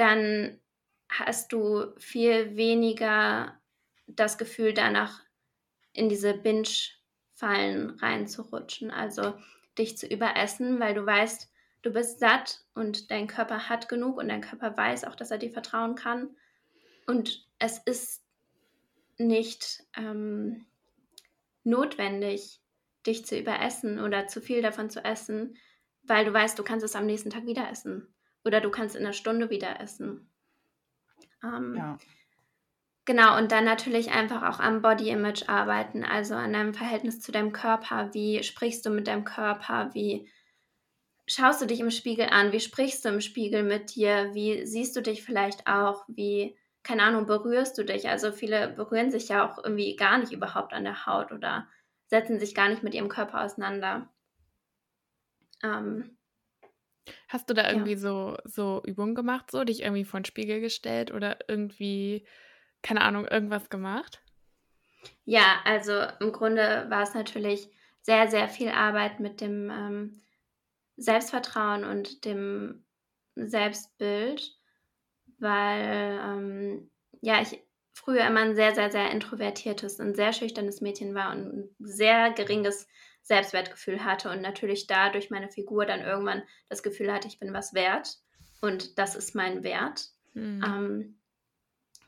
dann 0.00 0.58
hast 1.10 1.52
du 1.52 1.92
viel 1.98 2.56
weniger 2.56 3.60
das 4.06 4.38
Gefühl, 4.38 4.72
danach 4.72 5.20
in 5.92 6.08
diese 6.08 6.32
Binge-Fallen 6.32 7.90
reinzurutschen. 8.00 8.90
Also 8.90 9.34
dich 9.76 9.98
zu 9.98 10.06
überessen, 10.06 10.80
weil 10.80 10.94
du 10.94 11.04
weißt, 11.04 11.52
du 11.82 11.92
bist 11.92 12.18
satt 12.18 12.64
und 12.74 13.10
dein 13.10 13.26
Körper 13.26 13.68
hat 13.68 13.88
genug 13.88 14.16
und 14.16 14.28
dein 14.28 14.40
Körper 14.40 14.74
weiß 14.74 15.04
auch, 15.04 15.14
dass 15.14 15.30
er 15.30 15.38
dir 15.38 15.50
vertrauen 15.50 15.96
kann. 15.96 16.34
Und 17.06 17.46
es 17.58 17.78
ist 17.78 18.24
nicht 19.18 19.84
ähm, 19.98 20.64
notwendig, 21.62 22.62
dich 23.06 23.26
zu 23.26 23.38
überessen 23.38 24.00
oder 24.00 24.28
zu 24.28 24.40
viel 24.40 24.62
davon 24.62 24.88
zu 24.88 25.04
essen, 25.04 25.58
weil 26.02 26.24
du 26.24 26.32
weißt, 26.32 26.58
du 26.58 26.62
kannst 26.62 26.84
es 26.84 26.96
am 26.96 27.06
nächsten 27.06 27.30
Tag 27.30 27.44
wieder 27.44 27.70
essen 27.70 28.14
oder 28.44 28.60
du 28.60 28.70
kannst 28.70 28.96
in 28.96 29.04
einer 29.04 29.12
Stunde 29.12 29.50
wieder 29.50 29.80
essen. 29.80 30.30
Ähm, 31.42 31.74
ja. 31.76 31.98
Genau, 33.06 33.36
und 33.38 33.50
dann 33.50 33.64
natürlich 33.64 34.12
einfach 34.12 34.42
auch 34.42 34.60
am 34.60 34.82
Body 34.82 35.08
Image 35.08 35.48
arbeiten, 35.48 36.04
also 36.04 36.34
an 36.34 36.52
deinem 36.52 36.74
Verhältnis 36.74 37.20
zu 37.20 37.32
deinem 37.32 37.52
Körper. 37.52 38.10
Wie 38.12 38.42
sprichst 38.42 38.84
du 38.86 38.90
mit 38.90 39.08
deinem 39.08 39.24
Körper? 39.24 39.90
Wie 39.94 40.28
schaust 41.26 41.62
du 41.62 41.66
dich 41.66 41.80
im 41.80 41.90
Spiegel 41.90 42.26
an? 42.30 42.52
Wie 42.52 42.60
sprichst 42.60 43.04
du 43.04 43.08
im 43.08 43.20
Spiegel 43.20 43.62
mit 43.62 43.94
dir? 43.94 44.30
Wie 44.34 44.66
siehst 44.66 44.94
du 44.96 45.00
dich 45.00 45.22
vielleicht 45.22 45.66
auch? 45.66 46.04
Wie, 46.08 46.56
keine 46.82 47.02
Ahnung, 47.02 47.26
berührst 47.26 47.78
du 47.78 47.84
dich? 47.84 48.08
Also 48.08 48.32
viele 48.32 48.68
berühren 48.68 49.10
sich 49.10 49.28
ja 49.28 49.48
auch 49.48 49.58
irgendwie 49.62 49.96
gar 49.96 50.18
nicht 50.18 50.32
überhaupt 50.32 50.72
an 50.72 50.84
der 50.84 51.06
Haut 51.06 51.32
oder 51.32 51.66
setzen 52.08 52.38
sich 52.38 52.54
gar 52.54 52.68
nicht 52.68 52.82
mit 52.82 52.94
ihrem 52.94 53.08
Körper 53.08 53.42
auseinander. 53.42 54.08
Ähm, 55.62 56.16
Hast 57.28 57.48
du 57.50 57.54
da 57.54 57.68
irgendwie 57.68 57.92
ja. 57.92 57.98
so, 57.98 58.36
so 58.44 58.82
Übungen 58.84 59.14
gemacht, 59.14 59.50
so 59.50 59.64
dich 59.64 59.82
irgendwie 59.82 60.04
vor 60.04 60.20
den 60.20 60.24
Spiegel 60.24 60.60
gestellt 60.60 61.12
oder 61.12 61.38
irgendwie, 61.48 62.26
keine 62.82 63.02
Ahnung, 63.02 63.26
irgendwas 63.26 63.70
gemacht? 63.70 64.22
Ja, 65.24 65.60
also 65.64 65.92
im 66.20 66.32
Grunde 66.32 66.86
war 66.88 67.02
es 67.02 67.14
natürlich 67.14 67.68
sehr, 68.02 68.28
sehr 68.28 68.48
viel 68.48 68.70
Arbeit 68.70 69.20
mit 69.20 69.40
dem 69.40 69.70
ähm, 69.70 70.22
Selbstvertrauen 70.96 71.84
und 71.84 72.24
dem 72.24 72.84
Selbstbild, 73.36 74.56
weil 75.38 76.20
ähm, 76.22 76.90
ja, 77.22 77.40
ich 77.40 77.62
früher 77.92 78.26
immer 78.26 78.40
ein 78.40 78.56
sehr, 78.56 78.74
sehr, 78.74 78.90
sehr 78.90 79.10
introvertiertes 79.10 80.00
und 80.00 80.16
sehr 80.16 80.32
schüchternes 80.32 80.80
Mädchen 80.80 81.14
war 81.14 81.32
und 81.32 81.52
ein 81.52 81.74
sehr 81.78 82.32
geringes 82.32 82.88
Selbstwertgefühl 83.22 84.04
hatte 84.04 84.30
und 84.30 84.40
natürlich 84.40 84.86
da 84.86 85.10
durch 85.10 85.30
meine 85.30 85.48
Figur 85.48 85.86
dann 85.86 86.00
irgendwann 86.00 86.42
das 86.68 86.82
Gefühl 86.82 87.12
hatte, 87.12 87.28
ich 87.28 87.38
bin 87.38 87.52
was 87.52 87.74
wert 87.74 88.18
und 88.60 88.98
das 88.98 89.14
ist 89.14 89.34
mein 89.34 89.62
Wert. 89.62 90.08
Mhm. 90.34 90.64
Ähm, 90.64 91.18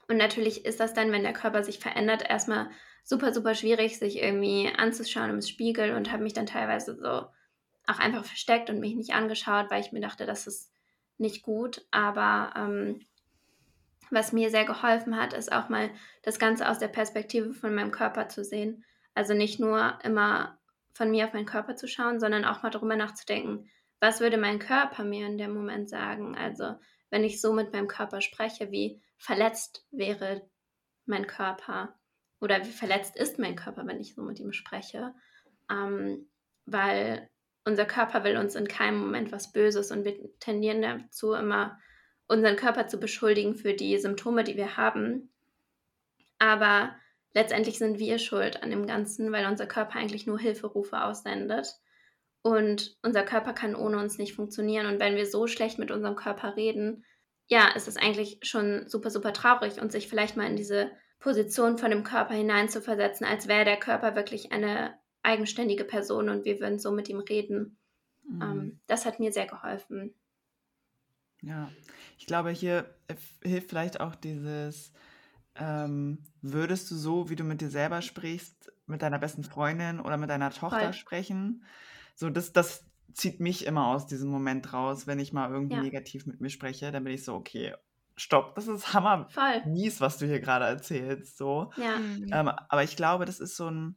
und 0.08 0.16
natürlich 0.16 0.64
ist 0.64 0.80
das 0.80 0.94
dann, 0.94 1.12
wenn 1.12 1.22
der 1.22 1.32
Körper 1.32 1.62
sich 1.62 1.78
verändert, 1.78 2.28
erstmal 2.28 2.70
super, 3.04 3.32
super 3.32 3.54
schwierig, 3.54 3.98
sich 3.98 4.18
irgendwie 4.18 4.70
anzuschauen 4.76 5.30
im 5.30 5.42
Spiegel 5.42 5.94
und 5.94 6.12
habe 6.12 6.22
mich 6.22 6.32
dann 6.32 6.46
teilweise 6.46 6.96
so 6.96 7.26
auch 7.86 7.98
einfach 7.98 8.24
versteckt 8.24 8.70
und 8.70 8.80
mich 8.80 8.94
nicht 8.94 9.14
angeschaut, 9.14 9.70
weil 9.70 9.80
ich 9.80 9.92
mir 9.92 10.00
dachte, 10.00 10.26
das 10.26 10.46
ist 10.46 10.72
nicht 11.18 11.42
gut. 11.42 11.84
Aber 11.90 12.52
ähm, 12.56 13.00
was 14.10 14.32
mir 14.32 14.50
sehr 14.50 14.64
geholfen 14.64 15.16
hat, 15.16 15.32
ist 15.32 15.50
auch 15.50 15.68
mal 15.68 15.90
das 16.22 16.38
Ganze 16.38 16.68
aus 16.68 16.78
der 16.78 16.88
Perspektive 16.88 17.54
von 17.54 17.74
meinem 17.74 17.90
Körper 17.90 18.28
zu 18.28 18.44
sehen. 18.44 18.84
Also 19.14 19.34
nicht 19.34 19.58
nur 19.58 19.98
immer 20.04 20.58
von 20.92 21.10
mir 21.10 21.26
auf 21.26 21.32
meinen 21.32 21.46
Körper 21.46 21.76
zu 21.76 21.88
schauen, 21.88 22.20
sondern 22.20 22.44
auch 22.44 22.62
mal 22.62 22.70
darüber 22.70 22.96
nachzudenken, 22.96 23.68
was 24.00 24.20
würde 24.20 24.36
mein 24.36 24.58
Körper 24.58 25.04
mir 25.04 25.26
in 25.26 25.38
dem 25.38 25.54
Moment 25.54 25.88
sagen? 25.88 26.36
Also 26.36 26.74
wenn 27.10 27.24
ich 27.24 27.40
so 27.40 27.52
mit 27.52 27.72
meinem 27.72 27.88
Körper 27.88 28.20
spreche, 28.20 28.70
wie 28.70 29.00
verletzt 29.16 29.86
wäre 29.90 30.42
mein 31.06 31.26
Körper 31.26 31.94
oder 32.40 32.64
wie 32.64 32.72
verletzt 32.72 33.16
ist 33.16 33.38
mein 33.38 33.54
Körper, 33.54 33.86
wenn 33.86 34.00
ich 34.00 34.14
so 34.14 34.22
mit 34.22 34.40
ihm 34.40 34.52
spreche? 34.52 35.14
Ähm, 35.70 36.28
weil 36.66 37.30
unser 37.64 37.84
Körper 37.84 38.24
will 38.24 38.36
uns 38.36 38.56
in 38.56 38.66
keinem 38.66 38.98
Moment 38.98 39.30
was 39.30 39.52
Böses 39.52 39.92
und 39.92 40.04
wir 40.04 40.16
tendieren 40.40 40.82
dazu 40.82 41.34
immer 41.34 41.78
unseren 42.26 42.56
Körper 42.56 42.88
zu 42.88 42.98
beschuldigen 42.98 43.54
für 43.54 43.74
die 43.74 43.98
Symptome, 43.98 44.42
die 44.42 44.56
wir 44.56 44.76
haben. 44.76 45.32
Aber 46.38 46.94
letztendlich 47.34 47.78
sind 47.78 47.98
wir 47.98 48.18
schuld 48.18 48.62
an 48.62 48.70
dem 48.70 48.86
Ganzen, 48.86 49.32
weil 49.32 49.46
unser 49.46 49.66
Körper 49.66 49.96
eigentlich 49.96 50.26
nur 50.26 50.38
Hilferufe 50.38 51.02
aussendet. 51.02 51.68
Und 52.42 52.96
unser 53.02 53.22
Körper 53.22 53.52
kann 53.52 53.76
ohne 53.76 53.98
uns 53.98 54.18
nicht 54.18 54.34
funktionieren. 54.34 54.86
Und 54.86 54.98
wenn 54.98 55.14
wir 55.14 55.26
so 55.26 55.46
schlecht 55.46 55.78
mit 55.78 55.90
unserem 55.90 56.16
Körper 56.16 56.56
reden, 56.56 57.04
ja, 57.46 57.68
ist 57.68 57.88
es 57.88 57.96
eigentlich 57.96 58.38
schon 58.42 58.88
super, 58.88 59.10
super 59.10 59.32
traurig 59.32 59.80
und 59.80 59.92
sich 59.92 60.08
vielleicht 60.08 60.36
mal 60.36 60.48
in 60.48 60.56
diese 60.56 60.90
Position 61.20 61.78
von 61.78 61.90
dem 61.90 62.02
Körper 62.02 62.34
hineinzuversetzen, 62.34 63.26
als 63.26 63.46
wäre 63.46 63.64
der 63.64 63.78
Körper 63.78 64.16
wirklich 64.16 64.50
eine 64.50 64.98
eigenständige 65.22 65.84
Person 65.84 66.28
und 66.28 66.44
wir 66.44 66.58
würden 66.58 66.80
so 66.80 66.90
mit 66.90 67.08
ihm 67.08 67.20
reden. 67.20 67.78
Mhm. 68.24 68.42
Ähm, 68.42 68.80
das 68.88 69.06
hat 69.06 69.20
mir 69.20 69.32
sehr 69.32 69.46
geholfen. 69.46 70.14
Ja, 71.42 71.70
ich 72.18 72.26
glaube, 72.26 72.50
hier 72.50 72.92
hilft 73.42 73.68
vielleicht 73.68 74.00
auch 74.00 74.14
dieses, 74.14 74.92
ähm, 75.56 76.24
würdest 76.40 76.90
du 76.90 76.94
so, 76.94 77.28
wie 77.28 77.36
du 77.36 77.44
mit 77.44 77.60
dir 77.60 77.70
selber 77.70 78.02
sprichst, 78.02 78.72
mit 78.86 79.02
deiner 79.02 79.18
besten 79.18 79.44
Freundin 79.44 80.00
oder 80.00 80.16
mit 80.16 80.30
deiner 80.30 80.50
Tochter 80.50 80.80
Voll. 80.80 80.92
sprechen? 80.92 81.64
So, 82.14 82.30
das, 82.30 82.52
das 82.52 82.84
zieht 83.14 83.40
mich 83.40 83.66
immer 83.66 83.88
aus 83.88 84.06
diesem 84.06 84.30
Moment 84.30 84.72
raus, 84.72 85.06
wenn 85.06 85.18
ich 85.18 85.32
mal 85.32 85.50
irgendwie 85.50 85.76
ja. 85.76 85.82
negativ 85.82 86.26
mit 86.26 86.40
mir 86.40 86.50
spreche, 86.50 86.90
dann 86.90 87.04
bin 87.04 87.12
ich 87.12 87.24
so, 87.24 87.34
okay, 87.34 87.74
stopp, 88.16 88.54
das 88.54 88.68
ist 88.68 88.92
hammer 88.94 89.28
Voll. 89.30 89.62
mies, 89.66 90.00
was 90.00 90.18
du 90.18 90.26
hier 90.26 90.40
gerade 90.40 90.64
erzählst. 90.64 91.36
So. 91.36 91.70
Ja. 91.76 91.98
Mhm. 91.98 92.28
Ähm, 92.32 92.48
aber 92.48 92.82
ich 92.82 92.96
glaube, 92.96 93.24
das 93.24 93.40
ist 93.40 93.56
so 93.56 93.70
ein, 93.70 93.96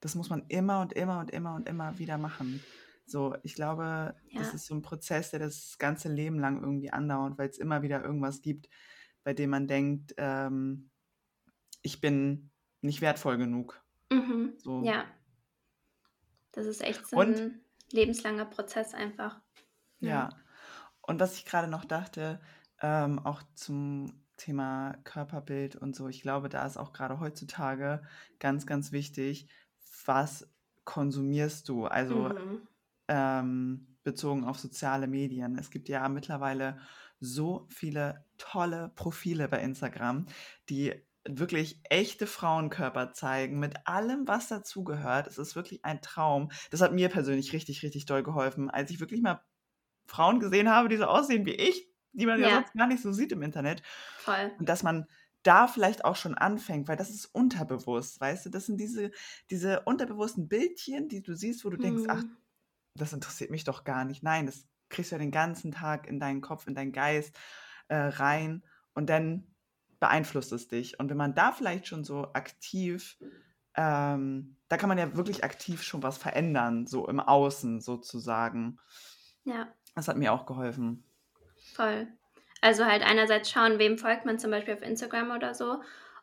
das 0.00 0.14
muss 0.14 0.30
man 0.30 0.44
immer 0.48 0.80
und 0.80 0.92
immer 0.92 1.20
und 1.20 1.30
immer 1.30 1.54
und 1.54 1.68
immer 1.68 1.98
wieder 1.98 2.18
machen. 2.18 2.62
So, 3.04 3.34
ich 3.42 3.54
glaube, 3.54 4.14
ja. 4.28 4.38
das 4.38 4.54
ist 4.54 4.66
so 4.66 4.74
ein 4.74 4.82
Prozess, 4.82 5.30
der 5.30 5.40
das 5.40 5.78
ganze 5.78 6.12
Leben 6.12 6.38
lang 6.38 6.60
irgendwie 6.60 6.92
andauert, 6.92 7.38
weil 7.38 7.48
es 7.48 7.58
immer 7.58 7.82
wieder 7.82 8.04
irgendwas 8.04 8.42
gibt, 8.42 8.68
bei 9.28 9.34
dem 9.34 9.50
man 9.50 9.66
denkt, 9.66 10.14
ähm, 10.16 10.88
ich 11.82 12.00
bin 12.00 12.50
nicht 12.80 13.02
wertvoll 13.02 13.36
genug. 13.36 13.78
Mhm. 14.10 14.54
So. 14.56 14.82
Ja. 14.82 15.04
Das 16.52 16.64
ist 16.64 16.82
echt 16.82 17.06
so 17.06 17.18
Und, 17.18 17.36
ein 17.36 17.60
lebenslanger 17.92 18.46
Prozess 18.46 18.94
einfach. 18.94 19.38
Ja. 20.00 20.08
ja. 20.08 20.28
Und 21.02 21.20
was 21.20 21.36
ich 21.36 21.44
gerade 21.44 21.68
noch 21.68 21.84
dachte, 21.84 22.40
ähm, 22.80 23.18
auch 23.18 23.42
zum 23.52 24.18
Thema 24.38 24.94
Körperbild 25.04 25.76
und 25.76 25.94
so, 25.94 26.08
ich 26.08 26.22
glaube, 26.22 26.48
da 26.48 26.64
ist 26.64 26.78
auch 26.78 26.94
gerade 26.94 27.20
heutzutage 27.20 28.00
ganz, 28.38 28.64
ganz 28.64 28.92
wichtig, 28.92 29.46
was 30.06 30.50
konsumierst 30.84 31.68
du? 31.68 31.84
Also 31.84 32.30
mhm. 32.30 32.62
ähm, 33.08 33.96
bezogen 34.04 34.44
auf 34.44 34.58
soziale 34.58 35.06
Medien. 35.06 35.58
Es 35.58 35.70
gibt 35.70 35.90
ja 35.90 36.08
mittlerweile 36.08 36.78
so 37.20 37.66
viele 37.68 38.24
tolle 38.36 38.92
Profile 38.94 39.48
bei 39.48 39.60
Instagram, 39.60 40.26
die 40.68 40.94
wirklich 41.28 41.80
echte 41.84 42.26
Frauenkörper 42.26 43.12
zeigen, 43.12 43.58
mit 43.58 43.86
allem, 43.86 44.26
was 44.26 44.48
dazugehört. 44.48 45.26
Es 45.26 45.38
ist 45.38 45.56
wirklich 45.56 45.84
ein 45.84 46.00
Traum. 46.00 46.50
Das 46.70 46.80
hat 46.80 46.92
mir 46.92 47.08
persönlich 47.08 47.52
richtig, 47.52 47.82
richtig 47.82 48.06
doll 48.06 48.22
geholfen, 48.22 48.70
als 48.70 48.90
ich 48.90 49.00
wirklich 49.00 49.20
mal 49.20 49.42
Frauen 50.06 50.40
gesehen 50.40 50.70
habe, 50.70 50.88
die 50.88 50.96
so 50.96 51.04
aussehen 51.04 51.44
wie 51.44 51.54
ich, 51.54 51.88
die 52.12 52.26
man 52.26 52.40
ja, 52.40 52.48
ja 52.48 52.54
sonst 52.54 52.74
gar 52.74 52.86
nicht 52.86 53.02
so 53.02 53.12
sieht 53.12 53.32
im 53.32 53.42
Internet. 53.42 53.82
Voll. 54.18 54.52
Und 54.58 54.68
dass 54.68 54.82
man 54.82 55.06
da 55.42 55.68
vielleicht 55.68 56.04
auch 56.04 56.16
schon 56.16 56.34
anfängt, 56.34 56.88
weil 56.88 56.96
das 56.96 57.10
ist 57.10 57.26
unterbewusst, 57.26 58.20
weißt 58.20 58.46
du? 58.46 58.50
Das 58.50 58.66
sind 58.66 58.78
diese, 58.78 59.10
diese 59.50 59.80
unterbewussten 59.82 60.48
Bildchen, 60.48 61.08
die 61.08 61.22
du 61.22 61.34
siehst, 61.34 61.64
wo 61.64 61.70
du 61.70 61.76
denkst, 61.76 62.04
ach, 62.08 62.22
mhm. 62.22 62.36
das 62.94 63.12
interessiert 63.12 63.50
mich 63.50 63.64
doch 63.64 63.84
gar 63.84 64.04
nicht. 64.04 64.22
Nein, 64.22 64.46
das 64.46 64.66
kriegst 64.88 65.12
du 65.12 65.16
ja 65.16 65.18
den 65.18 65.30
ganzen 65.30 65.72
Tag 65.72 66.06
in 66.06 66.20
deinen 66.20 66.40
Kopf, 66.40 66.66
in 66.66 66.74
deinen 66.74 66.92
Geist 66.92 67.36
äh, 67.88 67.96
rein 67.96 68.62
und 68.94 69.08
dann 69.08 69.46
beeinflusst 70.00 70.52
es 70.52 70.68
dich. 70.68 70.98
Und 70.98 71.10
wenn 71.10 71.16
man 71.16 71.34
da 71.34 71.52
vielleicht 71.52 71.86
schon 71.86 72.04
so 72.04 72.32
aktiv, 72.32 73.18
ähm, 73.74 74.56
da 74.68 74.76
kann 74.76 74.88
man 74.88 74.98
ja 74.98 75.16
wirklich 75.16 75.44
aktiv 75.44 75.82
schon 75.82 76.02
was 76.02 76.18
verändern, 76.18 76.86
so 76.86 77.08
im 77.08 77.20
Außen 77.20 77.80
sozusagen. 77.80 78.78
Ja. 79.44 79.68
Das 79.94 80.08
hat 80.08 80.16
mir 80.16 80.32
auch 80.32 80.46
geholfen. 80.46 81.04
Voll. 81.74 82.08
Also 82.60 82.84
halt 82.84 83.02
einerseits 83.02 83.50
schauen, 83.50 83.78
wem 83.78 83.98
folgt 83.98 84.24
man 84.24 84.38
zum 84.38 84.50
Beispiel 84.50 84.74
auf 84.74 84.82
Instagram 84.82 85.30
oder 85.30 85.54
so. 85.54 85.80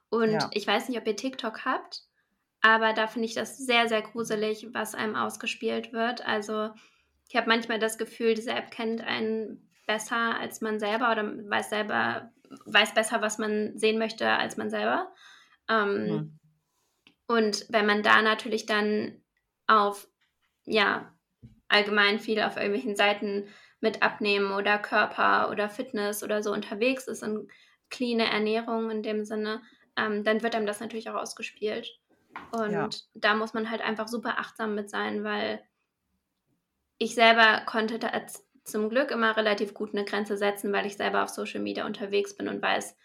Und 0.10 0.32
ja. 0.32 0.50
ich 0.52 0.68
weiß 0.68 0.90
nicht, 0.90 1.00
ob 1.00 1.08
ihr 1.08 1.16
TikTok 1.16 1.66
habt, 1.66 2.04
aber 2.62 2.94
da 2.94 3.08
finde 3.08 3.28
ich 3.28 3.34
das 3.34 3.58
sehr, 3.58 3.88
sehr 3.88 4.02
gruselig, 4.02 4.68
was 4.74 4.96
einem 4.96 5.16
ausgespielt 5.16 5.94
wird. 5.94 6.26
Also 6.26 6.72
ich 7.28 7.36
habe 7.36 7.50
manchmal 7.50 7.80
das 7.80 7.98
Gefühl, 7.98 8.34
diese 8.34 8.52
App 8.52 8.72
kennt 8.72 9.02
einen 9.02 9.70
besser 9.88 10.40
als 10.40 10.62
man 10.62 10.80
selber 10.80 11.12
oder 11.12 11.24
weiß 11.50 11.70
selber, 11.70 12.32
weiß 12.66 12.94
besser, 12.94 13.22
was 13.22 13.38
man 13.38 13.78
sehen 13.78 13.98
möchte, 13.98 14.28
als 14.28 14.58
man 14.58 14.70
selber. 14.70 15.14
Ähm, 15.70 16.08
mhm. 16.08 16.40
Und 17.28 17.66
wenn 17.70 17.86
man 17.86 18.04
da 18.04 18.22
natürlich 18.22 18.66
dann 18.66 19.22
auf, 19.68 20.08
ja, 20.66 21.14
allgemein 21.68 22.20
viel 22.20 22.42
auf 22.42 22.58
irgendwelchen 22.58 22.96
Seiten 22.96 23.48
mit 23.80 24.04
Abnehmen 24.04 24.52
oder 24.52 24.78
Körper 24.78 25.50
oder 25.50 25.70
Fitness 25.70 26.24
oder 26.24 26.44
so 26.44 26.52
unterwegs 26.52 27.08
ist 27.08 27.24
und 27.24 27.50
clean 27.90 28.20
Ernährung 28.20 28.92
in 28.92 29.04
dem 29.04 29.26
Sinne, 29.26 29.62
ähm, 29.98 30.24
dann 30.24 30.44
wird 30.44 30.56
einem 30.56 30.66
das 30.66 30.80
natürlich 30.80 31.10
auch 31.10 31.16
ausgespielt. 31.16 32.00
Und 32.52 32.72
ja. 32.72 32.90
da 33.14 33.36
muss 33.36 33.54
man 33.54 33.70
halt 33.70 33.82
einfach 33.82 34.08
super 34.08 34.38
achtsam 34.38 34.76
mit 34.76 34.90
sein, 34.90 35.24
weil 35.24 35.64
ich 36.98 37.16
selber 37.16 37.62
konnte 37.66 38.00
da 38.00 38.10
zum 38.64 38.90
Glück 38.90 39.12
immer 39.12 39.38
relativ 39.38 39.74
gut 39.74 39.94
eine 39.94 40.06
Grenze 40.06 40.38
setzen, 40.38 40.74
weil 40.74 40.86
ich 40.86 40.98
selber 40.98 41.24
auf 41.24 41.30
Social 41.30 41.62
Media 41.62 41.86
unterwegs 41.86 42.36
bin 42.36 42.48
und 42.48 42.62
weiß, 42.62 42.96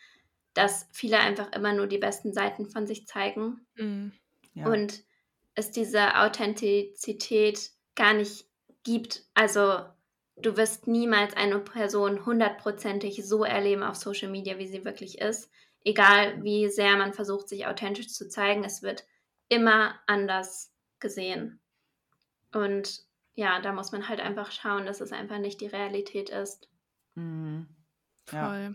dass 0.55 0.89
viele 0.93 1.19
einfach 1.19 1.53
immer 1.53 1.73
nur 1.73 1.87
die 1.87 1.99
besten 1.99 2.33
Seiten 2.33 2.67
von 2.67 2.87
sich 2.87 3.07
zeigen. 3.07 3.67
Mhm. 3.77 4.13
Ja. 4.55 4.67
Und 4.67 5.05
es 5.55 5.71
diese 5.71 6.17
Authentizität 6.17 7.71
gar 7.95 8.15
nicht 8.15 8.47
gibt. 8.83 9.25
Also 9.35 9.81
du 10.37 10.57
wirst 10.57 10.87
niemals 10.87 11.37
eine 11.37 11.59
Person 11.59 12.25
hundertprozentig 12.25 13.27
so 13.27 13.45
erleben 13.45 13.83
auf 13.83 13.97
Social 13.97 14.31
Media, 14.31 14.59
wie 14.59 14.67
sie 14.67 14.85
wirklich 14.85 15.19
ist. 15.19 15.51
Egal 15.85 16.43
wie 16.43 16.69
sehr 16.69 16.97
man 16.97 17.13
versucht, 17.13 17.49
sich 17.49 17.67
authentisch 17.67 18.09
zu 18.09 18.29
zeigen, 18.29 18.65
es 18.65 18.83
wird 18.83 19.05
immer 19.49 19.99
anders 20.07 20.73
gesehen. 20.99 21.61
Und 22.53 23.05
ja, 23.41 23.59
da 23.59 23.73
muss 23.73 23.91
man 23.91 24.07
halt 24.07 24.21
einfach 24.21 24.53
schauen, 24.53 24.85
dass 24.85 25.01
es 25.01 25.13
einfach 25.13 25.39
nicht 25.39 25.63
die 25.63 25.67
Realität 25.67 26.29
ist. 26.29 26.69
Mhm. 27.15 27.67
Ja. 28.31 28.51
Voll. 28.51 28.75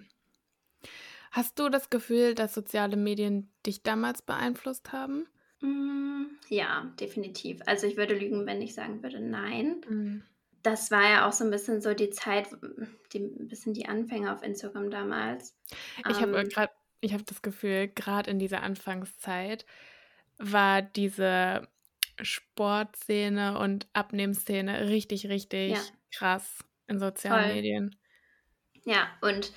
Hast 1.29 1.59
du 1.59 1.69
das 1.69 1.91
Gefühl, 1.91 2.33
dass 2.33 2.55
soziale 2.55 2.97
Medien 2.97 3.53
dich 3.63 3.83
damals 3.83 4.23
beeinflusst 4.23 4.91
haben? 4.91 5.27
Mm, 5.61 6.23
ja, 6.49 6.91
definitiv. 6.99 7.61
Also 7.67 7.85
ich 7.85 7.95
würde 7.95 8.15
lügen, 8.15 8.47
wenn 8.47 8.59
ich 8.59 8.73
sagen 8.73 9.03
würde, 9.03 9.19
nein. 9.19 9.81
Mhm. 9.87 10.23
Das 10.63 10.89
war 10.89 11.07
ja 11.07 11.27
auch 11.27 11.33
so 11.33 11.43
ein 11.43 11.51
bisschen 11.51 11.79
so 11.79 11.93
die 11.93 12.09
Zeit, 12.09 12.47
die, 13.13 13.19
ein 13.19 13.47
bisschen 13.47 13.75
die 13.75 13.85
Anfänge 13.85 14.33
auf 14.33 14.41
Instagram 14.41 14.89
damals. 14.89 15.55
Ich 16.09 16.21
habe 16.21 16.39
ähm, 16.39 16.49
gerade, 16.49 16.73
ich 17.01 17.13
habe 17.13 17.23
das 17.23 17.43
Gefühl, 17.43 17.87
gerade 17.89 18.31
in 18.31 18.39
dieser 18.39 18.63
Anfangszeit 18.63 19.67
war 20.39 20.81
diese 20.81 21.67
Sportszene 22.21 23.57
und 23.59 23.87
Abnehmszene 23.93 24.89
richtig, 24.89 25.27
richtig 25.27 25.71
ja. 25.73 25.81
krass 26.13 26.63
in 26.87 26.99
sozialen 26.99 27.45
Voll. 27.45 27.55
Medien. 27.55 27.95
Ja, 28.83 29.07
und 29.21 29.51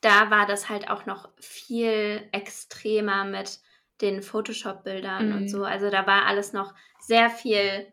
da 0.00 0.30
war 0.30 0.46
das 0.46 0.68
halt 0.68 0.88
auch 0.88 1.06
noch 1.06 1.28
viel 1.38 2.26
extremer 2.32 3.24
mit 3.24 3.60
den 4.00 4.22
Photoshop-Bildern 4.22 5.28
mhm. 5.28 5.36
und 5.36 5.48
so. 5.48 5.64
Also 5.64 5.90
da 5.90 6.06
war 6.06 6.26
alles 6.26 6.52
noch 6.52 6.74
sehr 6.98 7.28
viel 7.28 7.92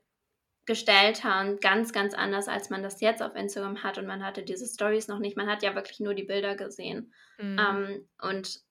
gestellter 0.66 1.42
und 1.42 1.62
ganz, 1.62 1.94
ganz 1.94 2.14
anders, 2.14 2.48
als 2.48 2.70
man 2.70 2.84
das 2.84 3.02
jetzt 3.02 3.22
auf 3.22 3.36
Instagram 3.36 3.84
hat. 3.84 3.98
Und 3.98 4.06
man 4.06 4.24
hatte 4.24 4.44
diese 4.44 4.68
Stories 4.68 5.08
noch 5.08 5.20
nicht. 5.20 5.38
Man 5.38 5.48
hat 5.48 5.64
ja 5.64 5.76
wirklich 5.76 6.00
nur 6.00 6.14
die 6.14 6.24
Bilder 6.24 6.56
gesehen. 6.56 7.14
Mhm. 7.38 7.60
Ähm, 7.60 8.10
und 8.22 8.62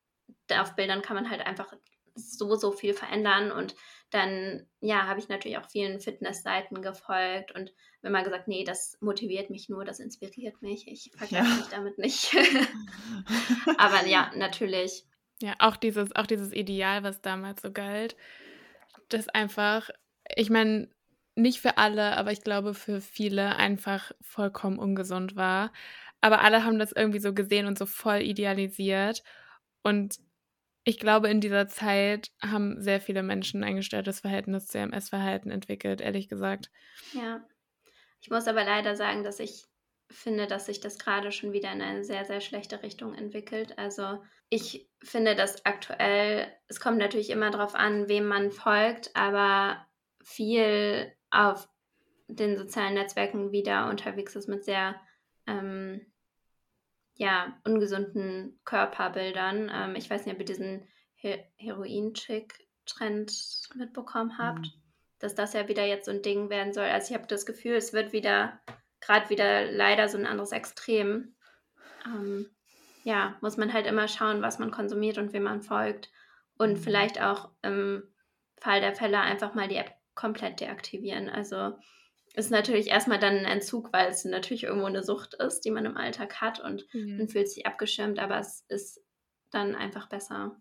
auf 0.53 0.77
Bildern 0.77 1.03
kann 1.03 1.17
man 1.17 1.31
halt 1.31 1.45
einfach 1.45 1.73
so, 2.15 2.55
so 2.55 2.73
viel 2.73 2.95
verändern. 2.95 3.51
Und 3.51 3.75
dann, 4.11 4.67
ja, 4.81 5.07
habe 5.07 5.19
ich 5.19 5.29
natürlich 5.29 5.59
auch 5.59 5.69
vielen 5.69 6.01
Fitnessseiten 6.01 6.81
gefolgt 6.81 7.53
und 7.53 7.73
mir 8.03 8.11
mal 8.11 8.23
gesagt, 8.23 8.49
nee, 8.49 8.65
das 8.65 8.97
motiviert 9.01 9.51
mich 9.51 9.69
nur, 9.69 9.85
das 9.85 9.99
inspiriert 9.99 10.63
mich. 10.63 10.87
Ich 10.87 11.11
vergleiche 11.17 11.49
ja. 11.49 11.57
mich 11.57 11.67
damit 11.69 11.99
nicht. 11.99 12.37
Aber 13.79 14.07
ja, 14.07 14.31
natürlich. 14.37 15.05
Ja, 15.43 15.55
auch 15.59 15.77
dieses, 15.77 16.15
auch 16.15 16.27
dieses 16.27 16.53
Ideal, 16.53 17.03
was 17.03 17.21
damals 17.21 17.63
so 17.63 17.73
galt, 17.73 18.17
das 19.09 19.29
einfach, 19.29 19.91
ich 20.35 20.51
meine, 20.51 20.89
nicht 21.35 21.61
für 21.61 21.77
alle, 21.77 22.17
aber 22.17 22.33
ich 22.33 22.43
glaube 22.43 22.73
für 22.73 23.03
viele 23.03 23.57
einfach 23.57 24.13
vollkommen 24.23 24.79
ungesund 24.79 25.37
war. 25.37 25.71
Aber 26.23 26.41
alle 26.41 26.65
haben 26.65 26.79
das 26.79 26.93
irgendwie 26.93 27.19
so 27.19 27.35
gesehen 27.35 27.67
und 27.67 27.77
so 27.77 27.85
voll 27.85 28.23
idealisiert. 28.23 29.23
Und 29.83 30.19
ich 30.89 31.01
glaube, 31.01 31.29
in 31.29 31.41
dieser 31.41 31.67
Zeit 31.67 32.31
haben 32.41 32.81
sehr 32.81 33.01
viele 33.01 33.25
Menschen 33.25 33.65
ein 33.65 33.75
gestörtes 33.75 34.21
Verhältnis 34.21 34.69
zu 34.69 34.79
ihrem 34.79 34.93
Essverhalten 34.93 35.51
entwickelt, 35.51 36.01
ehrlich 36.01 36.29
gesagt. 36.29 36.71
Ja. 37.13 37.45
Ich 38.21 38.31
muss 38.31 38.47
aber 38.47 38.65
leider 38.65 38.95
sagen, 38.95 39.25
dass 39.25 39.41
ich 39.41 39.65
finde, 40.09 40.47
dass 40.47 40.67
sich 40.67 40.79
das 40.79 41.01
gerade 41.01 41.33
schon 41.33 41.53
wieder 41.53 41.73
in 41.73 41.83
eine 41.83 42.05
sehr, 42.05 42.25
sehr 42.25 42.41
schlechte 42.41 42.85
Richtung 42.85 43.15
entwickelt. 43.15 43.77
Also 43.77 44.23
ich 44.49 44.89
finde, 45.03 45.35
dass 45.35 45.67
aktuell, 45.67 46.47
es 46.69 46.79
kommt 46.79 46.99
natürlich 46.99 47.31
immer 47.31 47.51
darauf 47.51 47.75
an, 47.75 48.09
wem 48.09 48.27
man 48.27 48.53
folgt, 48.53 49.11
aber 49.17 49.85
viel 50.23 51.13
auf 51.31 51.69
den 52.29 52.57
sozialen 52.57 52.95
Netzwerken 52.95 53.51
wieder 53.51 53.91
unterwegs 53.91 54.37
ist 54.37 54.47
mit 54.47 54.65
sehr 54.65 54.95
ähm, 55.49 56.07
ja, 57.17 57.59
ungesunden 57.65 58.61
Körperbildern. 58.65 59.71
Ähm, 59.73 59.97
ich 59.97 60.09
weiß 60.09 60.25
nicht, 60.25 60.35
ob 60.35 60.41
ihr 60.41 60.47
diesen 60.47 60.87
He 61.15 61.39
Heroin-Chick-Trend 61.57 63.33
mitbekommen 63.75 64.39
habt, 64.39 64.61
mhm. 64.61 64.73
dass 65.19 65.35
das 65.35 65.55
ja 65.55 65.67
wieder 65.69 65.85
jetzt 65.85 66.05
so 66.07 66.11
ein 66.11 66.23
Ding 66.23 66.51
werden 66.51 66.73
soll. 66.73 66.85
Also 66.85 67.11
ich 67.11 67.19
habe 67.19 67.27
das 67.27 67.47
Gefühl, 67.47 67.75
es 67.75 67.93
wird 67.93 68.13
wieder, 68.13 68.61
gerade 69.01 69.31
wieder 69.31 69.71
leider 69.71 70.09
so 70.09 70.19
ein 70.19 70.27
anderes 70.27 70.53
Extrem. 70.53 71.35
Ähm, 72.05 72.51
ja, 73.03 73.37
muss 73.41 73.57
man 73.57 73.73
halt 73.73 73.87
immer 73.87 74.09
schauen, 74.09 74.43
was 74.43 74.59
man 74.59 74.71
konsumiert 74.71 75.17
und 75.19 75.33
wem 75.33 75.45
man 75.45 75.63
folgt. 75.63 76.11
Und 76.59 76.75
mhm. 76.75 76.77
vielleicht 76.77 77.21
auch 77.21 77.51
im 77.63 78.03
Fall 78.59 78.81
der 78.81 78.95
Fälle 78.95 79.21
einfach 79.21 79.55
mal 79.55 79.69
die 79.69 79.77
App 79.77 79.93
komplett 80.15 80.61
deaktivieren. 80.61 81.29
Also 81.29 81.79
ist 82.37 82.51
natürlich 82.51 82.89
erstmal 82.89 83.19
dann 83.19 83.39
ein 83.39 83.45
Entzug, 83.47 83.93
weil 83.93 84.11
es 84.11 84.25
natürlich 84.25 84.65
irgendwo 84.65 84.87
eine 84.87 85.03
Sucht 85.03 85.35
ist, 85.35 85.63
die 85.63 85.71
man 85.71 85.87
im 85.87 85.97
Alltag 85.97 86.41
hat 86.41 86.61
und 86.61 86.87
mhm. 86.93 87.17
man 87.17 87.29
fühlt 87.29 87.49
sich 87.49 87.67
abgeschirmt, 87.67 88.19
aber 88.19 88.39
es 88.39 88.65
ist 88.69 89.03
dann 89.51 89.75
einfach 89.75 90.09
besser. 90.09 90.61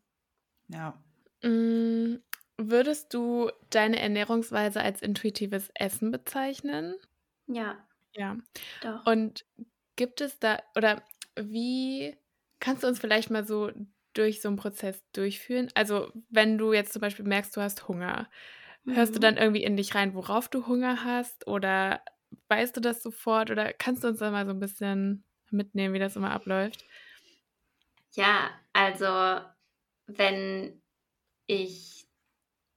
Ja. 0.69 0.97
Mhm. 1.43 2.23
Würdest 2.57 3.13
du 3.13 3.51
deine 3.69 3.99
Ernährungsweise 3.99 4.79
als 4.79 5.01
intuitives 5.01 5.69
Essen 5.75 6.11
bezeichnen? 6.11 6.95
Ja. 7.47 7.85
Ja. 8.13 8.37
Doch. 8.81 9.05
Und 9.05 9.45
gibt 9.97 10.21
es 10.21 10.39
da, 10.39 10.59
oder 10.77 11.03
wie 11.35 12.15
kannst 12.61 12.83
du 12.83 12.87
uns 12.87 12.99
vielleicht 12.99 13.29
mal 13.29 13.45
so 13.45 13.71
durch 14.13 14.41
so 14.41 14.47
einen 14.47 14.55
Prozess 14.55 15.03
durchführen? 15.11 15.69
Also, 15.75 16.09
wenn 16.29 16.57
du 16.57 16.71
jetzt 16.71 16.93
zum 16.93 17.01
Beispiel 17.01 17.25
merkst, 17.25 17.55
du 17.57 17.61
hast 17.61 17.89
Hunger, 17.89 18.29
Hörst 18.87 19.13
du 19.15 19.19
mhm. 19.19 19.21
dann 19.21 19.37
irgendwie 19.37 19.63
in 19.63 19.77
dich 19.77 19.95
rein, 19.95 20.13
worauf 20.13 20.47
du 20.47 20.67
Hunger 20.67 21.03
hast? 21.03 21.47
Oder 21.47 22.01
weißt 22.49 22.75
du 22.77 22.81
das 22.81 23.01
sofort? 23.01 23.51
Oder 23.51 23.73
kannst 23.73 24.03
du 24.03 24.07
uns 24.07 24.19
da 24.19 24.31
mal 24.31 24.45
so 24.45 24.51
ein 24.51 24.59
bisschen 24.59 25.23
mitnehmen, 25.51 25.93
wie 25.93 25.99
das 25.99 26.15
immer 26.15 26.31
abläuft? 26.31 26.85
Ja, 28.11 28.49
also 28.73 29.41
wenn 30.07 30.81
ich, 31.47 32.07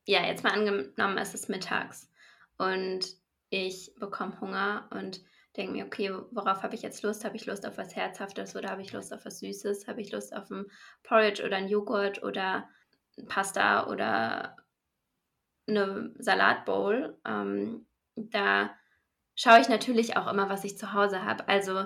ja, 0.06 0.26
jetzt 0.26 0.44
mal 0.44 0.52
angenommen, 0.52 1.18
es 1.18 1.34
ist 1.34 1.48
mittags 1.48 2.11
und 2.56 3.06
ich 3.50 3.94
bekomme 3.98 4.40
Hunger 4.40 4.88
und 4.90 5.22
denke 5.56 5.72
mir, 5.72 5.86
okay, 5.86 6.12
worauf 6.30 6.62
habe 6.62 6.74
ich 6.74 6.82
jetzt 6.82 7.02
Lust? 7.02 7.24
Habe 7.24 7.36
ich 7.36 7.46
Lust 7.46 7.66
auf 7.66 7.78
was 7.78 7.96
Herzhaftes 7.96 8.56
oder 8.56 8.70
habe 8.70 8.82
ich 8.82 8.92
Lust 8.92 9.12
auf 9.12 9.24
was 9.24 9.40
Süßes? 9.40 9.86
Habe 9.86 10.00
ich 10.00 10.12
Lust 10.12 10.34
auf 10.34 10.50
ein 10.50 10.66
Porridge 11.02 11.44
oder 11.44 11.56
ein 11.56 11.68
Joghurt 11.68 12.22
oder 12.22 12.68
Pasta 13.26 13.86
oder 13.88 14.56
eine 15.69 16.14
Salatbowl. 16.19 17.19
Ähm, 17.25 17.87
da 18.16 18.71
schaue 19.35 19.61
ich 19.61 19.69
natürlich 19.69 20.16
auch 20.16 20.27
immer, 20.31 20.49
was 20.49 20.64
ich 20.64 20.79
zu 20.79 20.93
Hause 20.93 21.25
habe. 21.25 21.49
Also 21.49 21.85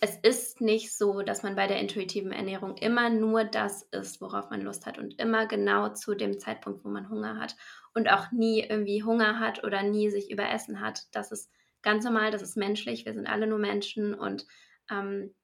es 0.00 0.16
ist 0.16 0.60
nicht 0.60 0.96
so, 0.96 1.22
dass 1.22 1.42
man 1.42 1.56
bei 1.56 1.66
der 1.66 1.78
intuitiven 1.78 2.32
Ernährung 2.32 2.76
immer 2.76 3.10
nur 3.10 3.44
das 3.44 3.82
isst, 3.92 4.20
worauf 4.20 4.50
man 4.50 4.62
Lust 4.62 4.86
hat 4.86 4.98
und 4.98 5.20
immer 5.20 5.46
genau 5.46 5.90
zu 5.90 6.14
dem 6.14 6.38
Zeitpunkt, 6.38 6.84
wo 6.84 6.88
man 6.88 7.10
Hunger 7.10 7.38
hat 7.38 7.56
und 7.94 8.10
auch 8.10 8.30
nie 8.32 8.60
irgendwie 8.60 9.02
Hunger 9.02 9.38
hat 9.38 9.62
oder 9.62 9.82
nie 9.82 10.10
sich 10.10 10.30
überessen 10.30 10.80
hat. 10.80 11.02
Das 11.12 11.32
ist 11.32 11.50
ganz 11.82 12.04
normal, 12.04 12.30
das 12.30 12.42
ist 12.42 12.56
menschlich. 12.56 13.04
Wir 13.04 13.12
sind 13.12 13.26
alle 13.26 13.46
nur 13.46 13.58
Menschen 13.58 14.14
und 14.14 14.46
ähm, 14.90 15.34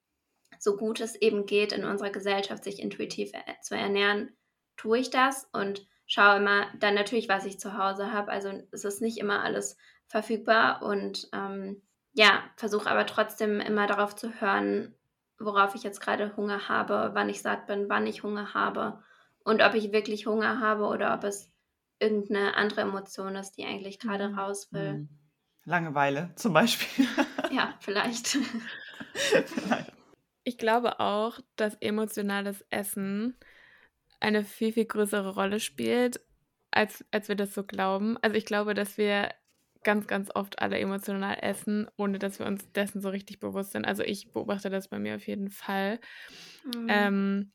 so 0.59 0.77
gut 0.77 1.01
es 1.01 1.15
eben 1.17 1.45
geht 1.45 1.73
in 1.73 1.85
unserer 1.85 2.11
Gesellschaft, 2.11 2.65
sich 2.65 2.81
intuitiv 2.81 3.33
zu 3.63 3.75
ernähren, 3.75 4.35
tue 4.77 4.99
ich 4.99 5.11
das 5.11 5.49
und 5.53 5.87
schaue 6.07 6.37
immer 6.37 6.67
dann 6.79 6.95
natürlich, 6.95 7.29
was 7.29 7.45
ich 7.45 7.59
zu 7.59 7.77
Hause 7.77 8.13
habe. 8.13 8.31
Also 8.31 8.51
es 8.71 8.85
ist 8.85 9.03
nicht 9.03 9.19
immer 9.19 9.43
alles 9.43 9.77
verfügbar 10.07 10.83
und 10.83 11.29
ähm, 11.33 11.83
ja, 12.13 12.43
versuche 12.57 12.91
aber 12.91 13.07
trotzdem 13.07 13.61
immer 13.61 13.87
darauf 13.87 14.17
zu 14.17 14.41
hören, 14.41 14.95
worauf 15.39 15.75
ich 15.75 15.83
jetzt 15.83 16.01
gerade 16.01 16.37
Hunger 16.37 16.69
habe, 16.69 17.11
wann 17.13 17.29
ich 17.29 17.43
satt 17.43 17.67
bin, 17.67 17.89
wann 17.89 18.07
ich 18.07 18.23
Hunger 18.23 18.55
habe 18.55 19.03
und 19.45 19.63
ob 19.63 19.75
ich 19.75 19.93
wirklich 19.93 20.27
Hunger 20.27 20.61
habe 20.61 20.85
oder 20.85 21.13
ob 21.15 21.25
es 21.25 21.53
irgendeine 21.99 22.55
andere 22.55 22.83
Emotion 22.83 23.37
ist, 23.37 23.53
die 23.53 23.65
eigentlich 23.65 23.99
gerade 23.99 24.29
mhm. 24.29 24.39
raus 24.39 24.73
will. 24.73 24.93
Mhm. 24.95 25.09
Langeweile 25.65 26.31
zum 26.37 26.53
Beispiel. 26.53 27.07
ja, 27.51 27.75
vielleicht. 27.81 28.29
vielleicht. 29.15 29.93
Ich 30.45 30.59
glaube 30.59 31.01
auch, 31.01 31.41
dass 31.57 31.75
emotionales 31.81 32.65
Essen 32.71 33.37
eine 34.21 34.45
viel, 34.45 34.73
viel 34.73 34.87
größere 34.87 35.35
Rolle 35.35 35.61
spielt, 35.61 36.21
als, 36.71 37.05
als 37.11 37.29
wir 37.29 37.37
das 37.37 37.55
so 37.55 37.65
glauben. 37.65 38.17
Also 38.23 38.37
ich 38.37 38.45
glaube, 38.45 38.75
dass 38.75 38.99
wir 38.99 39.31
ganz, 39.83 40.07
ganz 40.07 40.31
oft 40.35 40.59
alle 40.59 40.79
emotional 40.79 41.39
essen, 41.41 41.89
ohne 41.97 42.19
dass 42.19 42.39
wir 42.39 42.47
uns 42.47 42.71
dessen 42.73 43.01
so 43.01 43.09
richtig 43.09 43.39
bewusst 43.39 43.73
sind. 43.73 43.85
Also 43.87 44.03
ich 44.03 44.33
beobachte 44.33 44.69
das 44.69 44.89
bei 44.89 44.99
mir 44.99 45.17
auf 45.17 45.27
jeden 45.27 45.51
Fall. 45.51 46.01
Mhm. 46.65 46.87
Ähm, 46.89 47.53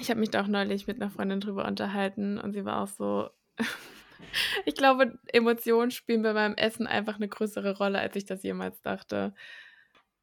ich 0.00 0.10
habe 0.10 0.20
mich 0.20 0.30
da 0.30 0.42
auch 0.42 0.48
neulich 0.48 0.86
mit 0.86 1.00
einer 1.00 1.10
Freundin 1.10 1.40
drüber 1.40 1.66
unterhalten 1.66 2.38
und 2.38 2.52
sie 2.52 2.64
war 2.64 2.82
auch 2.82 2.88
so, 2.88 3.30
ich 4.64 4.74
glaube, 4.74 5.18
Emotionen 5.32 5.92
spielen 5.92 6.22
bei 6.22 6.32
meinem 6.32 6.56
Essen 6.56 6.86
einfach 6.86 7.16
eine 7.16 7.28
größere 7.28 7.76
Rolle, 7.76 8.00
als 8.00 8.16
ich 8.16 8.24
das 8.24 8.42
jemals 8.42 8.82
dachte. 8.82 9.34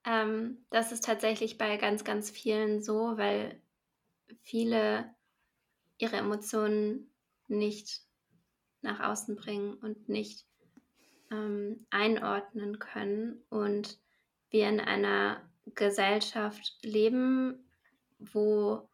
Ähm, 0.05 0.66
das 0.70 0.91
ist 0.91 1.05
tatsächlich 1.05 1.57
bei 1.57 1.78
ganz, 1.78 2.03
ganz 2.03 2.30
vielen 2.30 2.82
so, 2.82 3.18
weil 3.18 3.62
viele 4.41 5.14
ihre 6.02 6.18
Emotionen 6.18 7.12
nicht 7.47 8.02
nach 8.82 8.99
außen 8.99 9.36
bringen 9.36 9.76
und 9.76 10.10
nicht 10.10 10.45
ähm, 11.32 11.86
einordnen 11.91 12.80
können 12.80 13.43
und 13.49 13.99
wir 14.49 14.68
in 14.68 14.80
einer 14.80 15.41
Gesellschaft 15.76 16.78
leben, 16.82 17.70
wo 18.20 18.89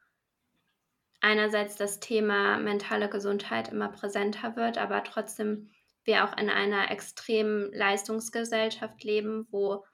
einerseits 1.21 1.75
das 1.75 1.99
Thema 1.99 2.57
mentale 2.57 3.09
Gesundheit 3.09 3.69
immer 3.69 3.89
präsenter 3.89 4.55
wird, 4.55 4.77
aber 4.77 5.03
trotzdem 5.03 5.69
wir 6.03 6.23
auch 6.23 6.37
in 6.37 6.49
einer 6.49 6.91
extremen 6.91 7.71
Leistungsgesellschaft 7.73 9.03
leben, 9.03 9.47
wo 9.51 9.85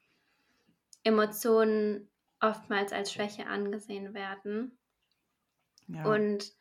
Emotionen 1.03 2.09
oftmals 2.39 2.91
als 2.91 3.13
Schwäche 3.13 3.47
angesehen 3.47 4.13
werden. 4.13 4.77
Ja. 5.87 6.05
Und 6.05 6.53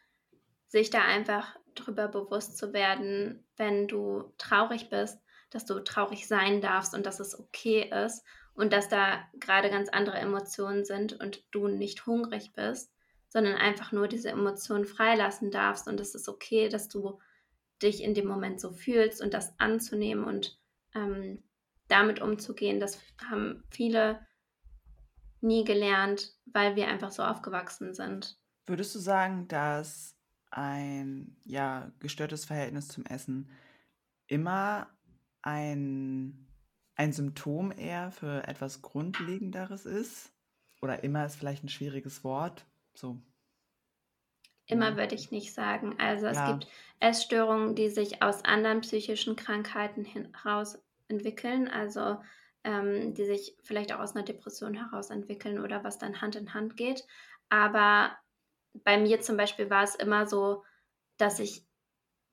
sich 0.72 0.88
da 0.88 1.02
einfach 1.02 1.54
drüber 1.74 2.08
bewusst 2.08 2.56
zu 2.56 2.72
werden, 2.72 3.44
wenn 3.58 3.88
du 3.88 4.32
traurig 4.38 4.88
bist, 4.88 5.18
dass 5.50 5.66
du 5.66 5.78
traurig 5.80 6.26
sein 6.26 6.62
darfst 6.62 6.94
und 6.94 7.04
dass 7.04 7.20
es 7.20 7.38
okay 7.38 7.90
ist 8.06 8.24
und 8.54 8.72
dass 8.72 8.88
da 8.88 9.22
gerade 9.38 9.68
ganz 9.68 9.90
andere 9.90 10.16
Emotionen 10.16 10.86
sind 10.86 11.12
und 11.20 11.44
du 11.50 11.68
nicht 11.68 12.06
hungrig 12.06 12.54
bist, 12.54 12.90
sondern 13.28 13.56
einfach 13.56 13.92
nur 13.92 14.08
diese 14.08 14.30
Emotionen 14.30 14.86
freilassen 14.86 15.50
darfst 15.50 15.88
und 15.88 16.00
es 16.00 16.14
ist 16.14 16.26
okay, 16.26 16.70
dass 16.70 16.88
du 16.88 17.20
dich 17.82 18.02
in 18.02 18.14
dem 18.14 18.26
Moment 18.26 18.58
so 18.58 18.72
fühlst 18.72 19.20
und 19.20 19.34
das 19.34 19.52
anzunehmen 19.60 20.24
und 20.24 20.58
ähm, 20.94 21.42
damit 21.88 22.22
umzugehen. 22.22 22.80
Das 22.80 22.98
haben 23.28 23.62
viele 23.68 24.26
nie 25.42 25.64
gelernt, 25.64 26.32
weil 26.46 26.76
wir 26.76 26.88
einfach 26.88 27.10
so 27.10 27.22
aufgewachsen 27.22 27.92
sind. 27.92 28.38
Würdest 28.64 28.94
du 28.94 29.00
sagen, 29.00 29.48
dass 29.48 30.16
ein 30.53 31.36
ja, 31.44 31.90
gestörtes 31.98 32.44
Verhältnis 32.44 32.88
zum 32.88 33.05
Essen 33.07 33.50
immer 34.26 34.88
ein, 35.42 36.46
ein 36.94 37.12
Symptom 37.12 37.72
eher 37.72 38.11
für 38.11 38.46
etwas 38.46 38.82
Grundlegenderes 38.82 39.86
ist? 39.86 40.32
Oder 40.80 41.05
immer 41.05 41.24
ist 41.24 41.36
vielleicht 41.36 41.64
ein 41.64 41.68
schwieriges 41.68 42.24
Wort? 42.24 42.66
So. 42.94 43.20
Immer 44.66 44.96
würde 44.96 45.14
ich 45.14 45.30
nicht 45.30 45.55
sagen. 45.55 45.96
Also 45.98 46.26
es 46.26 46.36
ja. 46.36 46.53
gibt 46.53 46.66
Essstörungen, 47.00 47.74
die 47.74 47.88
sich 47.88 48.22
aus 48.22 48.44
anderen 48.44 48.80
psychischen 48.80 49.36
Krankheiten 49.36 50.05
heraus 50.05 50.78
entwickeln, 51.09 51.68
also 51.68 52.18
ähm, 52.64 53.14
die 53.14 53.24
sich 53.24 53.57
vielleicht 53.62 53.92
auch 53.92 54.00
aus 54.00 54.14
einer 54.14 54.24
Depression 54.24 54.74
heraus 54.74 55.11
entwickeln 55.11 55.61
oder 55.61 55.84
was 55.84 55.98
dann 55.98 56.20
Hand 56.20 56.36
in 56.36 56.55
Hand 56.55 56.76
geht. 56.76 57.07
Aber 57.48 58.16
bei 58.74 58.98
mir 58.98 59.20
zum 59.20 59.36
Beispiel 59.36 59.70
war 59.70 59.84
es 59.84 59.94
immer 59.94 60.26
so, 60.26 60.64
dass 61.18 61.38
ich 61.38 61.64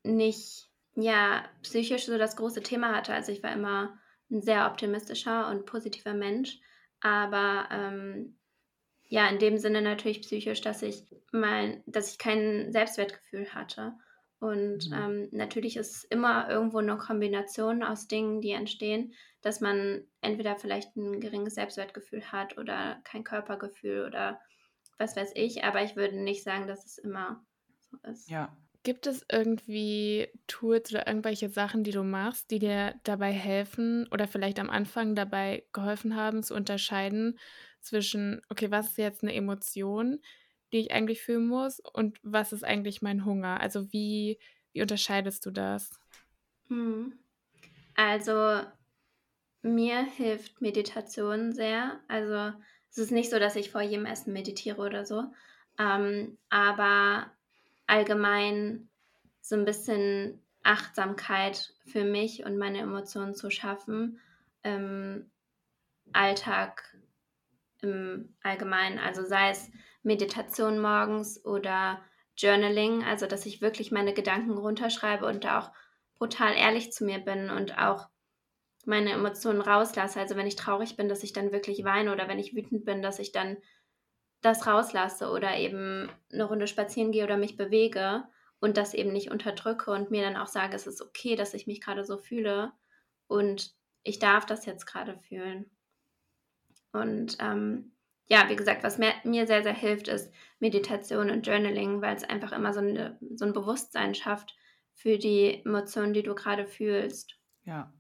nicht 0.04 0.70
ja 0.96 1.46
psychisch 1.62 2.06
so 2.06 2.18
das 2.18 2.36
große 2.36 2.64
Thema 2.64 2.96
hatte. 2.96 3.14
Also 3.14 3.32
ich 3.32 3.44
war 3.44 3.54
immer 3.54 4.00
ein 4.32 4.42
sehr 4.42 4.68
optimistischer 4.68 5.50
und 5.50 5.66
positiver 5.66 6.14
Mensch, 6.14 6.60
aber 7.02 7.68
ähm, 7.72 8.38
ja, 9.08 9.28
in 9.28 9.40
dem 9.40 9.58
Sinne 9.58 9.82
natürlich 9.82 10.22
psychisch, 10.22 10.62
dass 10.62 10.84
ich 10.84 11.04
mein, 11.32 11.84
dass 11.88 12.12
ich 12.12 12.20
kein 12.20 12.72
Selbstwertgefühl 12.72 13.54
hatte. 13.54 13.94
Und 14.40 14.90
mhm. 14.90 14.94
ähm, 14.94 15.30
natürlich 15.32 15.76
ist 15.78 15.96
es 15.96 16.04
immer 16.06 16.50
irgendwo 16.50 16.78
eine 16.78 16.98
Kombination 16.98 17.84
aus 17.84 18.08
Dingen, 18.08 18.40
die 18.40 18.52
entstehen, 18.52 19.14
dass 19.42 19.62
man 19.62 20.08
entweder 20.22 20.56
vielleicht 20.56 20.96
ein 20.96 21.20
geringes 21.20 21.56
Selbstwertgefühl 21.56 22.32
hat 22.32 22.58
oder 22.58 23.02
kein 23.04 23.24
Körpergefühl 23.24 24.06
oder 24.06 24.40
was 25.00 25.16
weiß 25.16 25.32
ich, 25.36 25.64
aber 25.64 25.84
ich 25.84 25.96
würde 25.96 26.22
nicht 26.22 26.44
sagen, 26.44 26.68
dass 26.68 26.86
es 26.86 26.98
immer 26.98 27.44
so 27.90 27.98
ist. 28.10 28.30
Ja. 28.30 28.56
Gibt 28.84 29.08
es 29.08 29.26
irgendwie 29.30 30.30
Tools 30.48 30.92
oder 30.92 31.08
irgendwelche 31.08 31.50
Sachen, 31.50 31.84
die 31.84 31.92
du 31.92 32.04
machst, 32.04 32.52
die 32.52 32.60
dir 32.60 32.96
dabei 33.04 33.32
helfen 33.32 34.08
oder 34.12 34.28
vielleicht 34.28 34.60
am 34.60 34.70
Anfang 34.70 35.16
dabei 35.16 35.66
geholfen 35.74 36.16
haben, 36.16 36.44
zu 36.44 36.54
unterscheiden 36.54 37.40
zwischen, 37.82 38.42
okay, 38.50 38.72
was 38.72 38.90
ist 38.90 38.98
jetzt 38.98 39.24
eine 39.24 39.34
Emotion, 39.34 40.20
die 40.72 40.80
ich 40.80 40.92
eigentlich 40.92 41.22
fühlen 41.22 41.48
muss 41.48 41.80
und 41.80 42.20
was 42.24 42.54
ist 42.54 42.64
eigentlich 42.64 43.02
mein 43.02 43.26
Hunger? 43.26 43.60
Also 43.60 43.92
wie, 43.92 44.40
wie 44.72 44.82
unterscheidest 44.82 45.46
du 45.46 45.52
das? 45.52 45.90
Hm. 46.68 47.20
Also 47.96 48.62
mir 49.62 50.04
hilft 50.04 50.62
Meditation 50.62 51.52
sehr. 51.52 52.00
Also 52.08 52.54
es 52.90 52.98
ist 52.98 53.12
nicht 53.12 53.30
so, 53.30 53.40
dass 53.40 53.56
ich 53.56 53.72
vor 53.72 53.82
jedem 53.82 54.06
Essen 54.06 54.34
meditiere 54.34 54.82
oder 54.82 55.06
so, 55.06 55.24
ähm, 55.78 56.38
aber 56.50 57.32
allgemein 57.88 58.90
so 59.42 59.56
ein 59.56 59.66
bisschen 59.66 60.42
Achtsamkeit 60.64 61.74
für 61.86 62.04
mich 62.04 62.46
und 62.46 62.58
meine 62.58 62.80
Emotionen 62.80 63.34
zu 63.34 63.50
schaffen, 63.50 64.20
im 64.64 65.30
Alltag 66.12 66.84
im 67.82 68.36
Allgemeinen. 68.44 69.00
Also 69.00 69.24
sei 69.26 69.52
es 69.52 69.72
Meditation 70.04 70.80
morgens 70.80 71.44
oder 71.46 72.02
Journaling, 72.38 73.04
also 73.04 73.26
dass 73.26 73.46
ich 73.46 73.62
wirklich 73.62 73.92
meine 73.92 74.14
Gedanken 74.14 74.58
runterschreibe 74.58 75.26
und 75.26 75.44
da 75.44 75.60
auch 75.60 75.72
brutal 76.18 76.54
ehrlich 76.56 76.92
zu 76.92 77.06
mir 77.06 77.20
bin 77.20 77.50
und 77.50 77.78
auch 77.78 78.10
meine 78.86 79.12
Emotionen 79.12 79.62
rauslasse. 79.62 80.20
Also 80.20 80.36
wenn 80.36 80.48
ich 80.48 80.56
traurig 80.56 80.96
bin, 80.96 81.10
dass 81.10 81.24
ich 81.24 81.34
dann 81.34 81.52
wirklich 81.52 81.84
weine 81.84 82.12
oder 82.12 82.28
wenn 82.28 82.40
ich 82.40 82.56
wütend 82.56 82.86
bin, 82.86 83.02
dass 83.02 83.20
ich 83.20 83.32
dann 83.32 83.58
das 84.42 84.68
rauslasse 84.68 85.30
oder 85.30 85.58
eben 85.58 86.10
eine 86.32 86.46
Runde 86.46 86.68
spazieren 86.68 87.12
gehe 87.12 87.24
oder 87.24 87.38
mich 87.38 87.58
bewege 87.58 88.24
und 88.60 88.78
das 88.78 88.94
eben 88.94 89.12
nicht 89.12 89.32
unterdrücke 89.32 89.92
und 89.92 90.12
mir 90.12 90.24
dann 90.24 90.38
auch 90.38 90.48
sage, 90.48 90.76
es 90.76 90.88
ist 90.88 91.02
okay, 91.02 91.36
dass 91.36 91.54
ich 91.54 91.68
mich 91.68 91.82
gerade 91.82 92.06
so 92.06 92.18
fühle 92.18 92.72
und 93.28 93.74
ich 94.04 94.20
darf 94.20 94.46
das 94.46 94.66
jetzt 94.66 94.86
gerade 94.86 95.18
fühlen. 95.18 95.70
Und 96.92 97.38
ähm, 97.40 97.92
ja, 98.28 98.48
wie 98.50 98.56
gesagt, 98.56 98.84
was 98.84 98.98
mir, 98.98 99.14
mir 99.24 99.46
sehr, 99.48 99.64
sehr 99.64 99.74
hilft, 99.74 100.08
ist 100.08 100.32
Meditation 100.60 101.30
und 101.30 101.46
Journaling, 101.46 102.02
weil 102.02 102.16
es 102.16 102.24
einfach 102.24 102.52
immer 102.52 102.74
so, 102.74 102.80
eine, 102.80 103.18
so 103.36 103.46
ein 103.46 103.54
Bewusstsein 103.54 104.16
schafft 104.16 104.56
für 104.94 105.18
die 105.18 105.62
Emotionen, 105.66 106.14
die 106.14 106.24
du 106.24 106.36
gerade 106.36 106.66
fühlst. 106.66 107.36
Ja. 107.64 107.94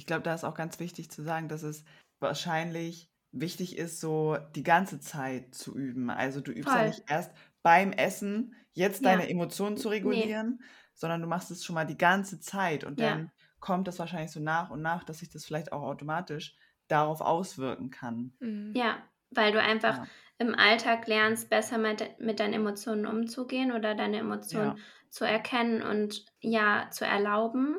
Ich 0.00 0.06
glaube, 0.06 0.22
da 0.22 0.32
ist 0.32 0.44
auch 0.44 0.54
ganz 0.54 0.80
wichtig 0.80 1.10
zu 1.10 1.22
sagen, 1.22 1.48
dass 1.48 1.62
es 1.62 1.84
wahrscheinlich 2.20 3.10
wichtig 3.32 3.76
ist, 3.76 4.00
so 4.00 4.38
die 4.54 4.62
ganze 4.62 4.98
Zeit 4.98 5.54
zu 5.54 5.76
üben. 5.76 6.08
Also 6.08 6.40
du 6.40 6.52
übst 6.52 6.70
Voll. 6.70 6.78
ja 6.78 6.86
nicht 6.86 7.02
erst 7.06 7.30
beim 7.62 7.92
Essen 7.92 8.54
jetzt 8.72 9.04
ja. 9.04 9.10
deine 9.10 9.28
Emotionen 9.28 9.76
zu 9.76 9.90
regulieren, 9.90 10.56
nee. 10.58 10.66
sondern 10.94 11.20
du 11.20 11.26
machst 11.26 11.50
es 11.50 11.66
schon 11.66 11.74
mal 11.74 11.84
die 11.84 11.98
ganze 11.98 12.40
Zeit 12.40 12.82
und 12.82 12.98
dann 12.98 13.24
ja. 13.24 13.30
kommt 13.60 13.88
das 13.88 13.98
wahrscheinlich 13.98 14.30
so 14.30 14.40
nach 14.40 14.70
und 14.70 14.80
nach, 14.80 15.04
dass 15.04 15.18
sich 15.18 15.28
das 15.28 15.44
vielleicht 15.44 15.70
auch 15.70 15.82
automatisch 15.82 16.56
darauf 16.88 17.20
auswirken 17.20 17.90
kann. 17.90 18.32
Mhm. 18.40 18.72
Ja, 18.74 19.02
weil 19.28 19.52
du 19.52 19.60
einfach 19.60 19.98
ja. 19.98 20.06
im 20.38 20.54
Alltag 20.54 21.06
lernst, 21.08 21.50
besser 21.50 21.76
mit, 21.76 22.18
mit 22.18 22.40
deinen 22.40 22.54
Emotionen 22.54 23.04
umzugehen 23.04 23.70
oder 23.70 23.94
deine 23.94 24.16
Emotionen 24.16 24.78
ja. 24.78 24.82
zu 25.10 25.26
erkennen 25.26 25.82
und 25.82 26.24
ja, 26.40 26.88
zu 26.90 27.04
erlauben 27.04 27.76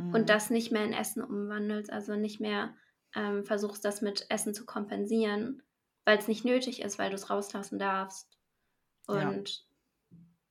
mhm. 0.00 0.14
und 0.14 0.28
das 0.28 0.50
nicht 0.50 0.72
mehr 0.72 0.84
in 0.84 0.92
Essen 0.92 1.22
umwandelst, 1.22 1.92
also 1.92 2.16
nicht 2.16 2.40
mehr 2.40 2.74
ähm, 3.14 3.44
versuchst, 3.44 3.84
das 3.84 4.02
mit 4.02 4.26
Essen 4.28 4.54
zu 4.54 4.64
kompensieren, 4.64 5.62
weil 6.04 6.18
es 6.18 6.28
nicht 6.28 6.44
nötig 6.44 6.82
ist, 6.82 6.98
weil 6.98 7.10
du 7.10 7.16
es 7.16 7.30
rauslassen 7.30 7.78
darfst. 7.78 8.38
Und 9.06 9.64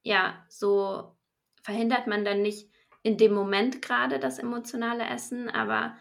ja. 0.04 0.16
ja, 0.16 0.46
so 0.50 1.16
verhindert 1.62 2.08
man 2.08 2.26
dann 2.26 2.42
nicht 2.42 2.70
in 3.04 3.18
dem 3.18 3.34
Moment 3.34 3.82
gerade 3.82 4.20
das 4.20 4.40
emotionale 4.40 5.06
Essen, 5.06 5.50
aber 5.50 5.96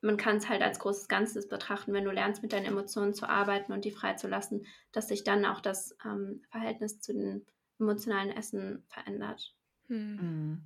man 0.00 0.16
kann 0.16 0.38
es 0.38 0.48
halt 0.48 0.62
als 0.62 0.78
großes 0.78 1.08
Ganzes 1.08 1.48
betrachten, 1.48 1.92
wenn 1.92 2.04
du 2.04 2.10
lernst, 2.10 2.42
mit 2.42 2.52
deinen 2.52 2.66
Emotionen 2.66 3.14
zu 3.14 3.28
arbeiten 3.28 3.72
und 3.72 3.84
die 3.84 3.90
freizulassen, 3.90 4.66
dass 4.92 5.08
sich 5.08 5.24
dann 5.24 5.44
auch 5.44 5.60
das 5.60 5.96
ähm, 6.04 6.42
Verhältnis 6.50 7.00
zu 7.00 7.12
dem 7.12 7.44
emotionalen 7.78 8.30
Essen 8.30 8.84
verändert. 8.88 9.54
Hm. 9.88 10.16
Mhm. 10.16 10.62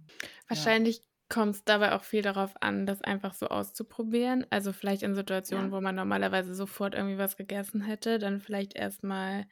Wahrscheinlich 0.48 0.98
ja. 0.98 1.04
Kommt 1.28 1.54
es 1.56 1.64
dabei 1.64 1.92
auch 1.92 2.04
viel 2.04 2.22
darauf 2.22 2.54
an, 2.60 2.86
das 2.86 3.02
einfach 3.02 3.34
so 3.34 3.48
auszuprobieren. 3.48 4.46
Also 4.50 4.72
vielleicht 4.72 5.02
in 5.02 5.14
Situationen, 5.14 5.66
ja. 5.66 5.72
wo 5.72 5.80
man 5.80 5.94
normalerweise 5.94 6.54
sofort 6.54 6.94
irgendwie 6.94 7.18
was 7.18 7.36
gegessen 7.36 7.80
hätte, 7.80 8.18
dann 8.18 8.40
vielleicht 8.40 8.74
erstmal, 8.74 9.46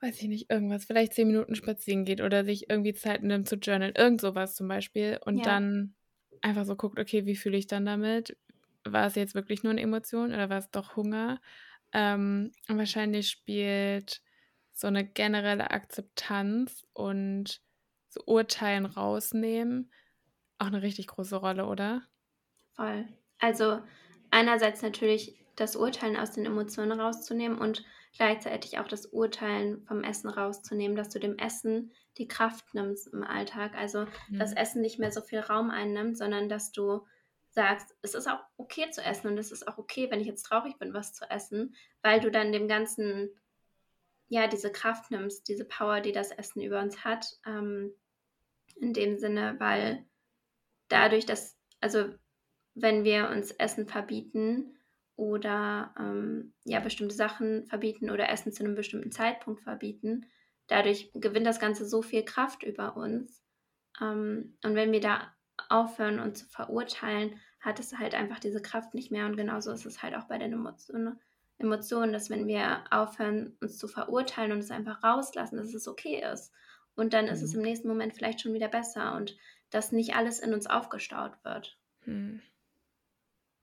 weiß 0.00 0.20
ich 0.20 0.28
nicht, 0.28 0.50
irgendwas, 0.50 0.84
vielleicht 0.84 1.14
zehn 1.14 1.28
Minuten 1.28 1.54
spazieren 1.54 2.04
geht 2.04 2.20
oder 2.20 2.44
sich 2.44 2.68
irgendwie 2.68 2.94
Zeit 2.94 3.22
nimmt 3.22 3.48
zu 3.48 3.56
journalen, 3.56 3.94
irgend 3.96 4.20
sowas 4.20 4.54
zum 4.54 4.68
Beispiel 4.68 5.18
und 5.24 5.38
ja. 5.38 5.44
dann 5.44 5.94
einfach 6.42 6.64
so 6.64 6.76
guckt, 6.76 6.98
okay, 6.98 7.24
wie 7.24 7.36
fühle 7.36 7.56
ich 7.56 7.66
dann 7.66 7.86
damit? 7.86 8.36
war 8.84 9.06
es 9.06 9.14
jetzt 9.14 9.34
wirklich 9.34 9.62
nur 9.62 9.72
eine 9.72 9.80
Emotion 9.80 10.32
oder 10.32 10.50
war 10.50 10.58
es 10.58 10.70
doch 10.70 10.96
Hunger? 10.96 11.40
Ähm, 11.92 12.52
wahrscheinlich 12.68 13.28
spielt 13.28 14.22
so 14.72 14.86
eine 14.86 15.06
generelle 15.06 15.70
Akzeptanz 15.70 16.86
und 16.92 17.60
so 18.08 18.22
Urteilen 18.26 18.86
rausnehmen 18.86 19.90
auch 20.62 20.66
eine 20.66 20.82
richtig 20.82 21.08
große 21.08 21.36
Rolle, 21.36 21.66
oder? 21.66 22.02
Voll. 22.74 23.06
Also 23.38 23.80
einerseits 24.30 24.82
natürlich 24.82 25.44
das 25.56 25.76
Urteilen 25.76 26.16
aus 26.16 26.32
den 26.32 26.46
Emotionen 26.46 26.98
rauszunehmen 26.98 27.58
und 27.58 27.84
gleichzeitig 28.16 28.78
auch 28.78 28.88
das 28.88 29.06
Urteilen 29.06 29.84
vom 29.86 30.04
Essen 30.04 30.28
rauszunehmen, 30.30 30.96
dass 30.96 31.08
du 31.08 31.18
dem 31.18 31.36
Essen 31.38 31.92
die 32.18 32.28
Kraft 32.28 32.74
nimmst 32.74 33.12
im 33.12 33.22
Alltag. 33.22 33.74
Also, 33.74 34.06
mhm. 34.28 34.38
das 34.38 34.52
Essen 34.52 34.82
nicht 34.82 34.98
mehr 34.98 35.12
so 35.12 35.20
viel 35.20 35.40
Raum 35.40 35.70
einnimmt, 35.70 36.16
sondern 36.16 36.48
dass 36.48 36.72
du 36.72 37.06
sagst, 37.50 37.94
es 38.02 38.14
ist 38.14 38.28
auch 38.28 38.40
okay 38.56 38.90
zu 38.90 39.02
essen 39.02 39.28
und 39.28 39.38
es 39.38 39.52
ist 39.52 39.68
auch 39.68 39.76
okay, 39.76 40.10
wenn 40.10 40.20
ich 40.20 40.26
jetzt 40.26 40.44
traurig 40.44 40.78
bin, 40.78 40.94
was 40.94 41.12
zu 41.12 41.28
essen, 41.30 41.74
weil 42.02 42.20
du 42.20 42.30
dann 42.30 42.52
dem 42.52 42.68
Ganzen, 42.68 43.30
ja, 44.28 44.46
diese 44.46 44.72
Kraft 44.72 45.10
nimmst, 45.10 45.48
diese 45.48 45.66
Power, 45.66 46.00
die 46.00 46.12
das 46.12 46.30
Essen 46.30 46.62
über 46.62 46.80
uns 46.80 47.04
hat. 47.04 47.26
Ähm, 47.46 47.92
in 48.80 48.94
dem 48.94 49.18
Sinne, 49.18 49.56
weil 49.58 50.04
dadurch, 50.92 51.26
dass, 51.26 51.56
also 51.80 52.10
wenn 52.74 53.04
wir 53.04 53.30
uns 53.30 53.50
Essen 53.52 53.86
verbieten 53.86 54.76
oder 55.16 55.94
ähm, 55.98 56.54
ja, 56.64 56.80
bestimmte 56.80 57.14
Sachen 57.14 57.66
verbieten 57.66 58.10
oder 58.10 58.28
Essen 58.28 58.52
zu 58.52 58.64
einem 58.64 58.74
bestimmten 58.74 59.12
Zeitpunkt 59.12 59.62
verbieten, 59.62 60.26
dadurch 60.68 61.10
gewinnt 61.14 61.46
das 61.46 61.60
Ganze 61.60 61.86
so 61.86 62.02
viel 62.02 62.24
Kraft 62.24 62.62
über 62.62 62.96
uns. 62.96 63.42
Ähm, 64.00 64.56
und 64.64 64.74
wenn 64.74 64.92
wir 64.92 65.00
da 65.00 65.32
aufhören, 65.68 66.18
uns 66.18 66.40
zu 66.40 66.48
verurteilen, 66.48 67.38
hat 67.60 67.78
es 67.78 67.96
halt 67.98 68.14
einfach 68.14 68.40
diese 68.40 68.60
Kraft 68.60 68.94
nicht 68.94 69.10
mehr. 69.12 69.26
Und 69.26 69.36
genauso 69.36 69.70
ist 69.70 69.86
es 69.86 70.02
halt 70.02 70.14
auch 70.14 70.24
bei 70.24 70.38
den 70.38 70.52
Emotionen, 70.52 71.20
Emotionen 71.58 72.12
dass 72.12 72.28
wenn 72.28 72.46
wir 72.46 72.84
aufhören, 72.90 73.56
uns 73.60 73.78
zu 73.78 73.86
verurteilen 73.86 74.52
und 74.52 74.58
es 74.58 74.70
einfach 74.70 75.02
rauslassen, 75.02 75.56
dass 75.56 75.74
es 75.74 75.86
okay 75.86 76.22
ist. 76.32 76.52
Und 76.96 77.12
dann 77.12 77.26
mhm. 77.26 77.32
ist 77.32 77.42
es 77.42 77.52
mhm. 77.52 77.60
im 77.60 77.64
nächsten 77.64 77.88
Moment 77.88 78.14
vielleicht 78.14 78.40
schon 78.40 78.54
wieder 78.54 78.68
besser 78.68 79.14
und 79.14 79.36
dass 79.72 79.92
nicht 79.92 80.14
alles 80.14 80.38
in 80.38 80.54
uns 80.54 80.66
aufgestaut 80.66 81.32
wird. 81.44 81.78
Hm. 82.04 82.40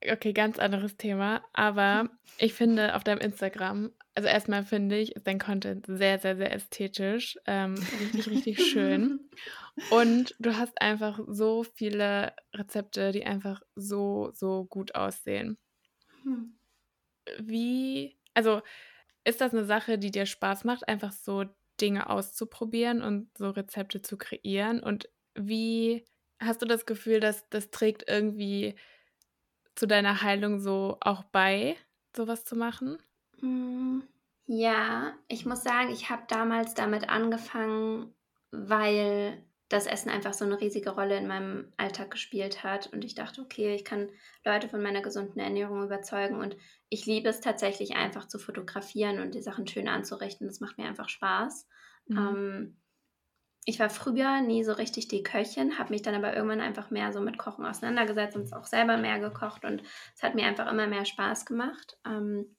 Okay, 0.07 0.31
ganz 0.31 0.59
anderes 0.59 0.95
Thema. 0.95 1.43
Aber 1.51 2.09
ich 2.37 2.53
finde 2.53 2.95
auf 2.95 3.03
deinem 3.03 3.19
Instagram, 3.19 3.91
also 4.15 4.29
erstmal 4.29 4.63
finde 4.63 4.97
ich, 4.97 5.15
ist 5.15 5.27
dein 5.27 5.39
Content 5.39 5.85
sehr, 5.87 6.19
sehr, 6.19 6.37
sehr 6.37 6.53
ästhetisch. 6.53 7.37
Ähm, 7.45 7.75
richtig, 7.99 8.29
richtig 8.29 8.65
schön. 8.65 9.29
Und 9.91 10.35
du 10.39 10.57
hast 10.57 10.81
einfach 10.81 11.19
so 11.27 11.63
viele 11.63 12.33
Rezepte, 12.55 13.11
die 13.11 13.25
einfach 13.25 13.61
so, 13.75 14.31
so 14.33 14.65
gut 14.65 14.95
aussehen. 14.95 15.57
Hm. 16.23 16.57
Wie, 17.39 18.17
also 18.33 18.61
ist 19.25 19.41
das 19.41 19.53
eine 19.53 19.65
Sache, 19.65 19.97
die 19.97 20.11
dir 20.11 20.25
Spaß 20.25 20.63
macht, 20.63 20.87
einfach 20.87 21.11
so 21.11 21.43
Dinge 21.81 22.09
auszuprobieren 22.09 23.01
und 23.01 23.29
so 23.37 23.49
Rezepte 23.49 24.01
zu 24.01 24.17
kreieren? 24.17 24.81
Und 24.81 25.09
wie 25.35 26.05
hast 26.39 26.61
du 26.61 26.65
das 26.65 26.85
Gefühl, 26.85 27.19
dass 27.19 27.47
das 27.49 27.71
trägt 27.71 28.09
irgendwie 28.09 28.75
zu 29.75 29.87
deiner 29.87 30.21
Heilung 30.21 30.59
so 30.59 30.97
auch 31.01 31.23
bei, 31.23 31.77
sowas 32.15 32.45
zu 32.45 32.55
machen? 32.55 32.99
Hm, 33.39 34.03
ja, 34.47 35.13
ich 35.27 35.45
muss 35.45 35.63
sagen, 35.63 35.91
ich 35.91 36.09
habe 36.09 36.23
damals 36.27 36.73
damit 36.73 37.09
angefangen, 37.09 38.13
weil 38.51 39.43
das 39.69 39.85
Essen 39.85 40.09
einfach 40.09 40.33
so 40.33 40.45
eine 40.45 40.59
riesige 40.59 40.89
Rolle 40.91 41.15
in 41.17 41.27
meinem 41.27 41.71
Alltag 41.77 42.09
gespielt 42.09 42.63
hat. 42.63 42.91
Und 42.91 43.05
ich 43.05 43.13
dachte, 43.13 43.41
okay, 43.41 43.75
ich 43.75 43.85
kann 43.85 44.09
Leute 44.43 44.67
von 44.67 44.81
meiner 44.81 45.01
gesunden 45.03 45.39
Ernährung 45.39 45.83
überzeugen. 45.83 46.39
Und 46.39 46.57
ich 46.89 47.05
liebe 47.05 47.29
es 47.29 47.39
tatsächlich 47.39 47.95
einfach 47.95 48.27
zu 48.27 48.39
fotografieren 48.39 49.19
und 49.19 49.35
die 49.35 49.43
Sachen 49.43 49.67
schön 49.67 49.87
anzurichten. 49.87 50.47
Das 50.47 50.59
macht 50.59 50.79
mir 50.79 50.87
einfach 50.87 51.07
Spaß. 51.07 51.67
Mhm. 52.07 52.17
Ähm, 52.17 52.77
ich 53.69 53.79
war 53.79 53.89
früher 53.89 54.41
nie 54.41 54.63
so 54.63 54.73
richtig 54.73 55.07
die 55.07 55.23
Köchin, 55.23 55.77
habe 55.77 55.91
mich 55.91 56.01
dann 56.01 56.15
aber 56.15 56.35
irgendwann 56.35 56.61
einfach 56.61 56.91
mehr 56.91 57.13
so 57.13 57.21
mit 57.21 57.37
Kochen 57.37 57.65
auseinandergesetzt 57.65 58.35
und 58.35 58.53
auch 58.53 58.65
selber 58.65 58.97
mehr 58.97 59.19
gekocht. 59.19 59.63
Und 59.65 59.83
es 60.15 60.23
hat 60.23 60.35
mir 60.35 60.45
einfach 60.45 60.69
immer 60.71 60.87
mehr 60.87 61.05
Spaß 61.05 61.45
gemacht. 61.45 61.97
Ähm, 62.05 62.55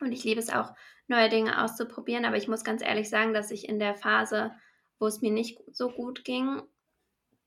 und 0.00 0.12
ich 0.12 0.24
liebe 0.24 0.40
es 0.40 0.50
auch, 0.50 0.74
neue 1.08 1.28
Dinge 1.28 1.62
auszuprobieren. 1.62 2.24
Aber 2.24 2.36
ich 2.36 2.48
muss 2.48 2.64
ganz 2.64 2.82
ehrlich 2.82 3.08
sagen, 3.08 3.32
dass 3.32 3.50
ich 3.50 3.68
in 3.68 3.78
der 3.78 3.94
Phase 3.94 4.52
wo 4.98 5.06
es 5.06 5.20
mir 5.20 5.30
nicht 5.30 5.58
so 5.72 5.90
gut 5.90 6.24
ging, 6.24 6.62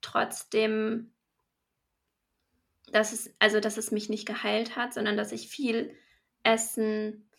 trotzdem, 0.01 1.11
dass 2.91 3.11
es, 3.11 3.33
also 3.39 3.59
dass 3.59 3.77
es 3.77 3.91
mich 3.91 4.09
nicht 4.09 4.25
geheilt 4.25 4.75
hat, 4.75 4.93
sondern 4.93 5.17
dass 5.17 5.31
ich 5.31 5.49
viel 5.49 5.95
Essen 6.43 7.29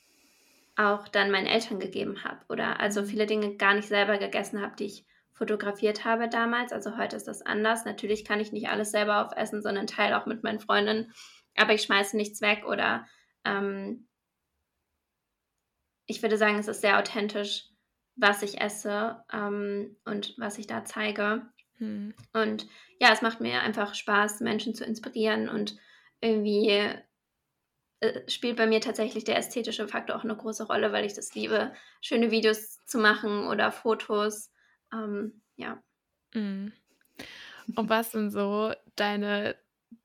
auch 0.76 1.08
dann 1.08 1.30
meinen 1.30 1.46
Eltern 1.46 1.78
gegeben 1.78 2.24
habe 2.24 2.44
oder 2.48 2.80
also 2.80 3.04
viele 3.04 3.26
Dinge 3.26 3.56
gar 3.56 3.74
nicht 3.74 3.88
selber 3.88 4.18
gegessen 4.18 4.62
habe, 4.62 4.76
die 4.76 4.86
ich 4.86 5.04
fotografiert 5.40 6.04
habe 6.04 6.28
damals. 6.28 6.70
Also 6.70 6.98
heute 6.98 7.16
ist 7.16 7.26
das 7.26 7.40
anders. 7.40 7.86
Natürlich 7.86 8.26
kann 8.26 8.40
ich 8.40 8.52
nicht 8.52 8.68
alles 8.68 8.90
selber 8.90 9.24
aufessen, 9.24 9.62
sondern 9.62 9.86
teile 9.86 10.20
auch 10.20 10.26
mit 10.26 10.42
meinen 10.42 10.60
Freundinnen, 10.60 11.14
aber 11.56 11.72
ich 11.72 11.82
schmeiße 11.82 12.14
nichts 12.14 12.42
weg 12.42 12.64
oder 12.66 13.06
ähm, 13.46 14.06
ich 16.04 16.20
würde 16.20 16.36
sagen, 16.36 16.58
es 16.58 16.68
ist 16.68 16.82
sehr 16.82 16.98
authentisch, 16.98 17.70
was 18.16 18.42
ich 18.42 18.60
esse 18.60 19.24
ähm, 19.32 19.96
und 20.04 20.34
was 20.36 20.58
ich 20.58 20.66
da 20.66 20.84
zeige. 20.84 21.48
Hm. 21.78 22.12
Und 22.34 22.66
ja, 23.00 23.10
es 23.10 23.22
macht 23.22 23.40
mir 23.40 23.62
einfach 23.62 23.94
Spaß, 23.94 24.40
Menschen 24.40 24.74
zu 24.74 24.84
inspirieren 24.84 25.48
und 25.48 25.78
irgendwie 26.20 26.68
äh, 28.00 28.28
spielt 28.28 28.58
bei 28.58 28.66
mir 28.66 28.82
tatsächlich 28.82 29.24
der 29.24 29.38
ästhetische 29.38 29.88
Faktor 29.88 30.16
auch 30.16 30.24
eine 30.24 30.36
große 30.36 30.66
Rolle, 30.66 30.92
weil 30.92 31.06
ich 31.06 31.14
das 31.14 31.34
liebe, 31.34 31.72
schöne 32.02 32.30
Videos 32.30 32.84
zu 32.84 32.98
machen 32.98 33.46
oder 33.46 33.72
Fotos. 33.72 34.50
Ähm, 34.92 35.40
ja. 35.56 35.82
Mhm. 36.34 36.72
Und 37.76 37.88
was 37.88 38.12
sind 38.12 38.30
so 38.30 38.72
deine 38.96 39.56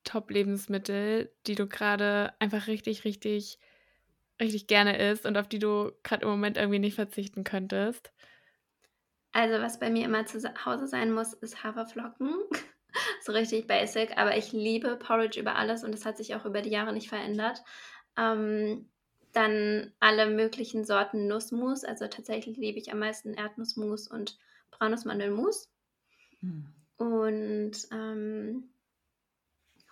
Top-Lebensmittel, 0.04 1.32
die 1.46 1.54
du 1.54 1.66
gerade 1.66 2.34
einfach 2.38 2.66
richtig, 2.66 3.04
richtig 3.04 3.58
richtig 4.40 4.66
gerne 4.66 4.98
isst 4.98 5.26
und 5.26 5.36
auf 5.36 5.48
die 5.48 5.58
du 5.58 5.92
gerade 6.02 6.24
im 6.24 6.30
Moment 6.30 6.56
irgendwie 6.56 6.78
nicht 6.78 6.94
verzichten 6.94 7.44
könntest? 7.44 8.12
Also, 9.32 9.60
was 9.62 9.78
bei 9.78 9.90
mir 9.90 10.04
immer 10.04 10.26
zu 10.26 10.38
Hause 10.64 10.86
sein 10.86 11.12
muss, 11.12 11.34
ist 11.34 11.62
Haferflocken. 11.62 12.30
so 13.22 13.32
richtig 13.32 13.66
basic, 13.66 14.16
aber 14.16 14.36
ich 14.36 14.52
liebe 14.52 14.96
Porridge 14.96 15.38
über 15.38 15.56
alles 15.56 15.84
und 15.84 15.92
das 15.92 16.06
hat 16.06 16.16
sich 16.16 16.34
auch 16.34 16.44
über 16.44 16.62
die 16.62 16.70
Jahre 16.70 16.92
nicht 16.92 17.08
verändert. 17.08 17.62
Ähm, 18.16 18.88
dann 19.32 19.92
alle 20.00 20.30
möglichen 20.30 20.84
Sorten 20.84 21.26
Nussmus. 21.26 21.84
Also 21.84 22.06
tatsächlich 22.06 22.56
liebe 22.56 22.78
ich 22.78 22.90
am 22.90 23.00
meisten 23.00 23.34
Erdnussmus 23.34 24.08
und 24.08 24.38
Braunnussmandelmus. 24.70 25.68
Mhm. 26.40 26.72
Und 26.96 27.72
ähm, 27.92 28.70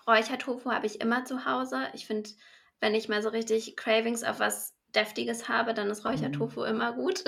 Räuchertofu 0.07 0.70
habe 0.70 0.87
ich 0.87 1.01
immer 1.01 1.25
zu 1.25 1.45
Hause. 1.45 1.89
Ich 1.95 2.07
finde 2.07 2.31
wenn 2.85 2.95
ich 2.95 3.09
mal 3.09 3.22
so 3.22 3.31
richtig 3.31 3.77
Cravings 3.77 4.25
auf 4.25 4.41
was 4.41 4.75
Deftiges 4.95 5.49
habe, 5.49 5.72
dann 5.72 5.89
ist 5.89 6.05
Räuchertofu 6.05 6.61
mm. 6.61 6.66
immer 6.66 6.93
gut. 6.93 7.25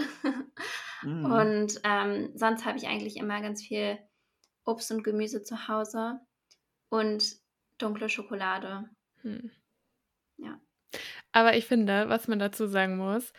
mm. 1.02 1.24
Und 1.24 1.80
ähm, 1.82 2.30
sonst 2.34 2.66
habe 2.66 2.76
ich 2.76 2.86
eigentlich 2.86 3.16
immer 3.16 3.40
ganz 3.40 3.62
viel 3.62 3.98
Obst 4.66 4.90
und 4.92 5.02
Gemüse 5.02 5.42
zu 5.42 5.66
Hause 5.66 6.20
und 6.90 7.36
dunkle 7.78 8.10
Schokolade. 8.10 8.84
Hm. 9.22 9.50
Ja. 10.36 10.60
Aber 11.32 11.56
ich 11.56 11.64
finde, 11.64 12.10
was 12.10 12.28
man 12.28 12.38
dazu 12.38 12.66
sagen 12.66 12.98
muss, 12.98 13.32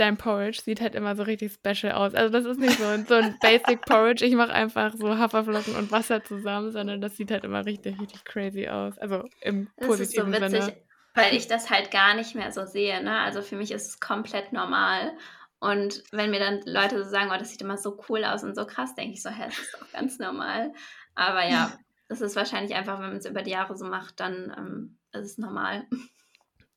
dein 0.00 0.16
Porridge 0.16 0.60
sieht 0.62 0.80
halt 0.80 0.94
immer 0.94 1.14
so 1.16 1.22
richtig 1.22 1.52
special 1.52 1.92
aus. 1.92 2.14
Also 2.14 2.32
das 2.32 2.44
ist 2.44 2.58
nicht 2.58 2.78
so, 2.78 2.84
so 3.06 3.14
ein 3.14 3.36
Basic 3.40 3.82
Porridge, 3.82 4.24
ich 4.24 4.34
mache 4.34 4.52
einfach 4.52 4.94
so 4.94 5.16
Haferflocken 5.18 5.76
und 5.76 5.92
Wasser 5.92 6.24
zusammen, 6.24 6.72
sondern 6.72 7.00
das 7.00 7.16
sieht 7.16 7.30
halt 7.30 7.44
immer 7.44 7.64
richtig, 7.64 8.00
richtig 8.00 8.24
crazy 8.24 8.68
aus. 8.68 8.98
Also 8.98 9.24
im 9.40 9.68
positiven 9.76 10.32
das 10.32 10.42
ist 10.42 10.50
so 10.50 10.56
witzig. 10.56 10.64
Sinne 10.64 10.88
weil 11.18 11.34
ich 11.34 11.48
das 11.48 11.68
halt 11.68 11.90
gar 11.90 12.14
nicht 12.14 12.34
mehr 12.34 12.52
so 12.52 12.64
sehe. 12.64 13.02
Ne? 13.02 13.18
Also 13.18 13.42
für 13.42 13.56
mich 13.56 13.72
ist 13.72 13.88
es 13.88 14.00
komplett 14.00 14.52
normal. 14.52 15.12
Und 15.58 16.04
wenn 16.12 16.30
mir 16.30 16.38
dann 16.38 16.60
Leute 16.64 17.02
so 17.02 17.10
sagen, 17.10 17.30
oh, 17.34 17.38
das 17.38 17.50
sieht 17.50 17.62
immer 17.62 17.76
so 17.76 18.00
cool 18.08 18.24
aus 18.24 18.44
und 18.44 18.54
so 18.54 18.64
krass, 18.64 18.94
denke 18.94 19.14
ich 19.14 19.22
so, 19.22 19.30
hä, 19.30 19.46
das 19.46 19.58
ist 19.58 19.74
doch 19.74 19.92
ganz 19.92 20.18
normal. 20.18 20.72
Aber 21.16 21.44
ja, 21.44 21.72
das 22.08 22.20
ist 22.20 22.36
wahrscheinlich 22.36 22.76
einfach, 22.76 23.00
wenn 23.00 23.08
man 23.08 23.16
es 23.16 23.26
über 23.26 23.42
die 23.42 23.50
Jahre 23.50 23.76
so 23.76 23.84
macht, 23.86 24.20
dann 24.20 24.54
ähm, 24.56 24.98
ist 25.12 25.32
es 25.32 25.38
normal. 25.38 25.86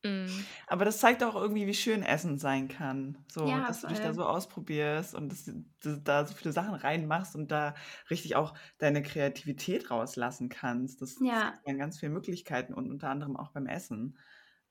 Mm. 0.04 0.26
Aber 0.66 0.84
das 0.84 0.98
zeigt 0.98 1.22
auch 1.22 1.34
irgendwie, 1.34 1.66
wie 1.66 1.74
schön 1.74 2.02
Essen 2.02 2.38
sein 2.38 2.68
kann. 2.68 3.18
So, 3.28 3.46
ja, 3.46 3.66
dass 3.66 3.80
voll. 3.80 3.90
du 3.90 3.94
dich 3.94 4.04
da 4.04 4.12
so 4.14 4.24
ausprobierst 4.24 5.14
und 5.14 5.30
dass 5.30 5.44
du 5.44 6.00
da 6.02 6.26
so 6.26 6.34
viele 6.34 6.52
Sachen 6.52 6.74
reinmachst 6.74 7.36
und 7.36 7.50
da 7.50 7.74
richtig 8.10 8.34
auch 8.34 8.54
deine 8.78 9.02
Kreativität 9.02 9.90
rauslassen 9.90 10.48
kannst. 10.48 11.02
Das, 11.02 11.16
ja. 11.20 11.54
das 11.64 11.76
ganz 11.76 12.00
viele 12.00 12.12
Möglichkeiten 12.12 12.74
und 12.74 12.90
unter 12.90 13.10
anderem 13.10 13.36
auch 13.36 13.50
beim 13.50 13.66
Essen. 13.66 14.18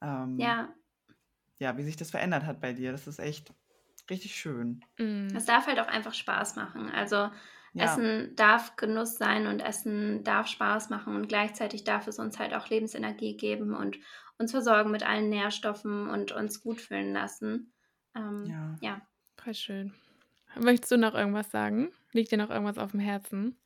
Ähm, 0.02 0.38
ja. 0.38 0.74
Ja, 1.60 1.78
wie 1.78 1.84
sich 1.84 1.96
das 1.96 2.12
verändert 2.12 2.46
hat 2.46 2.60
bei 2.60 2.74
dir. 2.74 2.92
Das 2.92 3.08
ist 3.08 3.20
echt 3.20 3.54
richtig 4.10 4.36
schön. 4.36 4.84
Mm. 4.98 5.28
Es 5.36 5.46
darf 5.46 5.68
halt 5.68 5.80
auch 5.80 5.88
einfach 5.88 6.14
Spaß 6.14 6.56
machen. 6.56 6.90
Also 6.90 7.30
ja. 7.74 7.86
Essen 7.86 8.36
darf 8.36 8.76
Genuss 8.76 9.18
sein 9.18 9.48
und 9.48 9.62
Essen 9.62 10.24
darf 10.24 10.48
Spaß 10.48 10.90
machen 10.90 11.16
und 11.16 11.30
gleichzeitig 11.30 11.86
darf 11.86 12.08
es 12.08 12.20
uns 12.20 12.38
halt 12.38 12.54
auch 12.54 12.68
Lebensenergie 12.70 13.38
geben 13.38 13.74
und 13.74 13.98
uns 14.38 14.52
versorgen 14.52 14.92
mit 14.92 15.04
allen 15.04 15.30
Nährstoffen 15.30 16.10
und 16.10 16.32
uns 16.32 16.62
gut 16.62 16.82
fühlen 16.82 17.14
lassen. 17.14 17.74
Ähm, 18.16 18.46
ja. 18.46 18.78
ja. 18.82 19.02
Voll 19.38 19.54
schön. 19.54 19.94
Möchtest 20.60 20.92
du 20.92 20.98
noch 20.98 21.14
irgendwas 21.14 21.52
sagen? 21.52 21.92
Liegt 22.12 22.32
dir 22.32 22.38
noch 22.38 22.50
irgendwas 22.50 22.78
auf 22.78 22.92
dem 22.92 23.00
Herzen? 23.00 23.58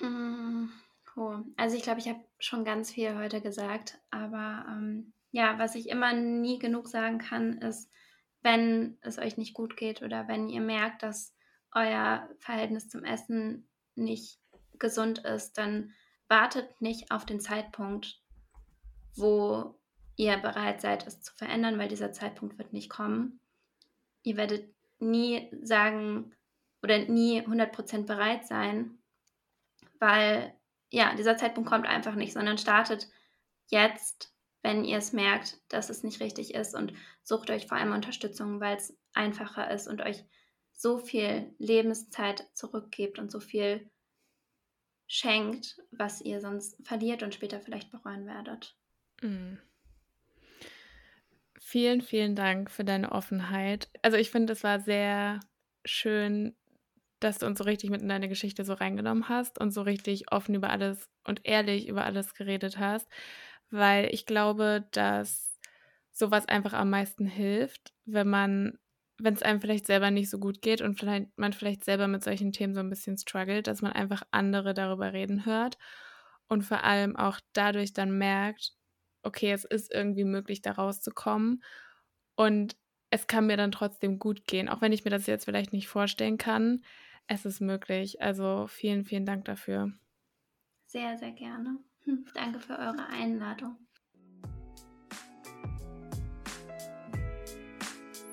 Mm, 0.00 0.66
oh. 1.16 1.38
Also 1.56 1.76
ich 1.76 1.82
glaube, 1.82 2.00
ich 2.00 2.08
habe 2.08 2.20
schon 2.38 2.64
ganz 2.64 2.92
viel 2.92 3.16
heute 3.16 3.40
gesagt, 3.40 3.98
aber 4.10 4.64
ähm, 4.68 5.12
ja, 5.30 5.58
was 5.58 5.74
ich 5.74 5.88
immer 5.88 6.12
nie 6.12 6.58
genug 6.58 6.88
sagen 6.88 7.18
kann, 7.18 7.58
ist, 7.58 7.90
wenn 8.42 8.98
es 9.00 9.18
euch 9.18 9.36
nicht 9.36 9.54
gut 9.54 9.76
geht 9.76 10.02
oder 10.02 10.28
wenn 10.28 10.48
ihr 10.48 10.60
merkt, 10.60 11.02
dass 11.02 11.34
euer 11.72 12.28
Verhältnis 12.38 12.88
zum 12.88 13.04
Essen 13.04 13.68
nicht 13.94 14.38
gesund 14.78 15.18
ist, 15.20 15.58
dann 15.58 15.92
wartet 16.28 16.80
nicht 16.80 17.10
auf 17.10 17.26
den 17.26 17.40
Zeitpunkt, 17.40 18.20
wo 19.16 19.77
ihr 20.18 20.36
bereit 20.36 20.80
seid, 20.82 21.06
es 21.06 21.22
zu 21.22 21.32
verändern, 21.34 21.78
weil 21.78 21.88
dieser 21.88 22.12
Zeitpunkt 22.12 22.58
wird 22.58 22.72
nicht 22.72 22.90
kommen. 22.90 23.40
Ihr 24.24 24.36
werdet 24.36 24.68
nie 24.98 25.48
sagen 25.62 26.34
oder 26.82 26.98
nie 26.98 27.40
100% 27.40 28.04
bereit 28.04 28.46
sein, 28.46 28.98
weil 30.00 30.54
ja, 30.90 31.14
dieser 31.14 31.36
Zeitpunkt 31.36 31.70
kommt 31.70 31.86
einfach 31.86 32.16
nicht, 32.16 32.32
sondern 32.32 32.58
startet 32.58 33.08
jetzt, 33.68 34.34
wenn 34.62 34.84
ihr 34.84 34.98
es 34.98 35.12
merkt, 35.12 35.60
dass 35.68 35.88
es 35.88 36.02
nicht 36.02 36.20
richtig 36.20 36.54
ist 36.54 36.74
und 36.74 36.92
sucht 37.22 37.50
euch 37.50 37.68
vor 37.68 37.78
allem 37.78 37.92
Unterstützung, 37.92 38.60
weil 38.60 38.76
es 38.76 38.98
einfacher 39.12 39.70
ist 39.70 39.86
und 39.86 40.00
euch 40.00 40.24
so 40.72 40.98
viel 40.98 41.54
Lebenszeit 41.58 42.44
zurückgibt 42.54 43.20
und 43.20 43.30
so 43.30 43.38
viel 43.38 43.88
schenkt, 45.06 45.80
was 45.92 46.20
ihr 46.20 46.40
sonst 46.40 46.76
verliert 46.84 47.22
und 47.22 47.34
später 47.34 47.60
vielleicht 47.60 47.92
bereuen 47.92 48.26
werdet. 48.26 48.76
Mhm. 49.22 49.58
Vielen, 51.60 52.00
vielen 52.00 52.36
Dank 52.36 52.70
für 52.70 52.84
deine 52.84 53.12
Offenheit. 53.12 53.88
Also 54.02 54.16
ich 54.16 54.30
finde, 54.30 54.52
es 54.52 54.62
war 54.62 54.80
sehr 54.80 55.40
schön, 55.84 56.54
dass 57.20 57.38
du 57.38 57.46
uns 57.46 57.58
so 57.58 57.64
richtig 57.64 57.90
mit 57.90 58.00
in 58.00 58.08
deine 58.08 58.28
Geschichte 58.28 58.64
so 58.64 58.74
reingenommen 58.74 59.28
hast 59.28 59.60
und 59.60 59.72
so 59.72 59.82
richtig 59.82 60.30
offen 60.32 60.54
über 60.54 60.70
alles 60.70 61.08
und 61.24 61.40
ehrlich 61.44 61.88
über 61.88 62.04
alles 62.04 62.34
geredet 62.34 62.78
hast, 62.78 63.08
weil 63.70 64.08
ich 64.14 64.24
glaube, 64.24 64.86
dass 64.92 65.58
sowas 66.12 66.46
einfach 66.46 66.74
am 66.74 66.90
meisten 66.90 67.26
hilft, 67.26 67.92
wenn 68.04 68.28
man, 68.28 68.78
wenn 69.18 69.34
es 69.34 69.42
einem 69.42 69.60
vielleicht 69.60 69.86
selber 69.86 70.10
nicht 70.12 70.30
so 70.30 70.38
gut 70.38 70.62
geht 70.62 70.80
und 70.80 70.98
vielleicht, 70.98 71.36
man 71.36 71.52
vielleicht 71.52 71.84
selber 71.84 72.06
mit 72.06 72.22
solchen 72.22 72.52
Themen 72.52 72.74
so 72.74 72.80
ein 72.80 72.90
bisschen 72.90 73.18
struggelt, 73.18 73.66
dass 73.66 73.82
man 73.82 73.92
einfach 73.92 74.22
andere 74.30 74.74
darüber 74.74 75.12
reden 75.12 75.44
hört 75.44 75.76
und 76.48 76.62
vor 76.62 76.84
allem 76.84 77.16
auch 77.16 77.40
dadurch 77.52 77.92
dann 77.92 78.16
merkt, 78.16 78.77
okay, 79.22 79.52
es 79.52 79.64
ist 79.64 79.92
irgendwie 79.92 80.24
möglich, 80.24 80.62
da 80.62 80.72
rauszukommen 80.72 81.62
und 82.36 82.76
es 83.10 83.26
kann 83.26 83.46
mir 83.46 83.56
dann 83.56 83.72
trotzdem 83.72 84.18
gut 84.18 84.46
gehen, 84.46 84.68
auch 84.68 84.80
wenn 84.80 84.92
ich 84.92 85.04
mir 85.04 85.10
das 85.10 85.26
jetzt 85.26 85.46
vielleicht 85.46 85.72
nicht 85.72 85.88
vorstellen 85.88 86.38
kann 86.38 86.82
es 87.28 87.44
ist 87.44 87.60
möglich. 87.60 88.20
Also 88.20 88.66
vielen, 88.68 89.04
vielen 89.04 89.26
Dank 89.26 89.44
dafür. 89.44 89.92
Sehr, 90.86 91.16
sehr 91.18 91.32
gerne. 91.32 91.78
Hm, 92.04 92.24
danke 92.34 92.58
für 92.58 92.72
eure 92.72 93.06
Einladung. 93.12 93.76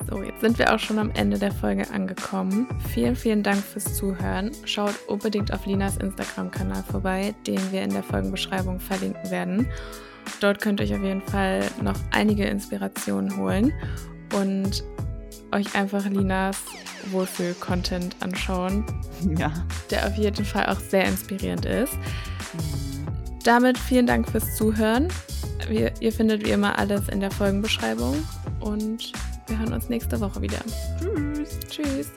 So, 0.09 0.21
jetzt 0.21 0.39
sind 0.39 0.59
wir 0.59 0.73
auch 0.73 0.79
schon 0.79 0.99
am 0.99 1.09
Ende 1.11 1.39
der 1.39 1.51
Folge 1.51 1.89
angekommen. 1.89 2.67
Vielen, 2.93 3.15
vielen 3.15 3.43
Dank 3.43 3.57
fürs 3.57 3.95
Zuhören. 3.95 4.51
Schaut 4.65 4.95
unbedingt 5.07 5.51
auf 5.51 5.65
Linas 5.65 5.97
Instagram-Kanal 5.97 6.83
vorbei, 6.83 7.36
den 7.47 7.59
wir 7.71 7.81
in 7.81 7.89
der 7.89 8.03
Folgenbeschreibung 8.03 8.79
verlinken 8.79 9.29
werden. 9.31 9.67
Dort 10.39 10.61
könnt 10.61 10.80
ihr 10.80 10.86
euch 10.86 10.95
auf 10.95 11.03
jeden 11.03 11.21
Fall 11.21 11.63
noch 11.82 11.95
einige 12.11 12.45
Inspirationen 12.45 13.38
holen 13.38 13.73
und 14.34 14.84
euch 15.51 15.76
einfach 15.76 16.05
Linas 16.05 16.57
Wohlfühl-Content 17.11 18.15
anschauen. 18.19 18.86
Ja. 19.39 19.51
Der 19.89 20.05
auf 20.05 20.15
jeden 20.17 20.45
Fall 20.45 20.67
auch 20.67 20.80
sehr 20.80 21.05
inspirierend 21.05 21.65
ist. 21.65 21.93
Damit 23.43 23.78
vielen 23.78 24.05
Dank 24.05 24.30
fürs 24.30 24.55
Zuhören. 24.55 25.07
Wir, 25.69 25.93
ihr 25.99 26.11
findet 26.11 26.45
wie 26.45 26.51
immer 26.51 26.78
alles 26.78 27.07
in 27.09 27.21
der 27.21 27.32
Folgenbeschreibung 27.32 28.21
und 28.59 29.13
wir 29.47 29.57
hören 29.57 29.73
uns 29.73 29.89
nächste 29.89 30.19
Woche 30.19 30.41
wieder. 30.41 30.59
Tschüss. 30.99 31.59
Tschüss. 31.69 32.11